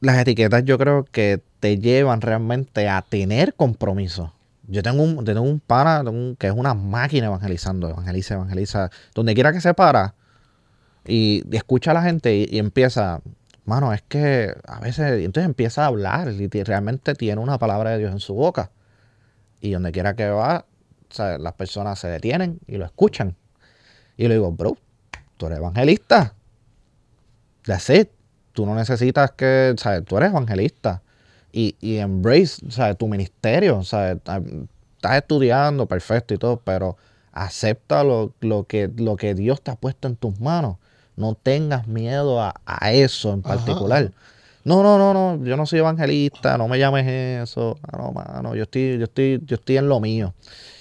las 0.00 0.18
etiquetas 0.18 0.64
yo 0.64 0.78
creo 0.78 1.04
que 1.04 1.40
te 1.60 1.78
llevan 1.78 2.20
realmente 2.20 2.88
a 2.88 3.02
tener 3.02 3.54
compromiso. 3.54 4.32
Yo 4.68 4.82
tengo 4.82 5.02
un, 5.02 5.24
tengo 5.24 5.42
un 5.42 5.60
pana 5.60 6.04
que 6.38 6.46
es 6.46 6.52
una 6.52 6.74
máquina 6.74 7.26
evangelizando, 7.26 7.88
evangeliza, 7.88 8.34
evangeliza, 8.34 8.90
donde 9.14 9.34
quiera 9.34 9.52
que 9.52 9.60
se 9.60 9.74
para 9.74 10.14
y, 11.06 11.42
escucha 11.54 11.90
a 11.90 11.94
la 11.94 12.02
gente 12.02 12.34
y 12.34 12.58
empieza, 12.58 13.20
mano, 13.64 13.92
es 13.92 14.02
que 14.02 14.54
a 14.66 14.80
veces, 14.80 15.24
entonces 15.24 15.46
empieza 15.46 15.84
a 15.84 15.86
hablar 15.86 16.32
y 16.32 16.48
realmente 16.62 17.14
tiene 17.14 17.40
una 17.40 17.58
palabra 17.58 17.90
de 17.90 17.98
Dios 17.98 18.12
en 18.12 18.20
su 18.20 18.34
boca. 18.34 18.70
Y 19.60 19.72
donde 19.72 19.92
quiera 19.92 20.14
que 20.14 20.28
va, 20.28 20.66
las 21.16 21.52
personas 21.54 21.98
se 21.98 22.08
detienen 22.08 22.58
y 22.66 22.76
lo 22.76 22.84
escuchan. 22.84 23.36
Y 24.16 24.28
le 24.28 24.34
digo, 24.34 24.50
bro, 24.52 24.76
tú 25.36 25.46
eres 25.46 25.58
evangelista. 25.58 26.34
That's 27.64 27.90
it. 27.90 28.10
Tú 28.52 28.66
no 28.66 28.74
necesitas 28.74 29.30
que, 29.32 29.74
¿sabes? 29.78 30.04
Tú 30.04 30.16
eres 30.16 30.30
evangelista. 30.30 31.02
Y, 31.52 31.76
y 31.80 31.98
embrace, 31.98 32.62
¿sabes? 32.70 32.96
Tu 32.96 33.06
ministerio, 33.06 33.82
¿sabes? 33.84 34.16
Estás 34.16 35.16
estudiando, 35.16 35.86
perfecto 35.86 36.32
y 36.32 36.38
todo, 36.38 36.60
pero 36.64 36.96
acepta 37.32 38.04
lo, 38.04 38.32
lo, 38.40 38.64
que, 38.64 38.90
lo 38.96 39.16
que 39.16 39.34
Dios 39.34 39.60
te 39.60 39.70
ha 39.70 39.76
puesto 39.76 40.08
en 40.08 40.16
tus 40.16 40.40
manos. 40.40 40.76
No 41.16 41.34
tengas 41.34 41.86
miedo 41.86 42.40
a, 42.40 42.54
eso 42.92 43.32
en 43.32 43.42
particular. 43.42 44.12
No, 44.64 44.82
no, 44.82 44.96
no, 44.96 45.12
no, 45.12 45.44
yo 45.44 45.56
no 45.56 45.66
soy 45.66 45.80
evangelista, 45.80 46.56
no 46.56 46.68
me 46.68 46.78
llames 46.78 47.06
eso. 47.06 47.78
Ah, 47.82 47.98
no, 47.98 48.12
mano, 48.12 48.54
yo 48.54 48.62
estoy, 48.62 48.96
yo 48.96 49.04
estoy, 49.04 49.42
yo 49.44 49.56
estoy 49.56 49.76
en 49.76 49.88
lo 49.88 50.00
mío. 50.00 50.34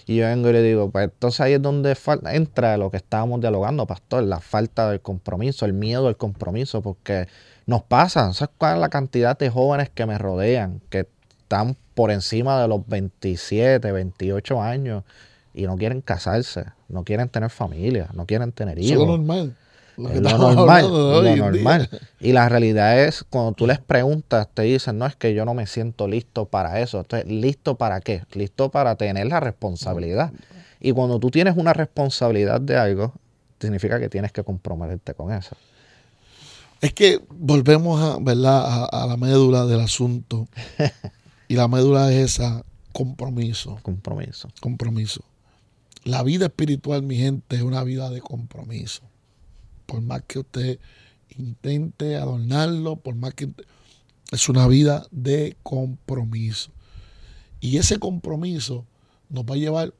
Y 0.05 0.17
yo 0.17 0.25
vengo 0.25 0.49
y 0.49 0.53
le 0.53 0.61
digo, 0.61 0.89
pues 0.89 1.05
entonces 1.05 1.41
ahí 1.41 1.53
es 1.53 1.61
donde 1.61 1.97
entra 2.31 2.77
lo 2.77 2.91
que 2.91 2.97
estábamos 2.97 3.41
dialogando, 3.41 3.85
pastor, 3.87 4.23
la 4.23 4.39
falta 4.39 4.89
del 4.89 5.01
compromiso, 5.01 5.65
el 5.65 5.73
miedo 5.73 6.07
al 6.07 6.17
compromiso, 6.17 6.81
porque 6.81 7.27
nos 7.71 7.81
pasa, 7.83 8.31
¿sabes 8.33 8.53
cuál 8.57 8.75
es 8.75 8.81
la 8.81 8.89
cantidad 8.89 9.37
de 9.37 9.49
jóvenes 9.49 9.89
que 9.89 10.05
me 10.05 10.17
rodean, 10.17 10.81
que 10.89 11.07
están 11.39 11.75
por 11.95 12.11
encima 12.11 12.61
de 12.61 12.67
los 12.67 12.87
27, 12.87 13.91
28 13.91 14.61
años 14.61 15.03
y 15.53 15.63
no 15.63 15.75
quieren 15.77 16.01
casarse, 16.01 16.65
no 16.87 17.03
quieren 17.03 17.29
tener 17.29 17.49
familia, 17.49 18.09
no 18.13 18.27
quieren 18.27 18.51
tener 18.51 18.77
hijos? 18.77 18.91
Eso 18.91 19.01
es 19.01 19.07
normal. 19.07 19.55
Lo, 19.97 20.09
normal, 20.37 20.89
lo 20.89 21.35
normal. 21.35 21.89
Y 22.19 22.31
la 22.31 22.49
realidad 22.49 22.99
es, 22.99 23.23
cuando 23.29 23.51
tú 23.53 23.67
les 23.67 23.79
preguntas, 23.79 24.47
te 24.53 24.63
dicen, 24.63 24.97
no, 24.97 25.05
es 25.05 25.15
que 25.15 25.33
yo 25.33 25.45
no 25.45 25.53
me 25.53 25.67
siento 25.67 26.07
listo 26.07 26.45
para 26.45 26.79
eso. 26.79 26.99
Entonces, 26.99 27.29
¿listo 27.29 27.75
para 27.75 27.99
qué? 28.01 28.23
Listo 28.33 28.69
para 28.69 28.95
tener 28.95 29.27
la 29.27 29.39
responsabilidad. 29.39 30.31
Y 30.79 30.91
cuando 30.93 31.19
tú 31.19 31.29
tienes 31.29 31.55
una 31.57 31.73
responsabilidad 31.73 32.61
de 32.61 32.77
algo, 32.77 33.13
significa 33.59 33.99
que 33.99 34.09
tienes 34.09 34.31
que 34.31 34.43
comprometerte 34.43 35.13
con 35.13 35.31
eso. 35.31 35.55
Es 36.81 36.93
que 36.93 37.21
volvemos 37.29 38.01
a, 38.01 38.17
¿verdad? 38.19 38.89
a, 38.91 39.05
la 39.05 39.17
médula 39.17 39.65
del 39.65 39.79
asunto. 39.79 40.47
y 41.47 41.55
la 41.55 41.67
médula 41.67 42.11
es 42.11 42.35
esa, 42.35 42.65
compromiso. 42.91 43.79
Compromiso. 43.83 44.49
Compromiso. 44.59 45.23
La 46.03 46.23
vida 46.23 46.47
espiritual, 46.47 47.03
mi 47.03 47.17
gente, 47.17 47.55
es 47.55 47.61
una 47.61 47.83
vida 47.83 48.09
de 48.09 48.21
compromiso 48.21 49.03
por 49.91 50.01
más 50.01 50.21
que 50.25 50.39
usted 50.39 50.79
intente 51.37 52.15
adornarlo, 52.15 52.95
por 52.95 53.13
más 53.13 53.33
que 53.33 53.51
es 54.31 54.47
una 54.47 54.65
vida 54.65 55.05
de 55.11 55.57
compromiso. 55.63 56.71
Y 57.59 57.75
ese 57.75 57.99
compromiso 57.99 58.85
nos 59.27 59.43
va 59.43 59.55
a 59.55 59.57
llevar 59.57 59.93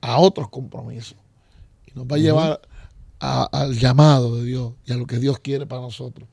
a 0.00 0.20
otros 0.20 0.50
compromisos. 0.50 1.16
Y 1.84 1.98
nos 1.98 2.06
va 2.06 2.14
a 2.14 2.20
llevar 2.20 2.60
al 3.22 3.78
llamado 3.78 4.36
de 4.36 4.44
Dios 4.44 4.72
y 4.84 4.92
a 4.92 4.96
lo 4.96 5.06
que 5.06 5.18
Dios 5.18 5.38
quiere 5.38 5.66
para 5.66 5.82
nosotros. 5.82 6.28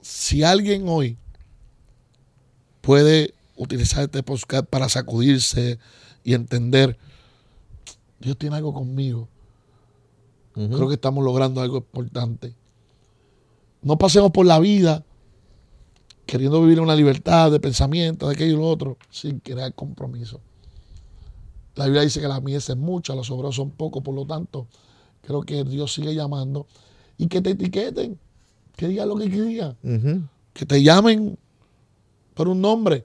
Si 0.00 0.42
alguien 0.42 0.88
hoy 0.88 1.16
puede 2.80 3.34
utilizar 3.56 4.04
este 4.04 4.22
podcast 4.22 4.66
para 4.66 4.88
sacudirse 4.88 5.78
y 6.24 6.34
entender, 6.34 6.98
Dios 8.18 8.36
tiene 8.36 8.56
algo 8.56 8.74
conmigo 8.74 9.28
Creo 10.54 10.88
que 10.88 10.94
estamos 10.94 11.24
logrando 11.24 11.60
algo 11.60 11.78
importante. 11.78 12.54
No 13.82 13.96
pasemos 13.96 14.30
por 14.30 14.46
la 14.46 14.58
vida 14.58 15.04
queriendo 16.26 16.60
vivir 16.62 16.80
una 16.80 16.94
libertad 16.94 17.50
de 17.50 17.60
pensamiento, 17.60 18.28
de 18.28 18.34
aquello 18.34 18.54
y 18.54 18.56
lo 18.56 18.68
otro, 18.68 18.98
sin 19.10 19.40
crear 19.40 19.74
compromiso. 19.74 20.40
La 21.76 21.86
Biblia 21.86 22.02
dice 22.02 22.20
que 22.20 22.28
la 22.28 22.40
mies 22.40 22.68
es 22.68 22.76
mucha, 22.76 23.14
los 23.14 23.30
obreros 23.30 23.56
son 23.56 23.70
pocos, 23.70 24.02
por 24.02 24.14
lo 24.14 24.26
tanto, 24.26 24.66
creo 25.22 25.42
que 25.42 25.64
Dios 25.64 25.94
sigue 25.94 26.14
llamando. 26.14 26.66
Y 27.16 27.28
que 27.28 27.40
te 27.40 27.50
etiqueten, 27.50 28.18
que 28.76 28.88
digan 28.88 29.08
lo 29.08 29.16
que 29.16 29.28
digan, 29.28 29.76
que 30.54 30.66
te 30.66 30.82
llamen 30.82 31.38
por 32.34 32.48
un 32.48 32.60
nombre, 32.60 33.04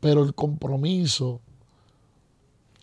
pero 0.00 0.24
el 0.24 0.34
compromiso 0.34 1.40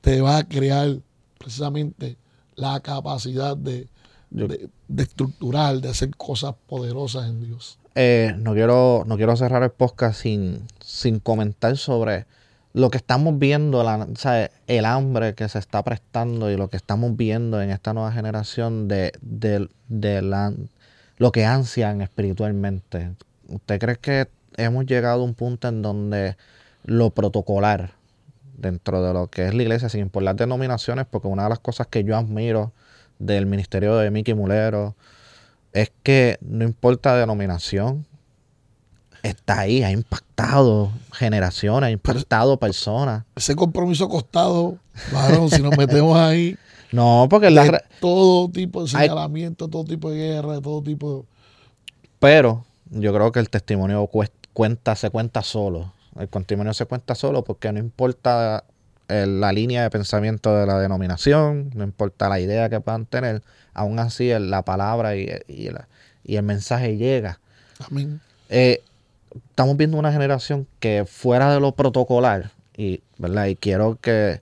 te 0.01 0.21
va 0.21 0.37
a 0.37 0.47
crear 0.47 0.99
precisamente 1.39 2.17
la 2.55 2.79
capacidad 2.79 3.57
de, 3.57 3.87
de, 4.29 4.69
estructurar, 4.97 5.81
de 5.81 5.89
hacer 5.89 6.15
cosas 6.15 6.55
poderosas 6.67 7.27
en 7.27 7.43
Dios. 7.43 7.79
Eh, 7.95 8.33
no, 8.37 8.53
quiero, 8.53 9.03
no 9.07 9.17
quiero 9.17 9.35
cerrar 9.35 9.63
el 9.63 9.71
podcast 9.71 10.21
sin, 10.21 10.61
sin 10.79 11.19
comentar 11.19 11.77
sobre 11.77 12.27
lo 12.75 12.89
que 12.89 12.97
estamos 12.97 13.39
viendo, 13.39 13.85
el 14.67 14.85
hambre 14.85 15.33
que 15.33 15.47
se 15.47 15.59
está 15.59 15.81
prestando 15.81 16.51
y 16.51 16.57
lo 16.57 16.67
que 16.67 16.75
estamos 16.75 17.15
viendo 17.15 17.61
en 17.61 17.69
esta 17.69 17.93
nueva 17.93 18.11
generación 18.11 18.89
de, 18.89 19.13
de 19.21 20.21
la, 20.21 20.53
lo 21.17 21.31
que 21.31 21.45
ansian 21.45 22.01
espiritualmente. 22.01 23.13
¿Usted 23.47 23.79
cree 23.79 23.95
que 23.95 24.27
hemos 24.57 24.85
llegado 24.87 25.21
a 25.21 25.23
un 25.23 25.35
punto 25.35 25.69
en 25.69 25.81
donde 25.81 26.35
lo 26.83 27.11
protocolar, 27.11 27.93
dentro 28.57 29.01
de 29.01 29.13
lo 29.13 29.27
que 29.27 29.47
es 29.47 29.53
la 29.53 29.63
iglesia, 29.63 29.87
sin 29.87 30.01
importar 30.01 30.35
denominaciones, 30.35 31.05
porque 31.09 31.29
una 31.29 31.43
de 31.43 31.49
las 31.49 31.59
cosas 31.59 31.87
que 31.87 32.03
yo 32.03 32.17
admiro 32.17 32.73
del 33.19 33.45
ministerio 33.45 33.95
de 33.95 34.11
Mickey 34.11 34.33
Mulero 34.33 34.95
es 35.71 35.93
que 36.03 36.39
no 36.41 36.65
importa 36.65 37.15
denominación, 37.15 38.05
está 39.25 39.59
ahí, 39.59 39.83
ha 39.83 39.91
impactado 39.91 40.91
generaciones, 41.11 41.87
ha 41.87 41.91
impactado 41.91 42.57
personas. 42.57 43.23
Ese 43.35 43.55
compromiso 43.55 44.07
costado, 44.07 44.77
varón, 45.11 45.49
si 45.49 45.61
nos 45.61 45.77
metemos 45.77 46.17
ahí. 46.17 46.57
No, 46.91 47.27
porque 47.29 47.49
la... 47.49 47.83
todo 47.99 48.47
tipo 48.47 48.83
de 48.83 48.89
señalamiento, 48.89 49.67
todo 49.67 49.83
tipo 49.83 50.11
de 50.11 50.17
guerra, 50.17 50.61
todo 50.61 50.81
tipo 50.81 51.17
de... 51.17 51.23
Pero 52.19 52.63
yo 52.91 53.13
creo 53.13 53.33
que 53.33 53.39
el 53.39 53.49
testimonio 53.49 54.07
cuenta, 54.53 54.95
se 54.95 55.09
cuenta 55.09 55.41
solo 55.41 55.91
El 56.17 56.29
testimonio 56.29 56.73
se 56.73 56.85
cuenta 56.85 57.13
solo 57.15 57.43
porque 57.43 57.73
no 57.73 57.79
importa 57.79 58.63
eh, 59.09 59.25
la 59.27 59.51
línea 59.51 59.83
de 59.83 59.89
pensamiento 59.89 60.55
de 60.55 60.67
la 60.67 60.79
denominación, 60.79 61.71
no 61.73 61.83
importa 61.83 62.29
la 62.29 62.39
idea 62.39 62.69
que 62.69 62.79
puedan 62.79 63.05
tener, 63.05 63.41
aún 63.73 63.99
así 63.99 64.31
la 64.39 64.63
palabra 64.63 65.17
y, 65.17 65.27
el 66.23 66.43
mensaje 66.43 66.95
llega. 66.95 67.39
Amén. 67.89 68.21
Eh, 68.49 68.81
estamos 69.49 69.77
viendo 69.77 69.97
una 69.97 70.11
generación 70.11 70.67
que 70.79 71.05
fuera 71.07 71.53
de 71.53 71.59
lo 71.59 71.73
protocolar, 71.73 72.51
y, 72.75 73.01
¿verdad? 73.17 73.47
y 73.47 73.55
quiero 73.55 73.97
que, 74.01 74.41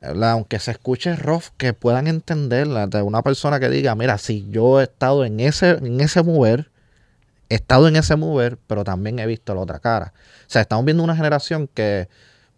aunque 0.00 0.58
se 0.58 0.70
escuche 0.70 1.16
rough, 1.16 1.44
que 1.56 1.72
puedan 1.72 2.06
entenderla 2.06 2.86
de 2.86 3.02
una 3.02 3.22
persona 3.22 3.60
que 3.60 3.68
diga, 3.68 3.94
mira, 3.94 4.18
si 4.18 4.48
yo 4.50 4.80
he 4.80 4.84
estado 4.84 5.24
en 5.24 5.40
ese, 5.40 5.70
en 5.70 6.00
ese 6.00 6.22
mover, 6.22 6.70
he 7.48 7.56
estado 7.56 7.88
en 7.88 7.96
ese 7.96 8.16
mover, 8.16 8.58
pero 8.66 8.84
también 8.84 9.18
he 9.18 9.26
visto 9.26 9.54
la 9.54 9.60
otra 9.60 9.78
cara. 9.78 10.12
O 10.46 10.50
sea, 10.50 10.62
estamos 10.62 10.84
viendo 10.84 11.02
una 11.02 11.16
generación 11.16 11.68
que 11.72 12.08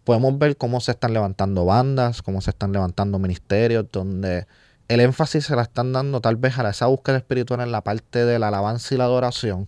podemos 0.05 0.39
ver 0.39 0.57
cómo 0.57 0.81
se 0.81 0.93
están 0.93 1.13
levantando 1.13 1.65
bandas, 1.65 2.23
cómo 2.23 2.41
se 2.41 2.51
están 2.51 2.73
levantando 2.73 3.19
ministerios, 3.19 3.87
donde 3.91 4.47
el 4.89 5.01
énfasis 5.01 5.47
se 5.47 5.57
la 5.57 5.63
están 5.63 5.93
dando 5.93 6.21
tal 6.21 6.37
vez 6.37 6.59
a 6.59 6.71
esa 6.71 6.87
búsqueda 6.87 7.17
espiritual 7.17 7.61
en 7.61 7.73
la 7.73 7.83
parte 7.83 8.25
de 8.25 8.39
la 8.39 8.49
alabanza 8.49 8.95
y 8.95 8.99
la 8.99 9.05
adoración, 9.05 9.67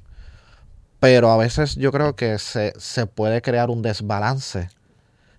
pero 1.01 1.30
a 1.30 1.36
veces 1.36 1.76
yo 1.76 1.92
creo 1.92 2.16
que 2.16 2.38
se, 2.38 2.72
puede 3.07 3.42
crear 3.42 3.70
un 3.70 3.82
desbalance, 3.82 4.70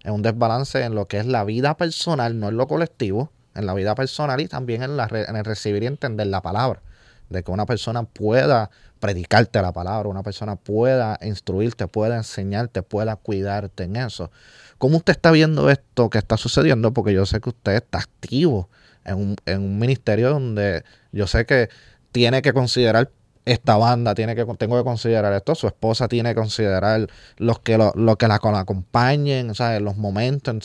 en 0.04 0.14
un 0.14 0.22
desbalance 0.22 0.82
en 0.84 0.96
lo 0.96 1.08
que 1.08 1.20
es 1.20 1.26
la 1.26 1.44
vida 1.44 1.76
personal, 1.76 2.40
no 2.40 2.50
en 2.50 2.58
lo 2.58 2.68
colectivo, 2.68 3.32
en 3.56 3.66
la 3.66 3.74
vida 3.74 3.96
personal 3.96 4.40
y 4.40 4.48
también 4.48 4.84
en, 4.84 4.96
la, 4.96 5.10
en 5.12 5.36
el 5.36 5.44
recibir 5.44 5.84
y 5.84 5.88
entender 5.88 6.28
la 6.28 6.42
palabra, 6.42 6.82
de 7.30 7.44
que 7.44 7.52
una 7.52 7.66
persona 7.66 8.04
pueda 8.04 8.70
predicarte 9.00 9.62
la 9.62 9.74
palabra, 9.74 10.10
una 10.10 10.24
persona 10.24 10.56
pueda 10.56 11.18
instruirte, 11.22 11.88
pueda 11.88 12.18
enseñarte, 12.18 12.82
pueda 12.82 13.16
cuidarte 13.18 13.84
en 13.84 13.98
eso. 13.98 14.32
¿Cómo 14.78 14.98
usted 14.98 15.12
está 15.12 15.32
viendo 15.32 15.70
esto 15.70 16.10
que 16.10 16.18
está 16.18 16.38
sucediendo? 16.38 16.94
Porque 16.94 17.14
yo 17.14 17.26
sé 17.26 17.42
que 17.42 17.50
usted 17.50 17.74
está 17.74 18.00
activo 18.00 18.70
en 19.04 19.16
un, 19.16 19.36
en 19.46 19.62
un 19.62 19.78
ministerio 19.78 20.30
donde 20.30 20.84
yo 21.12 21.28
sé 21.28 21.46
que 21.46 21.70
tiene 22.12 22.42
que 22.42 22.54
considerar 22.54 23.12
esta 23.52 23.78
banda, 23.78 24.14
tiene 24.14 24.36
que, 24.36 24.46
tengo 24.58 24.78
que 24.78 24.84
considerar 24.84 25.34
esto, 25.34 25.56
su 25.56 25.68
esposa 25.68 26.08
tiene 26.08 26.30
que 26.30 26.36
considerar 26.36 27.08
los 27.38 27.60
que, 27.60 27.78
lo, 27.78 28.16
que 28.16 28.28
la, 28.28 28.36
acompañen, 28.36 29.56
¿sabes? 29.56 29.82
los 29.82 29.98
momentos. 29.98 30.56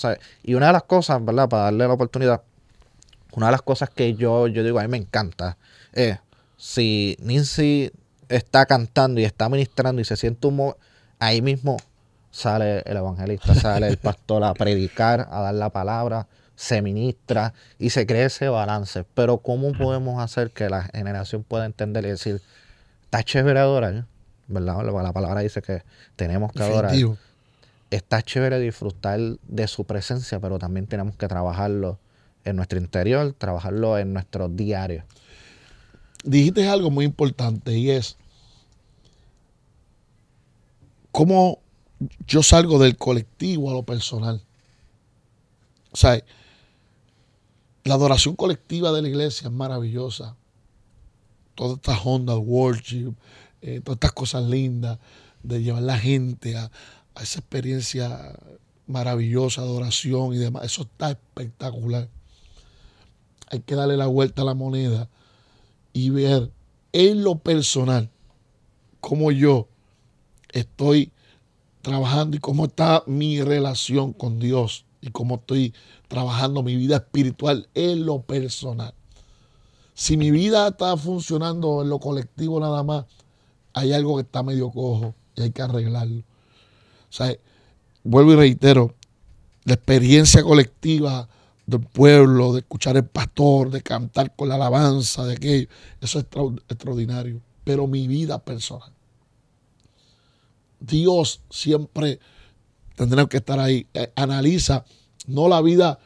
Y 0.43 0.55
una 0.55 0.67
de 0.67 0.73
las 0.75 0.83
cosas, 0.83 1.25
¿verdad? 1.25 1.49
Para 1.49 1.65
darle 1.65 1.89
la 1.89 1.95
oportunidad, 1.95 2.43
una 3.33 3.47
de 3.47 3.53
las 3.53 3.63
cosas 3.63 3.89
que 3.89 4.15
yo, 4.15 4.49
yo 4.49 4.63
digo, 4.63 4.79
a 4.79 4.83
mí 4.83 4.89
me 4.89 4.99
encanta, 4.99 5.57
es 5.93 6.19
si 6.57 7.17
Nancy 7.21 7.91
está 8.29 8.67
cantando 8.67 9.21
y 9.21 9.25
está 9.25 9.49
ministrando 9.49 10.01
y 10.01 10.05
se 10.05 10.17
siente 10.17 10.47
un... 10.47 10.75
Ahí 11.19 11.41
mismo 11.41 11.77
sale 12.31 12.83
el 12.85 12.97
evangelista, 12.97 13.55
sale 13.55 13.89
el 13.89 13.97
pastor 13.97 14.45
a 14.45 14.53
predicar, 14.53 15.29
a 15.31 15.41
dar 15.41 15.55
la 15.55 15.71
palabra, 15.71 16.27
se 16.57 16.83
ministra 16.83 17.55
y 17.79 17.91
se 17.91 18.07
cree 18.07 18.27
ese 18.27 18.49
balance. 18.49 19.05
Pero 19.15 19.39
¿cómo 19.39 19.73
podemos 19.73 20.23
hacer 20.23 20.51
que 20.51 20.69
la 20.69 20.83
generación 20.83 21.45
pueda 21.45 21.67
entender 21.67 22.05
y 22.05 22.09
decir, 22.09 22.43
está 23.15 23.23
chévere 23.23 23.61
adorar, 23.61 24.07
¿verdad? 24.49 24.85
La 24.85 25.13
palabra 25.13 25.41
dice 25.41 25.63
que 25.63 25.85
tenemos 26.17 26.53
que 26.53 26.65
adorar. 26.65 26.93
Está 27.91 28.23
chévere 28.23 28.59
disfrutar 28.59 29.21
de 29.21 29.69
su 29.69 29.85
presencia, 29.85 30.41
pero 30.41 30.59
también 30.59 30.89
tenemos 30.89 31.15
que 31.15 31.29
trabajarlo 31.29 32.01
en 32.45 32.57
nuestro 32.57 32.77
interior, 32.81 33.33
trabajarlo 33.39 33.99
en 33.99 34.13
nuestro 34.15 34.49
diario. 34.49 35.05
Dijiste 36.25 36.69
algo 36.69 36.91
muy 36.91 37.05
importante 37.05 37.79
y 37.79 37.91
es 37.91 38.17
cómo 41.13 41.61
yo 42.27 42.43
salgo 42.43 42.81
del 42.81 42.97
colectivo 42.97 43.71
a 43.71 43.75
lo 43.75 43.85
personal. 43.85 44.43
O 45.93 45.97
sea, 45.97 46.21
la 47.85 47.95
adoración 47.95 48.35
colectiva 48.35 48.91
de 48.91 49.03
la 49.03 49.09
iglesia 49.09 49.47
es 49.47 49.53
maravillosa. 49.53 50.35
Todas 51.55 51.77
estas 51.77 52.01
ondas, 52.05 52.39
worship, 52.41 53.15
eh, 53.63 53.81
todas 53.83 53.97
estas 53.97 54.13
cosas 54.13 54.45
lindas 54.45 54.99
de 55.43 55.63
llevar 55.63 55.83
la 55.83 55.99
gente 55.99 56.57
a, 56.57 56.71
a 57.15 57.23
esa 57.23 57.39
experiencia 57.41 58.37
maravillosa 58.87 59.63
de 59.63 59.69
adoración 59.69 60.35
y 60.35 60.39
demás. 60.39 60.65
Eso 60.65 60.83
está 60.83 61.11
espectacular. 61.11 62.09
Hay 63.51 63.61
que 63.61 63.75
darle 63.75 63.97
la 63.97 64.07
vuelta 64.07 64.43
a 64.43 64.45
la 64.45 64.55
moneda 64.55 65.09
y 65.93 66.11
ver 66.11 66.51
en 66.93 67.23
lo 67.23 67.37
personal 67.37 68.11
cómo 69.01 69.31
yo 69.31 69.69
estoy 70.53 71.13
trabajando 71.83 72.37
y 72.37 72.41
cómo 72.41 72.65
está 72.65 73.05
mi 73.07 73.43
relación 73.43 74.13
con 74.13 74.39
Dios 74.39 74.87
y 75.01 75.11
cómo 75.11 75.37
estoy 75.37 75.75
trabajando 76.09 76.63
mi 76.63 76.77
vida 76.77 76.97
espiritual 76.97 77.69
en 77.75 78.07
lo 78.07 78.23
personal. 78.23 78.95
Si 79.95 80.17
mi 80.17 80.31
vida 80.31 80.69
está 80.69 80.97
funcionando 80.97 81.83
en 81.83 81.89
lo 81.89 82.01
colectivo 82.01 82.59
nada 82.59 82.83
más, 82.83 83.05
hay 83.73 83.93
algo 83.93 84.17
que 84.17 84.23
está 84.23 84.43
medio 84.43 84.71
cojo 84.71 85.15
y 85.37 85.43
hay 85.43 85.51
que 85.51 85.63
arreglarlo. 85.63 86.21
O 86.21 87.13
sea, 87.17 87.35
vuelvo 88.03 88.33
y 88.33 88.37
reitero, 88.37 88.95
la 89.65 89.75
experiencia 89.75 90.43
colectiva 90.43 91.29
del 91.67 91.81
pueblo, 91.81 92.53
de 92.53 92.61
escuchar 92.61 92.97
el 92.97 93.05
pastor, 93.05 93.71
de 93.71 93.83
cantar 93.83 94.35
con 94.35 94.49
la 94.49 94.57
alabanza, 94.57 95.25
de 95.25 95.35
aquello, 95.35 95.69
eso 96.01 96.19
es 96.19 96.27
extraordinario. 96.69 97.41
Pero 97.65 97.87
mi 97.87 98.07
vida 98.07 98.39
personal, 98.39 98.93
Dios 100.81 101.41
siempre 101.51 102.19
tendrá 102.97 103.27
que 103.27 103.39
estar 103.39 103.59
ahí. 103.59 103.87
Eh, 103.95 104.13
analiza 104.17 104.85
no 105.27 105.49
la 105.49 105.63
vida 105.63 105.99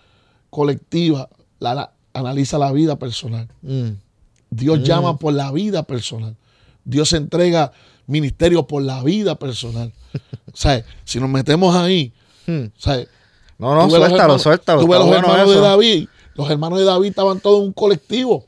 colectiva, 0.51 1.29
la, 1.59 1.93
analiza 2.19 2.59
la 2.59 2.73
vida 2.73 2.97
personal. 2.97 3.49
Mm. 3.63 3.91
Dios 4.51 4.81
mm. 4.81 4.83
llama 4.83 5.19
por 5.19 5.33
la 5.33 5.51
vida 5.53 5.83
personal. 5.83 6.37
Dios 6.85 7.13
entrega 7.13 7.73
ministerio 8.07 8.67
por 8.67 8.83
la 8.83 9.03
vida 9.03 9.37
personal. 9.37 9.93
o 10.53 10.57
sea, 10.57 10.85
si 11.05 11.21
nos 11.21 11.29
metemos 11.29 11.75
ahí, 11.75 12.13
mm. 12.47 12.65
no, 13.59 13.75
no, 13.75 13.91
suéltalo, 13.91 14.39
suéltalo. 14.39 14.81
Tuve 14.81 14.99
los 14.99 15.11
hermanos 15.11 15.51
de 15.51 15.61
David. 15.61 16.09
Los 16.35 16.51
hermanos 16.51 16.79
de 16.79 16.85
David 16.85 17.09
estaban 17.09 17.41
todos 17.41 17.61
en 17.61 17.67
un 17.67 17.73
colectivo. 17.73 18.47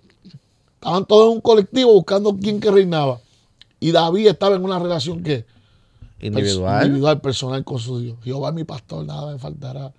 Estaban 0.75 1.05
todos 1.05 1.27
en 1.27 1.33
un 1.33 1.41
colectivo 1.41 1.93
buscando 1.93 2.37
quién 2.41 2.61
que 2.61 2.71
reinaba. 2.71 3.21
Y 3.81 3.93
David 3.93 4.29
estaba 4.29 4.57
en 4.57 4.65
una 4.65 4.79
relación 4.79 5.23
que 5.23 5.45
individual. 6.21 6.87
individual, 6.87 7.21
personal 7.21 7.65
con 7.65 7.79
su 7.79 7.99
Dios. 8.01 8.17
Jehová 8.23 8.51
es 8.51 8.55
mi 8.55 8.65
pastor, 8.65 9.05
nada 9.05 9.33
me 9.33 9.39
faltará. 9.39 9.93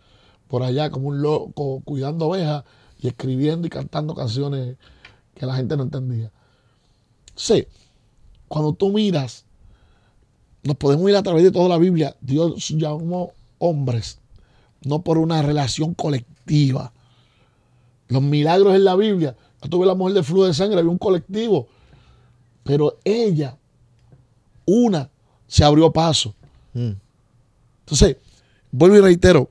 Por 0.47 0.63
allá 0.63 0.89
como 0.89 1.09
un 1.09 1.21
loco 1.21 1.81
cuidando 1.85 2.27
ovejas 2.27 2.63
y 3.01 3.07
escribiendo 3.07 3.67
y 3.67 3.69
cantando 3.69 4.15
canciones 4.15 4.77
que 5.33 5.45
la 5.45 5.55
gente 5.55 5.75
no 5.75 5.83
entendía. 5.83 6.31
Sí, 7.35 7.67
cuando 8.47 8.73
tú 8.73 8.91
miras, 8.91 9.45
nos 10.63 10.77
podemos 10.77 11.09
ir 11.09 11.15
a 11.15 11.23
través 11.23 11.43
de 11.43 11.51
toda 11.51 11.67
la 11.67 11.77
Biblia. 11.77 12.15
Dios 12.21 12.69
llamó 12.69 13.31
hombres, 13.57 14.19
no 14.83 15.01
por 15.01 15.17
una 15.17 15.41
relación 15.41 15.93
colectiva. 15.93 16.93
Los 18.07 18.21
milagros 18.21 18.75
en 18.75 18.83
la 18.83 18.95
Biblia, 18.95 19.35
yo 19.63 19.69
tuve 19.69 19.85
la 19.85 19.95
mujer 19.95 20.15
de 20.15 20.23
flujo 20.23 20.45
de 20.45 20.53
sangre, 20.53 20.79
había 20.79 20.91
un 20.91 20.97
colectivo, 20.97 21.67
pero 22.63 22.97
ella, 23.03 23.57
una, 24.65 25.09
se 25.47 25.63
abrió 25.63 25.91
paso. 25.91 26.35
Mm. 26.73 26.91
Entonces, 27.79 28.17
vuelvo 28.71 28.97
y 28.97 29.01
reitero, 29.01 29.49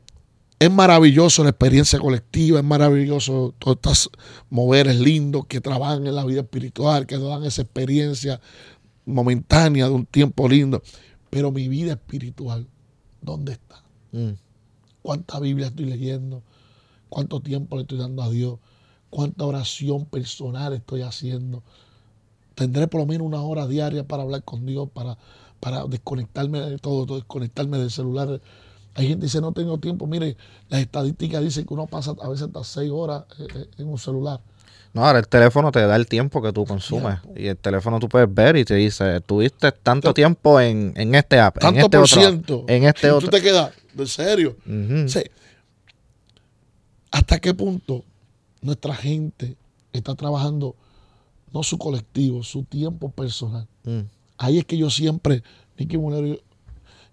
es 0.60 0.70
maravilloso 0.70 1.42
la 1.42 1.50
experiencia 1.50 1.98
colectiva, 1.98 2.58
es 2.58 2.64
maravilloso 2.64 3.54
todos 3.58 3.76
estos 3.76 4.10
moveres 4.50 5.00
lindos 5.00 5.46
que 5.46 5.60
trabajan 5.60 6.06
en 6.06 6.14
la 6.14 6.24
vida 6.24 6.42
espiritual, 6.42 7.06
que 7.06 7.16
nos 7.16 7.28
dan 7.28 7.44
esa 7.44 7.62
experiencia 7.62 8.40
momentánea 9.06 9.88
de 9.88 9.94
un 9.94 10.04
tiempo 10.04 10.46
lindo. 10.46 10.82
Pero 11.30 11.50
mi 11.50 11.66
vida 11.68 11.92
espiritual, 11.92 12.66
¿dónde 13.22 13.52
está? 13.52 13.82
Mm. 14.12 14.32
¿Cuánta 15.00 15.40
Biblia 15.40 15.68
estoy 15.68 15.86
leyendo? 15.86 16.42
¿Cuánto 17.08 17.40
tiempo 17.40 17.76
le 17.76 17.82
estoy 17.82 17.96
dando 17.96 18.22
a 18.22 18.28
Dios? 18.28 18.58
¿Cuánta 19.08 19.46
oración 19.46 20.04
personal 20.04 20.74
estoy 20.74 21.00
haciendo? 21.00 21.62
Tendré 22.54 22.86
por 22.86 23.00
lo 23.00 23.06
menos 23.06 23.26
una 23.26 23.40
hora 23.40 23.66
diaria 23.66 24.06
para 24.06 24.24
hablar 24.24 24.44
con 24.44 24.66
Dios, 24.66 24.90
para 24.92 25.16
para 25.60 25.84
desconectarme 25.84 26.58
de 26.60 26.78
todo, 26.78 27.16
desconectarme 27.16 27.78
del 27.78 27.90
celular. 27.90 28.40
Hay 29.00 29.08
gente 29.08 29.20
que 29.20 29.26
dice, 29.26 29.40
no 29.40 29.52
tengo 29.52 29.78
tiempo. 29.78 30.06
Mire, 30.06 30.36
las 30.68 30.82
estadísticas 30.82 31.42
dicen 31.42 31.64
que 31.64 31.72
uno 31.72 31.86
pasa 31.86 32.14
a 32.20 32.28
veces 32.28 32.48
hasta 32.48 32.62
seis 32.64 32.90
horas 32.92 33.24
eh, 33.38 33.46
eh, 33.54 33.66
en 33.78 33.88
un 33.88 33.98
celular. 33.98 34.40
No, 34.92 35.06
ahora 35.06 35.20
el 35.20 35.28
teléfono 35.28 35.72
te 35.72 35.80
da 35.80 35.96
el 35.96 36.06
tiempo 36.06 36.42
que 36.42 36.52
tú 36.52 36.66
consumes. 36.66 37.18
Y 37.34 37.46
el 37.46 37.56
teléfono 37.56 37.98
tú 37.98 38.10
puedes 38.10 38.32
ver 38.32 38.56
y 38.56 38.64
te 38.66 38.74
dice, 38.74 39.22
tuviste 39.22 39.72
tanto 39.72 40.12
tiempo 40.12 40.60
en, 40.60 40.92
este 41.14 41.40
app, 41.40 41.64
en 41.64 41.78
este 41.78 41.96
otro. 41.96 42.64
En 42.68 42.84
este 42.84 43.10
otro. 43.10 43.30
Tú 43.30 43.36
te 43.36 43.42
quedas, 43.42 43.72
¿de 43.94 44.06
serio? 44.06 44.56
¿Hasta 47.10 47.38
qué 47.38 47.54
punto 47.54 48.04
nuestra 48.60 48.94
gente 48.94 49.56
está 49.94 50.14
trabajando, 50.14 50.76
no 51.54 51.62
su 51.62 51.78
colectivo, 51.78 52.42
su 52.42 52.64
tiempo 52.64 53.10
personal? 53.10 53.66
Mm. 53.84 54.00
Ahí 54.36 54.58
es 54.58 54.66
que 54.66 54.76
yo 54.76 54.90
siempre, 54.90 55.42
Nicky 55.78 55.96
Mulero 55.96 56.38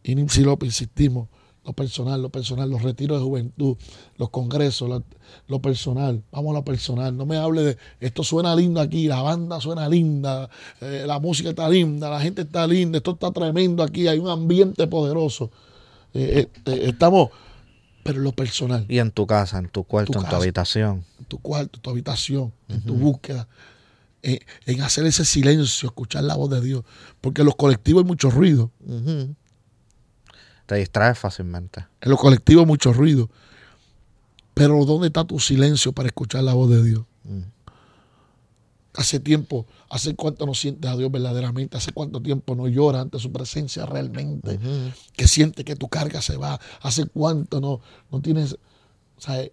y 0.04 0.16
Nimsi 0.16 0.42
López 0.42 0.68
insistimos, 0.68 1.30
lo 1.68 1.74
personal, 1.74 2.22
lo 2.22 2.30
personal, 2.30 2.70
los 2.70 2.82
retiros 2.82 3.20
de 3.20 3.26
juventud, 3.26 3.76
los 4.16 4.30
congresos, 4.30 5.04
lo, 5.48 5.62
personal. 5.62 6.24
Vamos 6.32 6.52
a 6.52 6.60
lo 6.60 6.64
personal. 6.64 7.16
No 7.18 7.26
me 7.26 7.36
hable 7.36 7.62
de 7.62 7.78
esto 8.00 8.24
suena 8.24 8.56
lindo 8.56 8.80
aquí, 8.80 9.10
la 9.10 9.22
banda 9.22 9.60
suena 9.60 9.90
linda, 9.90 10.50
eh, 10.80 11.04
la 11.06 11.20
música 11.20 11.50
está 11.50 11.68
linda, 11.68 12.10
la 12.10 12.22
gente 12.22 12.44
está 12.44 12.66
linda, 12.66 13.00
esto 13.00 13.12
está 13.12 13.34
tremendo 13.34 13.84
aquí, 13.84 14.08
hay 14.08 14.18
un 14.18 14.30
ambiente 14.30 14.88
poderoso. 14.88 15.52
Eh, 16.14 16.48
eh, 16.66 16.84
estamos, 16.84 17.32
pero 18.02 18.22
lo 18.22 18.32
personal. 18.32 18.86
Y 18.88 19.00
en 19.00 19.12
tu 19.12 19.28
casa, 19.28 19.58
en 19.58 19.68
tu 19.68 19.84
cuarto, 19.84 20.20
en 20.20 20.26
tu 20.26 20.36
habitación. 20.38 21.04
En 21.20 21.26
tu 21.26 21.38
cuarto, 21.40 21.82
tu 21.82 21.90
habitación, 21.90 22.54
en 22.70 22.82
tu 22.82 22.94
búsqueda. 22.94 23.46
en 24.22 24.82
hacer 24.82 25.06
ese 25.06 25.26
silencio, 25.26 25.88
escuchar 25.88 26.24
la 26.24 26.38
voz 26.38 26.50
de 26.50 26.62
Dios. 26.62 26.86
Porque 27.20 27.42
en 27.42 27.46
los 27.48 27.58
colectivos 27.58 28.04
hay 28.04 28.08
mucho 28.08 28.30
ruido. 28.30 28.72
Te 30.68 30.76
distraes 30.76 31.18
fácilmente. 31.18 31.88
En 32.02 32.12
los 32.12 32.20
colectivos 32.20 32.64
hay 32.64 32.68
mucho 32.68 32.94
ruido. 32.94 33.30
Pero 34.54 34.86
¿dónde 34.86 35.08
está 35.08 35.24
tu 35.24 35.40
silencio 35.40 35.94
para 35.94 36.08
escuchar 36.08 36.44
la 36.44 36.54
voz 36.54 36.70
de 36.70 36.84
Dios? 36.84 37.04
Mm. 37.24 37.42
Hace 38.96 39.20
tiempo, 39.20 39.66
hace 39.90 40.16
cuánto 40.16 40.46
no 40.46 40.56
sientes 40.56 40.90
a 40.90 40.98
Dios 40.98 41.12
verdaderamente, 41.12 41.78
hace 41.78 41.92
cuánto 41.92 42.22
tiempo 42.22 42.56
no 42.56 42.68
lloras 42.68 43.04
ante 43.04 43.20
su 43.20 43.32
presencia 43.32 43.86
realmente, 43.86 44.60
que 45.16 45.28
siente 45.28 45.64
que 45.64 45.76
tu 45.76 45.88
carga 45.88 46.20
se 46.20 46.36
va, 46.36 46.60
hace 46.82 47.06
cuánto 47.06 47.62
no, 47.62 47.80
no 48.12 48.22
tienes, 48.22 48.58
sea, 49.20 49.48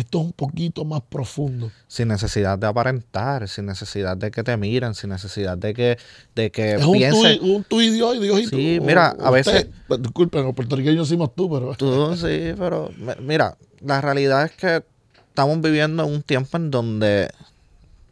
esto 0.00 0.20
es 0.20 0.24
un 0.26 0.32
poquito 0.32 0.84
más 0.84 1.02
profundo. 1.08 1.70
Sin 1.86 2.08
necesidad 2.08 2.58
de 2.58 2.66
aparentar, 2.66 3.48
sin 3.48 3.66
necesidad 3.66 4.16
de 4.16 4.30
que 4.30 4.42
te 4.42 4.56
miren, 4.56 4.94
sin 4.94 5.10
necesidad 5.10 5.58
de 5.58 5.74
que, 5.74 5.98
de 6.34 6.50
que 6.50 6.74
es 6.74 6.84
Un 6.84 7.64
tú, 7.64 7.80
y 7.80 7.90
Dios 7.90 8.16
y 8.16 8.20
Dios 8.20 8.40
y 8.40 8.44
tú. 8.44 8.56
Sí, 8.56 8.78
mira, 8.82 9.16
a 9.20 9.30
veces... 9.30 9.68
Disculpen, 10.00 10.44
los 10.44 10.54
puertorriqueños 10.54 11.08
decimos 11.08 11.34
tú, 11.34 11.50
pero... 11.50 11.74
Tú, 11.74 12.16
sí, 12.16 12.54
pero 12.58 12.90
mira, 13.20 13.56
la 13.80 14.00
realidad 14.00 14.44
es 14.44 14.52
que 14.52 14.84
estamos 15.28 15.60
viviendo 15.60 16.04
en 16.04 16.12
un 16.12 16.22
tiempo 16.22 16.56
en 16.56 16.70
donde... 16.70 17.28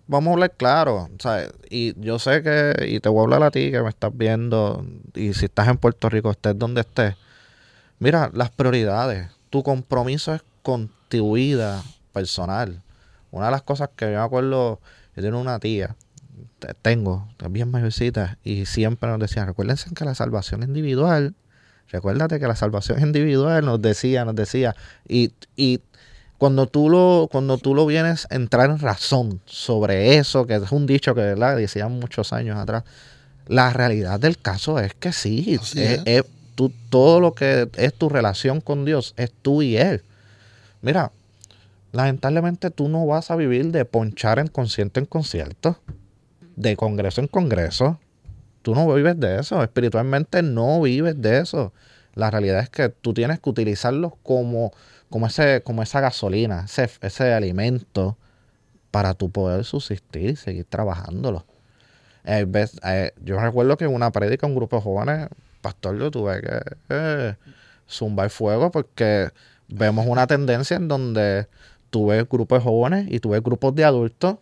Vamos 0.09 0.31
a 0.31 0.33
hablar 0.35 0.53
claro, 0.57 1.09
¿sabes? 1.19 1.53
Y 1.69 2.01
yo 2.01 2.21
sé 2.21 2.41
que, 2.43 2.87
y 2.89 3.01
te 3.01 3.09
voy 3.09 3.21
a 3.21 3.23
hablar 3.25 3.43
a 3.43 3.51
ti 3.51 3.73
que 3.73 3.83
me 3.83 3.89
estás 3.89 4.17
viendo, 4.17 4.87
y 5.15 5.35
si 5.35 5.47
estás 5.47 5.67
en 5.67 5.79
Puerto 5.79 6.09
Rico, 6.09 6.31
estés 6.31 6.57
donde 6.57 6.83
estés. 6.83 7.17
Mira, 7.99 8.31
las 8.33 8.51
prioridades. 8.51 9.29
Tu 9.51 9.65
compromiso 9.65 10.33
es 10.33 10.43
con 10.63 10.91
tu 11.09 11.35
vida 11.35 11.83
personal. 12.13 12.83
Una 13.31 13.47
de 13.47 13.53
las 13.53 13.63
cosas 13.63 13.91
que 13.95 14.07
yo 14.07 14.13
me 14.13 14.25
acuerdo, 14.25 14.81
yo 15.15 15.23
tengo 15.23 15.41
una 15.41 15.59
tía, 15.59 15.97
tengo, 16.83 17.29
también 17.37 17.71
mayorcita, 17.71 18.39
y 18.45 18.67
siempre 18.67 19.09
nos 19.11 19.21
decía, 19.21 19.45
recuérdense 19.45 19.91
que 19.95 20.05
la 20.05 20.15
salvación 20.15 20.63
individual, 20.63 21.35
recuérdate 21.91 22.41
que 22.41 22.47
la 22.47 22.57
salvación 22.57 23.01
individual, 23.03 23.65
nos 23.65 23.81
decía, 23.81 24.25
nos 24.25 24.35
decía, 24.35 24.75
y, 25.09 25.33
y 25.57 25.81
cuando 26.39 26.67
tú 26.67 26.91
lo, 26.91 27.29
cuando 27.31 27.59
tú 27.59 27.75
lo 27.75 27.87
vienes 27.87 28.27
a 28.31 28.35
entrar 28.35 28.71
en 28.71 28.79
razón 28.79 29.41
sobre 29.47 30.17
eso, 30.19 30.47
que 30.47 30.57
es 30.57 30.73
un 30.73 30.87
dicho 30.87 31.15
que 31.15 31.23
¿verdad? 31.23 31.57
decían 31.57 31.93
muchos 31.93 32.33
años 32.33 32.59
atrás, 32.59 32.85
la 33.47 33.73
realidad 33.73 34.21
del 34.21 34.39
caso 34.39 34.79
es 34.79 34.95
que 34.95 35.13
sí, 35.13 35.59
es, 36.05 36.25
tú, 36.55 36.73
todo 36.91 37.21
lo 37.21 37.35
que 37.35 37.69
es 37.77 37.95
tu 37.95 38.09
relación 38.09 38.61
con 38.61 38.85
Dios 38.85 39.15
es 39.17 39.33
tú 39.43 39.63
y 39.63 39.77
Él. 39.77 40.03
Mira, 40.83 41.13
lamentablemente 41.93 42.71
tú 42.71 42.89
no 42.89 43.07
vas 43.07 43.31
a 43.31 43.37
vivir 43.37 43.73
de 43.73 43.85
ponchar 43.85 44.39
en 44.39 44.49
concierto 44.49 45.01
en 45.01 45.07
concierto, 45.07 45.79
de 46.57 46.77
congreso 46.77 47.21
en 47.21 47.29
congreso. 47.29 47.99
Tú 48.63 48.75
no 48.75 48.93
vives 48.93 49.19
de 49.19 49.39
eso. 49.41 49.63
Espiritualmente 49.63 50.43
no 50.43 50.81
vives 50.81 51.21
de 51.21 51.39
eso. 51.39 51.73
La 52.15 52.31
realidad 52.31 52.61
es 52.61 52.71
que 52.71 52.89
tú 52.89 53.15
tienes 53.15 53.41
que 53.41 53.51
utilizarlos 53.51 54.15
como, 54.23 54.73
como, 55.11 55.27
ese, 55.27 55.63
como 55.63 55.83
esa 55.83 56.01
gasolina, 56.01 56.65
ese, 56.65 56.91
ese 57.01 57.33
alimento 57.33 58.17
para 58.91 59.15
tu 59.15 59.31
poder 59.31 59.65
subsistir 59.65 60.31
y 60.31 60.37
seguir 60.37 60.65
trabajándolo. 60.65 61.45
Eh, 62.25 62.47
eh, 62.85 63.13
yo 63.23 63.39
recuerdo 63.39 63.77
que 63.77 63.85
en 63.85 63.95
una 63.95 64.11
prédica, 64.11 64.47
un 64.47 64.57
grupo 64.57 64.77
de 64.77 64.83
jóvenes, 64.83 65.29
pastor, 65.61 65.99
yo 65.99 66.11
tuve 66.11 66.41
que 66.41 66.61
eh, 66.89 67.35
zumbar 67.89 68.31
fuego 68.31 68.71
porque 68.71 69.31
vemos 69.69 70.07
una 70.07 70.27
tendencia 70.27 70.77
en 70.77 70.89
donde 70.89 71.49
tú 71.91 72.07
ves 72.07 72.29
grupos 72.29 72.59
de 72.59 72.65
jóvenes 72.65 73.07
y 73.11 73.21
tú 73.21 73.31
ves 73.31 73.43
grupos 73.43 73.75
de 73.75 73.85
adultos, 73.85 74.37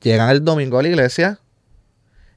llegan 0.00 0.30
el 0.30 0.44
domingo 0.44 0.78
a 0.78 0.82
la 0.82 0.88
iglesia 0.88 1.38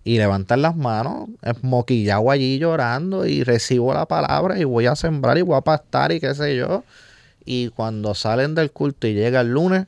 y 0.03 0.17
levantan 0.17 0.61
las 0.61 0.75
manos, 0.75 1.29
moquillado 1.61 2.31
allí 2.31 2.59
llorando 2.59 3.25
y 3.25 3.43
recibo 3.43 3.93
la 3.93 4.05
palabra 4.05 4.57
y 4.57 4.63
voy 4.63 4.85
a 4.85 4.95
sembrar 4.95 5.37
y 5.37 5.41
voy 5.41 5.57
a 5.57 5.61
pastar 5.61 6.11
y 6.13 6.19
qué 6.19 6.33
sé 6.33 6.55
yo. 6.55 6.83
Y 7.43 7.69
cuando 7.69 8.15
salen 8.15 8.55
del 8.55 8.71
culto 8.71 9.07
y 9.07 9.13
llega 9.13 9.41
el 9.41 9.51
lunes, 9.51 9.87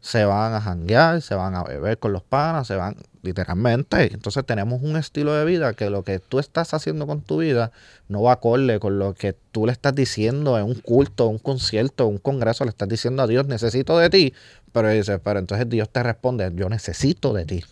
se 0.00 0.24
van 0.24 0.54
a 0.54 0.60
janguear, 0.60 1.22
se 1.22 1.34
van 1.34 1.54
a 1.54 1.62
beber 1.62 1.98
con 1.98 2.12
los 2.12 2.22
panas, 2.22 2.66
se 2.66 2.76
van 2.76 2.96
literalmente. 3.24 4.12
Entonces 4.12 4.44
tenemos 4.44 4.82
un 4.82 4.96
estilo 4.96 5.32
de 5.34 5.44
vida 5.44 5.72
que 5.72 5.90
lo 5.90 6.04
que 6.04 6.18
tú 6.18 6.38
estás 6.38 6.74
haciendo 6.74 7.06
con 7.06 7.22
tu 7.22 7.38
vida 7.38 7.72
no 8.08 8.22
va 8.22 8.34
acorde 8.34 8.78
con 8.78 8.98
lo 8.98 9.14
que 9.14 9.34
tú 9.50 9.66
le 9.66 9.72
estás 9.72 9.94
diciendo 9.94 10.58
en 10.58 10.66
un 10.66 10.74
culto, 10.74 11.26
un 11.26 11.38
concierto, 11.38 12.06
un 12.06 12.18
congreso, 12.18 12.64
le 12.64 12.70
estás 12.70 12.88
diciendo 12.88 13.22
a 13.22 13.26
Dios, 13.26 13.46
necesito 13.46 13.98
de 13.98 14.10
ti, 14.10 14.34
pero 14.72 14.90
dice, 14.90 15.18
pero 15.18 15.40
entonces 15.40 15.68
Dios 15.68 15.88
te 15.88 16.02
responde, 16.02 16.52
yo 16.54 16.68
necesito 16.68 17.32
de 17.32 17.46
ti. 17.46 17.64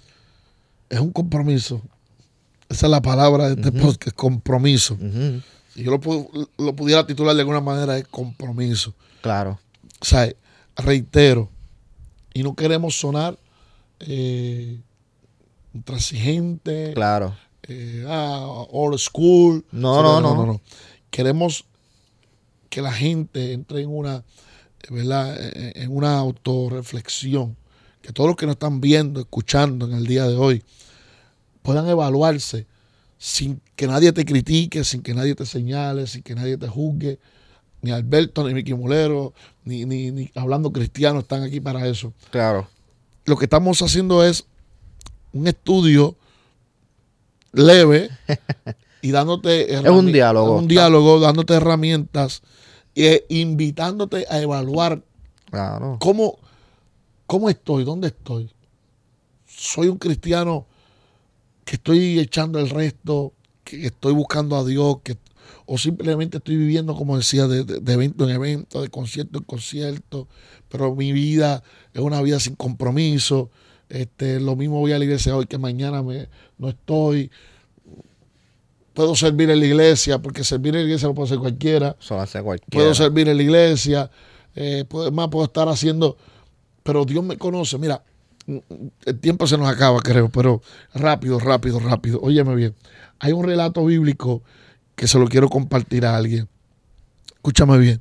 Es 0.88 1.00
un 1.00 1.12
compromiso. 1.12 1.82
Esa 2.68 2.86
es 2.86 2.90
la 2.90 3.02
palabra 3.02 3.50
de 3.50 3.60
este 3.60 3.70
podcast, 3.70 4.16
compromiso. 4.16 4.96
Si 5.74 5.82
yo 5.82 5.90
lo, 5.90 6.00
lo, 6.58 6.76
pudiera 6.76 7.06
titular 7.06 7.34
de 7.34 7.42
alguna 7.42 7.60
manera, 7.60 7.98
es 7.98 8.06
compromiso. 8.06 8.94
Claro. 9.20 9.58
O 10.00 10.04
sea, 10.04 10.32
reitero, 10.76 11.50
y 12.34 12.42
no 12.42 12.54
queremos 12.54 12.94
sonar 12.98 13.38
eh, 14.00 14.80
intransigente. 15.74 16.92
Claro. 16.94 17.34
Eh, 17.64 18.04
ah, 18.08 18.66
old 18.70 18.98
school. 18.98 19.64
No, 19.72 20.02
no, 20.02 20.20
no, 20.20 20.46
no, 20.46 20.60
Queremos 21.10 21.64
que 22.68 22.82
la 22.82 22.92
gente 22.92 23.52
entre 23.52 23.82
en 23.82 23.90
una, 23.90 24.24
¿verdad? 24.90 25.36
En 25.76 25.94
una 25.94 26.18
autorreflexión. 26.18 27.56
Que 28.00 28.12
todos 28.12 28.28
los 28.28 28.36
que 28.36 28.46
nos 28.46 28.54
están 28.54 28.80
viendo, 28.80 29.20
escuchando 29.20 29.86
en 29.86 29.92
el 29.92 30.06
día 30.06 30.26
de 30.26 30.36
hoy, 30.36 30.64
puedan 31.62 31.88
evaluarse 31.88 32.66
sin 33.18 33.60
que 33.76 33.86
nadie 33.86 34.12
te 34.12 34.24
critique, 34.24 34.82
sin 34.82 35.02
que 35.02 35.14
nadie 35.14 35.36
te 35.36 35.46
señale, 35.46 36.08
sin 36.08 36.22
que 36.22 36.34
nadie 36.34 36.56
te 36.56 36.66
juzgue. 36.66 37.20
Ni 37.80 37.90
Alberto, 37.90 38.46
ni 38.46 38.54
Mickey 38.54 38.74
Mulero, 38.74 39.32
ni, 39.64 39.84
ni, 39.84 40.10
ni 40.10 40.30
hablando 40.34 40.72
cristiano 40.72 41.20
están 41.20 41.42
aquí 41.42 41.60
para 41.60 41.86
eso. 41.86 42.12
Claro. 42.30 42.68
Lo 43.24 43.36
que 43.36 43.44
estamos 43.44 43.80
haciendo 43.82 44.24
es 44.24 44.46
un 45.32 45.46
estudio 45.46 46.16
leve 47.52 48.10
y 49.00 49.10
dándote 49.10 49.74
es 49.74 49.84
un 49.88 50.12
diálogo. 50.12 50.56
un 50.58 50.68
diálogo 50.68 51.20
dándote 51.20 51.54
herramientas 51.54 52.42
e 52.94 53.24
invitándote 53.28 54.26
a 54.28 54.40
evaluar 54.40 55.02
cómo, 55.98 56.38
cómo 57.26 57.48
estoy 57.50 57.84
dónde 57.84 58.08
estoy. 58.08 58.50
Soy 59.46 59.88
un 59.88 59.98
cristiano 59.98 60.66
que 61.64 61.76
estoy 61.76 62.18
echando 62.18 62.58
el 62.58 62.70
resto 62.70 63.32
que 63.64 63.86
estoy 63.86 64.12
buscando 64.12 64.56
a 64.56 64.64
Dios 64.64 64.98
que 65.02 65.16
o 65.66 65.78
simplemente 65.78 66.38
estoy 66.38 66.56
viviendo 66.56 66.94
como 66.94 67.16
decía 67.16 67.46
de, 67.46 67.64
de 67.64 67.92
evento 67.92 68.24
en 68.24 68.30
evento 68.30 68.82
de 68.82 68.88
concierto 68.88 69.38
en 69.38 69.44
concierto 69.44 70.26
pero 70.68 70.94
mi 70.94 71.12
vida 71.12 71.62
es 71.92 72.00
una 72.00 72.20
vida 72.22 72.40
sin 72.40 72.56
compromiso 72.56 73.50
este, 73.92 74.40
lo 74.40 74.56
mismo 74.56 74.80
voy 74.80 74.92
a 74.92 74.98
la 74.98 75.04
iglesia 75.04 75.36
hoy 75.36 75.44
que 75.44 75.58
mañana 75.58 76.02
me, 76.02 76.26
no 76.56 76.70
estoy. 76.70 77.30
Puedo 78.94 79.14
servir 79.14 79.50
en 79.50 79.60
la 79.60 79.66
iglesia, 79.66 80.18
porque 80.18 80.44
servir 80.44 80.74
en 80.74 80.80
la 80.80 80.86
iglesia 80.86 81.08
lo 81.08 81.14
puede 81.14 81.26
hacer 81.26 81.38
cualquiera. 81.38 81.94
Puedo 82.70 82.94
servir 82.94 83.28
en 83.28 83.36
la 83.36 83.42
iglesia. 83.42 84.10
Eh, 84.54 84.84
más 85.12 85.28
puedo 85.28 85.44
estar 85.44 85.68
haciendo. 85.68 86.16
Pero 86.82 87.04
Dios 87.04 87.22
me 87.22 87.36
conoce. 87.36 87.76
Mira, 87.76 88.02
el 89.04 89.20
tiempo 89.20 89.46
se 89.46 89.58
nos 89.58 89.68
acaba, 89.68 90.00
creo, 90.00 90.30
pero 90.30 90.62
rápido, 90.94 91.38
rápido, 91.38 91.78
rápido. 91.78 92.18
Óyeme 92.22 92.54
bien. 92.54 92.74
Hay 93.18 93.32
un 93.32 93.44
relato 93.44 93.84
bíblico 93.84 94.42
que 94.96 95.06
se 95.06 95.18
lo 95.18 95.28
quiero 95.28 95.50
compartir 95.50 96.06
a 96.06 96.16
alguien. 96.16 96.48
Escúchame 97.34 97.76
bien. 97.76 98.00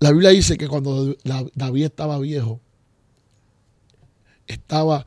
La 0.00 0.10
Biblia 0.10 0.30
dice 0.30 0.58
que 0.58 0.66
cuando 0.66 1.16
David 1.54 1.84
estaba 1.84 2.18
viejo, 2.18 2.60
estaba 4.48 5.06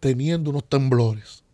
teniendo 0.00 0.50
unos 0.50 0.68
temblores. 0.68 1.44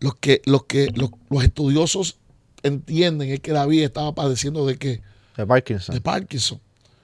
Los 0.00 0.16
que, 0.16 0.42
los 0.44 0.64
que 0.64 0.88
los, 0.94 1.10
estudiosos 1.42 2.18
entienden 2.62 3.30
es 3.30 3.40
que 3.40 3.52
David 3.52 3.84
estaba 3.84 4.14
padeciendo 4.14 4.66
de 4.66 4.76
qué? 4.76 5.00
De 5.36 5.46
Parkinson. 5.46 5.94
De 5.94 6.00
Parkinson. 6.00 6.60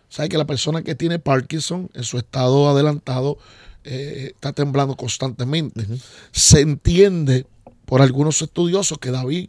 Sabe 0.08 0.28
que 0.28 0.38
la 0.38 0.46
persona 0.46 0.82
que 0.82 0.94
tiene 0.94 1.18
Parkinson 1.18 1.88
en 1.94 2.02
su 2.02 2.18
estado 2.18 2.68
adelantado 2.68 3.38
eh, 3.84 4.32
está 4.34 4.52
temblando 4.52 4.96
constantemente. 4.96 5.86
Se 6.32 6.60
entiende 6.60 7.46
por 7.86 8.02
algunos 8.02 8.42
estudiosos 8.42 8.98
que 8.98 9.10
David 9.10 9.48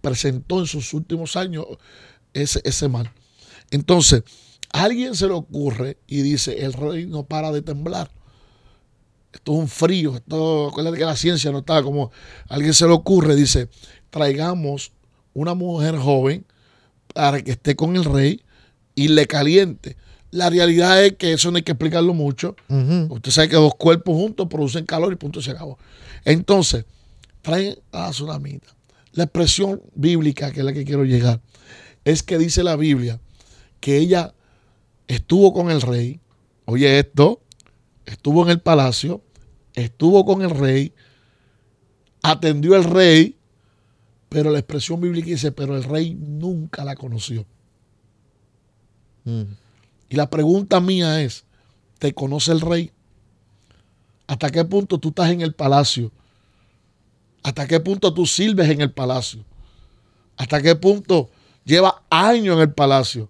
presentó 0.00 0.60
en 0.60 0.66
sus 0.66 0.92
últimos 0.92 1.36
años 1.36 1.66
ese, 2.34 2.60
ese 2.64 2.88
mal. 2.88 3.10
Entonces, 3.70 4.24
a 4.72 4.84
alguien 4.84 5.14
se 5.14 5.26
le 5.26 5.34
ocurre 5.34 5.98
y 6.06 6.22
dice, 6.22 6.64
el 6.64 6.72
rey 6.72 7.06
no 7.06 7.24
para 7.24 7.52
de 7.52 7.62
temblar. 7.62 8.10
Esto 9.32 9.52
es 9.52 9.58
un 9.58 9.68
frío, 9.68 10.16
esto, 10.16 10.68
acuérdate 10.68 10.98
que 10.98 11.04
la 11.04 11.16
ciencia 11.16 11.50
no 11.50 11.58
está 11.58 11.82
como, 11.82 12.10
a 12.48 12.54
alguien 12.54 12.74
se 12.74 12.86
le 12.86 12.92
ocurre, 12.92 13.34
dice, 13.34 13.68
traigamos 14.10 14.92
una 15.32 15.54
mujer 15.54 15.96
joven 15.96 16.44
para 17.14 17.42
que 17.42 17.52
esté 17.52 17.74
con 17.74 17.96
el 17.96 18.04
rey 18.04 18.42
y 18.94 19.08
le 19.08 19.26
caliente. 19.26 19.96
La 20.30 20.48
realidad 20.48 21.04
es 21.04 21.14
que 21.16 21.32
eso 21.34 21.50
no 21.50 21.58
hay 21.58 21.62
que 21.62 21.72
explicarlo 21.72 22.14
mucho. 22.14 22.56
Usted 23.10 23.30
sabe 23.30 23.48
que 23.48 23.56
dos 23.56 23.74
cuerpos 23.74 24.14
juntos 24.14 24.48
producen 24.48 24.86
calor 24.86 25.12
y 25.12 25.16
punto 25.16 25.42
se 25.42 25.50
acabó. 25.50 25.78
Entonces, 26.24 26.86
traen 27.42 27.78
a 27.92 28.06
la 28.06 28.10
tsunamita. 28.10 28.68
La 29.12 29.24
expresión 29.24 29.82
bíblica, 29.94 30.50
que 30.50 30.60
es 30.60 30.64
la 30.64 30.72
que 30.72 30.84
quiero 30.84 31.04
llegar, 31.04 31.42
es 32.04 32.22
que 32.22 32.38
dice 32.38 32.62
la 32.62 32.76
Biblia 32.76 33.20
que 33.80 33.98
ella 33.98 34.32
estuvo 35.06 35.52
con 35.52 35.70
el 35.70 35.82
rey. 35.82 36.20
Oye, 36.64 36.98
esto, 36.98 37.41
estuvo 38.06 38.42
en 38.44 38.50
el 38.50 38.60
palacio, 38.60 39.22
estuvo 39.74 40.24
con 40.24 40.42
el 40.42 40.50
rey, 40.50 40.92
atendió 42.22 42.74
al 42.74 42.84
rey, 42.84 43.36
pero 44.28 44.50
la 44.50 44.58
expresión 44.58 45.00
bíblica 45.00 45.26
dice, 45.26 45.52
pero 45.52 45.76
el 45.76 45.84
rey 45.84 46.14
nunca 46.14 46.84
la 46.84 46.96
conoció. 46.96 47.44
Mm. 49.24 49.42
Y 50.08 50.16
la 50.16 50.30
pregunta 50.30 50.80
mía 50.80 51.22
es, 51.22 51.44
¿te 51.98 52.14
conoce 52.14 52.52
el 52.52 52.60
rey? 52.60 52.92
¿Hasta 54.26 54.50
qué 54.50 54.64
punto 54.64 54.98
tú 54.98 55.08
estás 55.08 55.30
en 55.30 55.40
el 55.40 55.54
palacio? 55.54 56.12
¿Hasta 57.42 57.66
qué 57.66 57.80
punto 57.80 58.14
tú 58.14 58.24
sirves 58.26 58.70
en 58.70 58.80
el 58.80 58.92
palacio? 58.92 59.44
¿Hasta 60.36 60.62
qué 60.62 60.76
punto 60.76 61.30
lleva 61.64 62.02
años 62.08 62.56
en 62.56 62.62
el 62.62 62.72
palacio? 62.72 63.28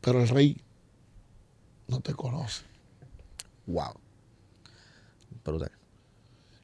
Pero 0.00 0.22
el 0.22 0.28
rey 0.28 0.60
no 1.86 2.00
te 2.00 2.14
conoce. 2.14 2.69
Wow. 3.70 3.94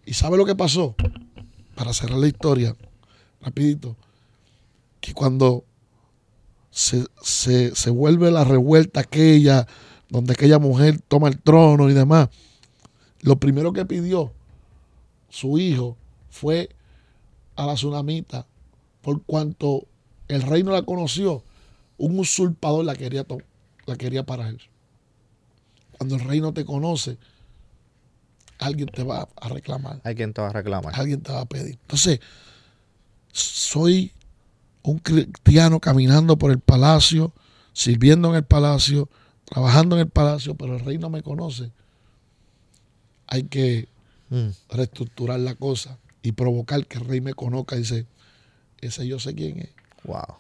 ¿Y 0.05 0.15
sabe 0.15 0.37
lo 0.37 0.45
que 0.45 0.55
pasó? 0.55 0.95
Para 1.75 1.93
cerrar 1.93 2.19
la 2.19 2.27
historia, 2.27 2.77
rapidito, 3.41 3.97
que 5.01 5.13
cuando 5.15 5.65
se, 6.71 7.91
vuelve 7.91 8.31
la 8.31 8.45
revuelta 8.45 9.01
aquella, 9.01 9.67
donde 10.09 10.33
aquella 10.33 10.59
mujer 10.59 11.01
toma 11.01 11.29
el 11.29 11.41
trono 11.41 11.89
y 11.89 11.95
demás. 11.95 12.29
Lo 13.21 13.37
primero 13.37 13.73
que 13.73 13.85
pidió 13.85 14.33
su 15.29 15.59
hijo 15.59 15.97
fue 16.31 16.71
a 17.57 17.67
la 17.67 17.75
tsunamita, 17.75 18.47
por 19.03 19.23
cuanto 19.23 19.87
el 20.29 20.43
rey 20.43 20.63
no 20.63 20.73
la 20.73 20.83
conoció, 20.83 21.43
un 21.99 22.19
usurpador 22.19 22.85
la 22.85 22.95
quería, 22.95 23.25
la 23.87 23.97
quería 23.97 24.25
para 24.25 24.49
él. 24.49 24.61
Cuando 25.97 26.17
el 26.17 26.23
rey 26.23 26.41
no 26.41 26.53
te 26.53 26.65
conoce, 26.65 27.17
alguien 28.59 28.89
te 28.89 29.03
va 29.03 29.29
a 29.37 29.49
reclamar. 29.49 30.01
Alguien 30.05 30.33
te 30.33 30.43
va 30.43 30.49
a 30.49 30.53
reclamar. 30.53 30.99
Alguien 30.99 31.23
te 31.23 31.33
va 31.33 31.41
a 31.41 31.47
pedir. 31.47 31.79
Entonces, 31.81 32.21
soy 33.33 34.13
un 34.83 34.99
cristiano 34.99 35.81
caminando 35.81 36.37
por 36.37 36.51
el 36.51 36.61
palacio, 36.61 37.33
sirviendo 37.73 38.29
en 38.31 38.37
el 38.37 38.45
palacio, 38.45 39.09
trabajando 39.45 39.97
en 39.97 40.03
el 40.03 40.09
palacio, 40.09 40.55
pero 40.55 40.77
el 40.77 40.85
rey 40.85 40.99
no 40.99 41.11
me 41.11 41.23
conoce. 41.23 41.71
Hay 43.27 43.45
que 43.45 43.89
mm. 44.31 44.49
reestructurar 44.71 45.41
la 45.41 45.55
cosa 45.55 45.99
y 46.23 46.33
provocar 46.33 46.87
que 46.87 46.99
el 46.99 47.05
rey 47.05 47.21
me 47.21 47.35
conozca 47.35 47.77
y 47.77 47.81
dice, 47.81 48.07
ese 48.81 49.07
yo 49.07 49.19
sé 49.19 49.35
quién 49.35 49.61
es. 49.61 49.71
Wow. 50.05 50.37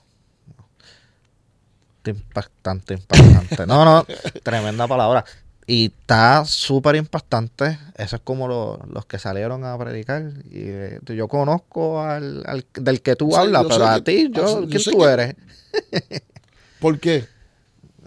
Impactante, 2.05 2.95
impactante. 2.95 3.67
No, 3.67 3.85
no, 3.85 4.07
tremenda 4.45 4.87
palabra. 4.87 5.25
Y 5.67 5.87
está 5.87 6.45
súper 6.45 6.95
impactante. 6.95 7.79
Eso 7.97 8.17
es 8.17 8.23
como 8.23 8.79
los 8.89 9.07
que 9.07 9.19
salieron 9.19 9.64
a 9.64 9.77
predicar. 9.77 10.23
Y 10.45 10.62
eh, 10.62 11.01
yo 11.07 11.27
conozco 11.27 12.03
al, 12.03 12.64
del 12.75 13.03
que 13.03 13.17
tú 13.17 13.37
hablas, 13.37 13.64
pero 13.69 13.87
a 13.87 14.01
ti, 14.01 14.31
yo, 14.33 14.67
¿quién 14.69 14.83
tú 14.85 15.05
eres? 15.05 15.35
¿Por 16.81 17.01
qué? 17.01 17.25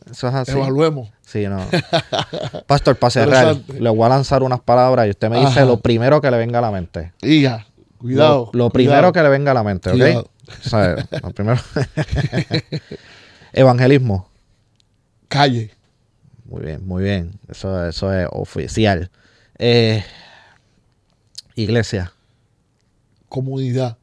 Eso 0.09 0.27
es 0.29 0.33
así. 0.33 0.51
Evaluemos. 0.51 1.09
Sí, 1.25 1.47
no. 1.47 1.63
Pastor, 2.67 2.95
para 2.95 3.11
cerrar, 3.11 3.57
le 3.67 3.89
voy 3.89 4.05
a 4.05 4.09
lanzar 4.09 4.41
unas 4.41 4.61
palabras 4.61 5.07
y 5.07 5.11
usted 5.11 5.29
me 5.29 5.39
dice 5.39 5.65
lo 5.65 5.79
primero 5.79 6.21
que 6.21 6.31
le 6.31 6.37
venga 6.37 6.59
a 6.59 6.61
la 6.61 6.71
mente. 6.71 7.11
Hija, 7.21 7.67
cuidado. 7.97 8.49
Lo, 8.53 8.69
primero 8.69 9.11
que 9.11 9.21
le 9.21 9.29
venga 9.29 9.51
a 9.51 9.53
la 9.53 9.63
mente, 9.63 9.91
¿ok? 9.91 10.27
O 10.47 10.69
sea, 10.69 10.95
lo 11.21 11.31
primero. 11.31 11.59
Evangelismo. 13.53 14.27
Calle. 15.27 15.71
Muy 16.49 16.63
bien, 16.63 16.85
muy 16.87 17.03
bien. 17.03 17.39
Eso, 17.47 17.85
eso 17.85 18.11
es 18.11 18.27
oficial. 18.31 19.11
Eh, 19.59 20.03
iglesia. 21.53 22.11
Comunidad. 23.27 23.97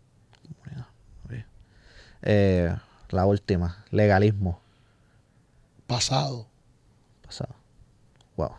Eh, 2.22 2.74
la 3.10 3.26
última, 3.26 3.84
legalismo. 3.90 4.60
Pasado. 5.86 6.46
Pasado. 7.24 7.54
Wow. 8.36 8.52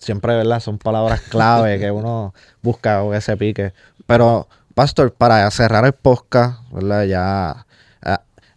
Siempre, 0.00 0.34
¿verdad? 0.36 0.60
Son 0.60 0.78
palabras 0.78 1.20
clave 1.22 1.78
que 1.78 1.90
uno 1.90 2.34
busca 2.62 3.02
o 3.02 3.14
ese 3.14 3.36
pique. 3.36 3.72
Pero, 4.06 4.48
Pastor, 4.74 5.12
para 5.12 5.50
cerrar 5.50 5.84
el 5.86 5.92
podcast, 5.94 6.60
¿verdad? 6.70 7.04
Ya 7.04 7.65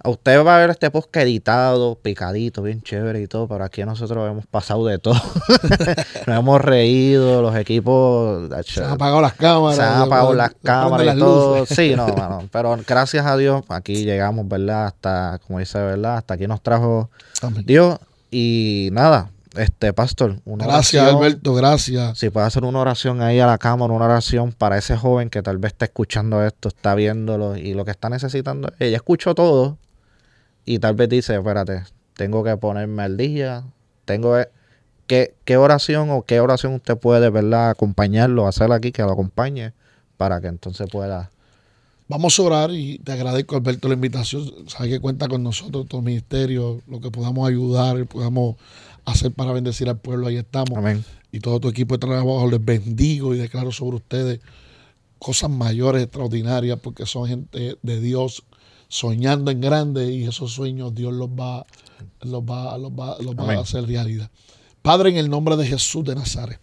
usted 0.04 0.46
va 0.46 0.56
a 0.56 0.60
ver 0.60 0.70
este 0.70 0.90
podcast 0.92 1.26
editado, 1.26 1.96
picadito, 1.96 2.62
bien 2.62 2.82
chévere 2.82 3.22
y 3.22 3.28
todo, 3.28 3.48
pero 3.48 3.64
aquí 3.64 3.84
nosotros 3.84 4.30
hemos 4.30 4.46
pasado 4.46 4.86
de 4.86 5.00
todo. 5.00 5.16
Nos 6.28 6.40
hemos 6.40 6.62
reído, 6.62 7.42
los 7.42 7.56
equipos... 7.56 8.50
Se 8.66 8.84
han 8.84 8.92
apagado 8.92 9.22
las 9.22 9.34
cámaras. 9.34 9.76
Se 9.76 9.84
han 9.84 10.02
apagado 10.02 10.34
las 10.34 10.52
cámaras 10.64 11.16
y 11.16 11.20
todo. 11.20 11.66
Sí, 11.66 11.96
no, 11.96 12.48
pero 12.52 12.78
gracias 12.88 13.26
a 13.26 13.38
Dios 13.38 13.64
aquí 13.70 14.06
llegamos, 14.06 14.48
¿verdad? 14.48 14.86
Hasta, 14.88 15.40
como 15.46 15.60
dice, 15.60 15.80
¿verdad? 15.80 16.18
Hasta 16.18 16.36
aquí 16.36 16.48
nos 16.48 16.62
trajo 16.62 17.10
Dios 17.66 18.00
y 18.32 18.90
nada, 18.92 19.32
este 19.56 19.94
pastor, 19.94 20.40
una 20.46 20.66
gracias 20.66 21.04
Alberto, 21.04 21.54
gracias. 21.54 22.18
Si 22.18 22.30
puede 22.30 22.46
hacer 22.46 22.64
una 22.64 22.80
oración 22.80 23.22
ahí 23.22 23.40
a 23.40 23.48
la 23.48 23.58
cámara, 23.58 23.94
una 23.94 24.06
oración 24.06 24.52
para 24.52 24.78
ese 24.78 24.96
joven 24.96 25.30
que 25.30 25.42
tal 25.42 25.58
vez 25.58 25.74
está 25.74 25.86
escuchando 25.86 26.46
esto, 26.46 26.70
está 26.70 26.94
viéndolo 26.96 27.58
y 27.58 27.74
lo 27.74 27.86
que 27.86 27.92
está 27.92 28.10
necesitando, 28.10 28.72
ella 28.80 28.98
escuchó 28.98 29.34
todo, 29.34 29.78
y 30.70 30.78
tal 30.78 30.94
vez 30.94 31.10
dice, 31.10 31.36
espérate, 31.36 31.82
tengo 32.14 32.44
que 32.44 32.56
ponerme 32.56 33.02
al 33.02 33.18
día, 33.18 33.64
tengo 34.06 34.36
que, 35.08 35.34
¿qué, 35.44 35.58
oración 35.58 36.12
o 36.12 36.22
qué 36.22 36.42
oración 36.42 36.76
usted 36.76 36.96
puede, 36.96 37.32
¿verdad? 37.32 37.72
Acompañarlo, 37.72 38.48
hacer 38.48 38.72
aquí, 38.72 38.92
que 38.92 39.02
lo 39.02 39.14
acompañe, 39.14 39.74
para 40.16 40.40
que 40.40 40.46
entonces 40.46 40.88
pueda... 40.92 41.32
Vamos 42.08 42.38
a 42.38 42.44
orar 42.44 42.70
y 42.72 43.00
te 43.00 43.14
agradezco, 43.14 43.56
Alberto, 43.56 43.88
la 43.88 43.96
invitación. 43.96 44.44
Sabes 44.68 44.92
que 44.92 45.00
cuenta 45.00 45.28
con 45.28 45.42
nosotros, 45.42 45.88
el 45.92 46.04
ministerio, 46.04 46.82
lo 46.88 47.02
que 47.02 47.10
podamos 47.10 47.50
ayudar, 47.50 48.06
podamos 48.06 48.58
hacer 49.06 49.32
para 49.32 49.52
bendecir 49.54 49.90
al 49.90 49.98
pueblo, 49.98 50.28
ahí 50.28 50.38
estamos. 50.38 50.78
Amén. 50.78 51.04
Y 51.32 51.40
todo 51.40 51.60
tu 51.60 51.70
equipo 51.70 51.96
de 51.96 52.00
trabajo 52.06 52.48
les 52.48 52.64
bendigo 52.64 53.34
y 53.34 53.40
declaro 53.40 53.72
sobre 53.72 53.96
ustedes 53.96 54.40
cosas 55.18 55.50
mayores, 55.50 56.04
extraordinarias, 56.04 56.80
porque 56.80 57.08
son 57.08 57.28
gente 57.28 57.78
de 57.82 58.02
Dios, 58.02 58.44
soñando 58.90 59.52
en 59.52 59.62
grande 59.62 60.12
y 60.12 60.26
esos 60.26 60.52
sueños 60.52 60.94
Dios 60.94 61.14
los 61.14 61.30
va, 61.30 61.66
los 62.22 62.42
va, 62.42 62.78
los 62.78 62.92
va, 62.92 63.18
los 63.22 63.36
va 63.36 63.54
a 63.54 63.62
hacer 63.62 63.86
realidad. 63.86 64.30
Padre, 64.82 65.12
en 65.12 65.18
el 65.18 65.30
nombre 65.30 65.56
de 65.56 65.66
Jesús 65.66 66.04
de 66.04 66.16
Nazaret, 66.16 66.60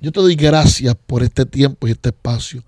yo 0.00 0.12
te 0.12 0.20
doy 0.20 0.34
gracias 0.34 0.94
por 1.06 1.22
este 1.22 1.46
tiempo 1.46 1.86
y 1.86 1.92
este 1.92 2.10
espacio. 2.10 2.62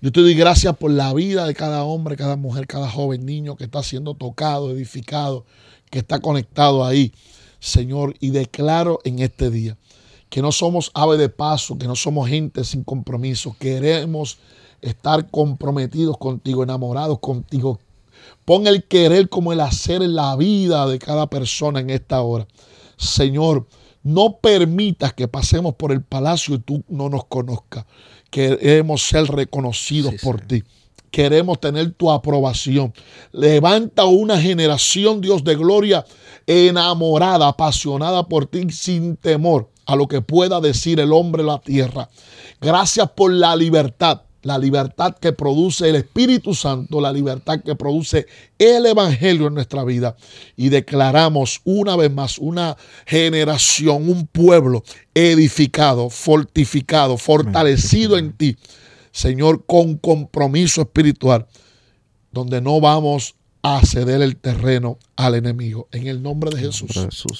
Yo 0.00 0.10
te 0.10 0.20
doy 0.20 0.34
gracias 0.34 0.76
por 0.76 0.90
la 0.90 1.12
vida 1.14 1.46
de 1.46 1.54
cada 1.54 1.84
hombre, 1.84 2.16
cada 2.16 2.34
mujer, 2.34 2.66
cada 2.66 2.90
joven, 2.90 3.24
niño 3.24 3.54
que 3.54 3.64
está 3.64 3.82
siendo 3.84 4.14
tocado, 4.14 4.72
edificado, 4.72 5.44
que 5.90 6.00
está 6.00 6.18
conectado 6.18 6.84
ahí, 6.84 7.12
Señor, 7.60 8.14
y 8.18 8.30
declaro 8.30 8.98
en 9.04 9.20
este 9.20 9.50
día 9.50 9.76
que 10.32 10.40
no 10.40 10.50
somos 10.50 10.90
ave 10.94 11.18
de 11.18 11.28
paso, 11.28 11.76
que 11.76 11.86
no 11.86 11.94
somos 11.94 12.26
gente 12.26 12.64
sin 12.64 12.84
compromiso, 12.84 13.54
queremos 13.60 14.38
estar 14.80 15.30
comprometidos 15.30 16.16
contigo, 16.16 16.62
enamorados 16.62 17.18
contigo, 17.18 17.78
Pon 18.44 18.66
el 18.66 18.84
querer 18.84 19.28
como 19.28 19.52
el 19.52 19.60
hacer 19.60 20.02
en 20.02 20.14
la 20.14 20.34
vida 20.36 20.86
de 20.86 20.98
cada 20.98 21.28
persona 21.28 21.80
en 21.80 21.90
esta 21.90 22.22
hora. 22.22 22.46
Señor, 22.96 23.66
no 24.02 24.38
permitas 24.38 25.12
que 25.12 25.28
pasemos 25.28 25.74
por 25.74 25.92
el 25.92 26.02
palacio 26.02 26.56
y 26.56 26.58
tú 26.58 26.82
no 26.88 27.08
nos 27.08 27.26
conozcas. 27.26 27.84
Queremos 28.30 29.02
ser 29.02 29.24
reconocidos 29.26 30.14
por 30.22 30.40
ti. 30.40 30.64
Queremos 31.10 31.60
tener 31.60 31.92
tu 31.92 32.10
aprobación. 32.10 32.92
Levanta 33.32 34.06
una 34.06 34.40
generación, 34.40 35.20
Dios 35.20 35.44
de 35.44 35.54
gloria, 35.54 36.04
enamorada, 36.46 37.48
apasionada 37.48 38.26
por 38.26 38.46
ti, 38.46 38.70
sin 38.70 39.16
temor 39.16 39.70
a 39.86 39.94
lo 39.94 40.08
que 40.08 40.22
pueda 40.22 40.60
decir 40.60 40.98
el 40.98 41.12
hombre 41.12 41.42
en 41.42 41.48
la 41.48 41.60
tierra. 41.60 42.08
Gracias 42.60 43.10
por 43.10 43.32
la 43.32 43.54
libertad 43.54 44.22
la 44.42 44.58
libertad 44.58 45.16
que 45.16 45.32
produce 45.32 45.88
el 45.88 45.96
Espíritu 45.96 46.54
Santo, 46.54 47.00
la 47.00 47.12
libertad 47.12 47.60
que 47.62 47.74
produce 47.74 48.26
el 48.58 48.86
Evangelio 48.86 49.46
en 49.46 49.54
nuestra 49.54 49.84
vida. 49.84 50.16
Y 50.56 50.68
declaramos 50.68 51.60
una 51.64 51.96
vez 51.96 52.12
más 52.12 52.38
una 52.38 52.76
generación, 53.06 54.08
un 54.08 54.26
pueblo 54.26 54.82
edificado, 55.14 56.10
fortificado, 56.10 57.16
fortalecido 57.16 58.18
en 58.18 58.32
ti, 58.32 58.56
Señor, 59.12 59.64
con 59.66 59.96
compromiso 59.96 60.82
espiritual, 60.82 61.46
donde 62.32 62.60
no 62.60 62.80
vamos 62.80 63.34
a 63.62 63.80
ceder 63.86 64.20
el 64.22 64.36
terreno 64.36 64.98
al 65.16 65.36
enemigo. 65.36 65.86
En 65.92 66.08
el 66.08 66.20
nombre 66.20 66.50
de 66.50 66.58
Jesús. 66.58 66.90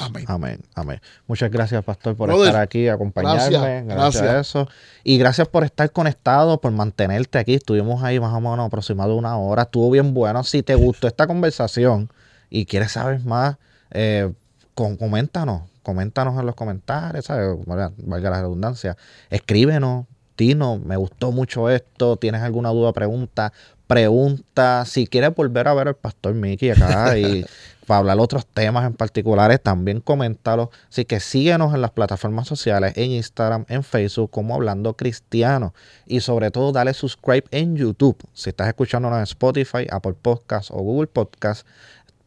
Amén. 0.01 0.25
Amén. 0.29 0.61
Amén. 0.75 1.01
Muchas 1.27 1.51
gracias, 1.51 1.85
Pastor, 1.85 2.17
por 2.17 2.31
estar 2.31 2.57
aquí, 2.57 2.89
acompañarme. 2.89 3.83
Gracias, 3.83 4.23
a 4.23 4.41
eso. 4.41 4.69
Y 5.03 5.19
gracias 5.19 5.49
por 5.49 5.65
estar 5.65 5.91
conectado, 5.91 6.61
por 6.61 6.71
mantenerte 6.71 7.39
aquí. 7.39 7.55
Estuvimos 7.55 8.05
ahí 8.05 8.21
más 8.21 8.33
o 8.33 8.41
menos 8.41 8.61
aproximado 8.61 9.17
una 9.17 9.37
hora. 9.37 9.63
Estuvo 9.63 9.91
bien 9.91 10.15
bueno. 10.15 10.45
Si 10.45 10.63
te 10.63 10.77
gustó 10.77 11.09
esta 11.09 11.27
conversación 11.27 12.09
y 12.49 12.67
quieres 12.67 12.93
saber 12.93 13.21
más, 13.25 13.57
eh, 13.91 14.33
coméntanos. 14.75 15.63
Coméntanos 15.83 16.39
en 16.39 16.47
los 16.47 16.55
comentarios, 16.55 17.25
¿sabes? 17.25 17.59
Valga 17.67 18.31
la 18.31 18.41
redundancia. 18.43 18.97
Escríbenos, 19.29 20.07
Tino, 20.37 20.79
me 20.79 20.97
gustó 20.97 21.33
mucho 21.33 21.69
esto, 21.69 22.17
tienes 22.17 22.43
alguna 22.43 22.71
duda, 22.71 22.93
pregunta, 22.93 23.53
pregunta, 23.93 24.87
si 24.87 25.07
quieres 25.07 25.35
volver 25.35 25.69
a 25.69 25.75
ver 25.75 25.89
al 25.89 25.97
pastor 25.97 26.33
Mickey 26.33 26.71
acá 26.71 27.19
y 27.19 27.45
para 27.87 27.99
hablar 27.99 28.21
otros 28.21 28.47
temas 28.47 28.87
en 28.87 28.95
particulares, 28.95 29.61
también 29.63 30.01
coméntalo. 30.01 30.71
Así 30.89 31.05
que 31.05 31.21
síguenos 31.21 31.75
en 31.75 31.83
las 31.83 31.91
plataformas 31.91 32.49
sociales, 32.49 32.95
en 32.97 33.11
Instagram, 33.11 33.67
en 33.69 33.83
Facebook, 33.83 34.31
como 34.31 34.55
Hablando 34.55 34.97
Cristiano. 34.97 35.75
Y 36.07 36.21
sobre 36.21 36.51
todo, 36.51 36.73
dale 36.73 36.95
subscribe 36.95 37.45
en 37.51 37.77
YouTube. 37.77 38.17
Si 38.33 38.49
estás 38.49 38.69
escuchándonos 38.69 39.19
en 39.19 39.25
Spotify, 39.25 39.87
Apple 39.91 40.15
Podcasts 40.15 40.71
o 40.71 40.77
Google 40.77 41.09
Podcasts, 41.09 41.67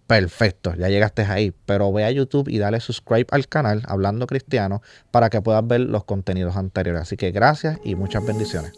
perfecto, 0.06 0.76
ya 0.76 0.90
llegaste 0.90 1.24
ahí. 1.24 1.52
Pero 1.66 1.92
ve 1.92 2.04
a 2.04 2.12
YouTube 2.12 2.48
y 2.48 2.60
dale 2.60 2.80
subscribe 2.80 3.26
al 3.32 3.48
canal 3.48 3.82
Hablando 3.88 4.28
Cristiano 4.28 4.84
para 5.10 5.32
que 5.32 5.42
puedas 5.42 5.66
ver 5.66 5.80
los 5.80 6.04
contenidos 6.04 6.58
anteriores. 6.58 7.02
Así 7.02 7.18
que 7.18 7.32
gracias 7.32 7.80
y 7.84 7.96
muchas 7.96 8.24
bendiciones. 8.24 8.74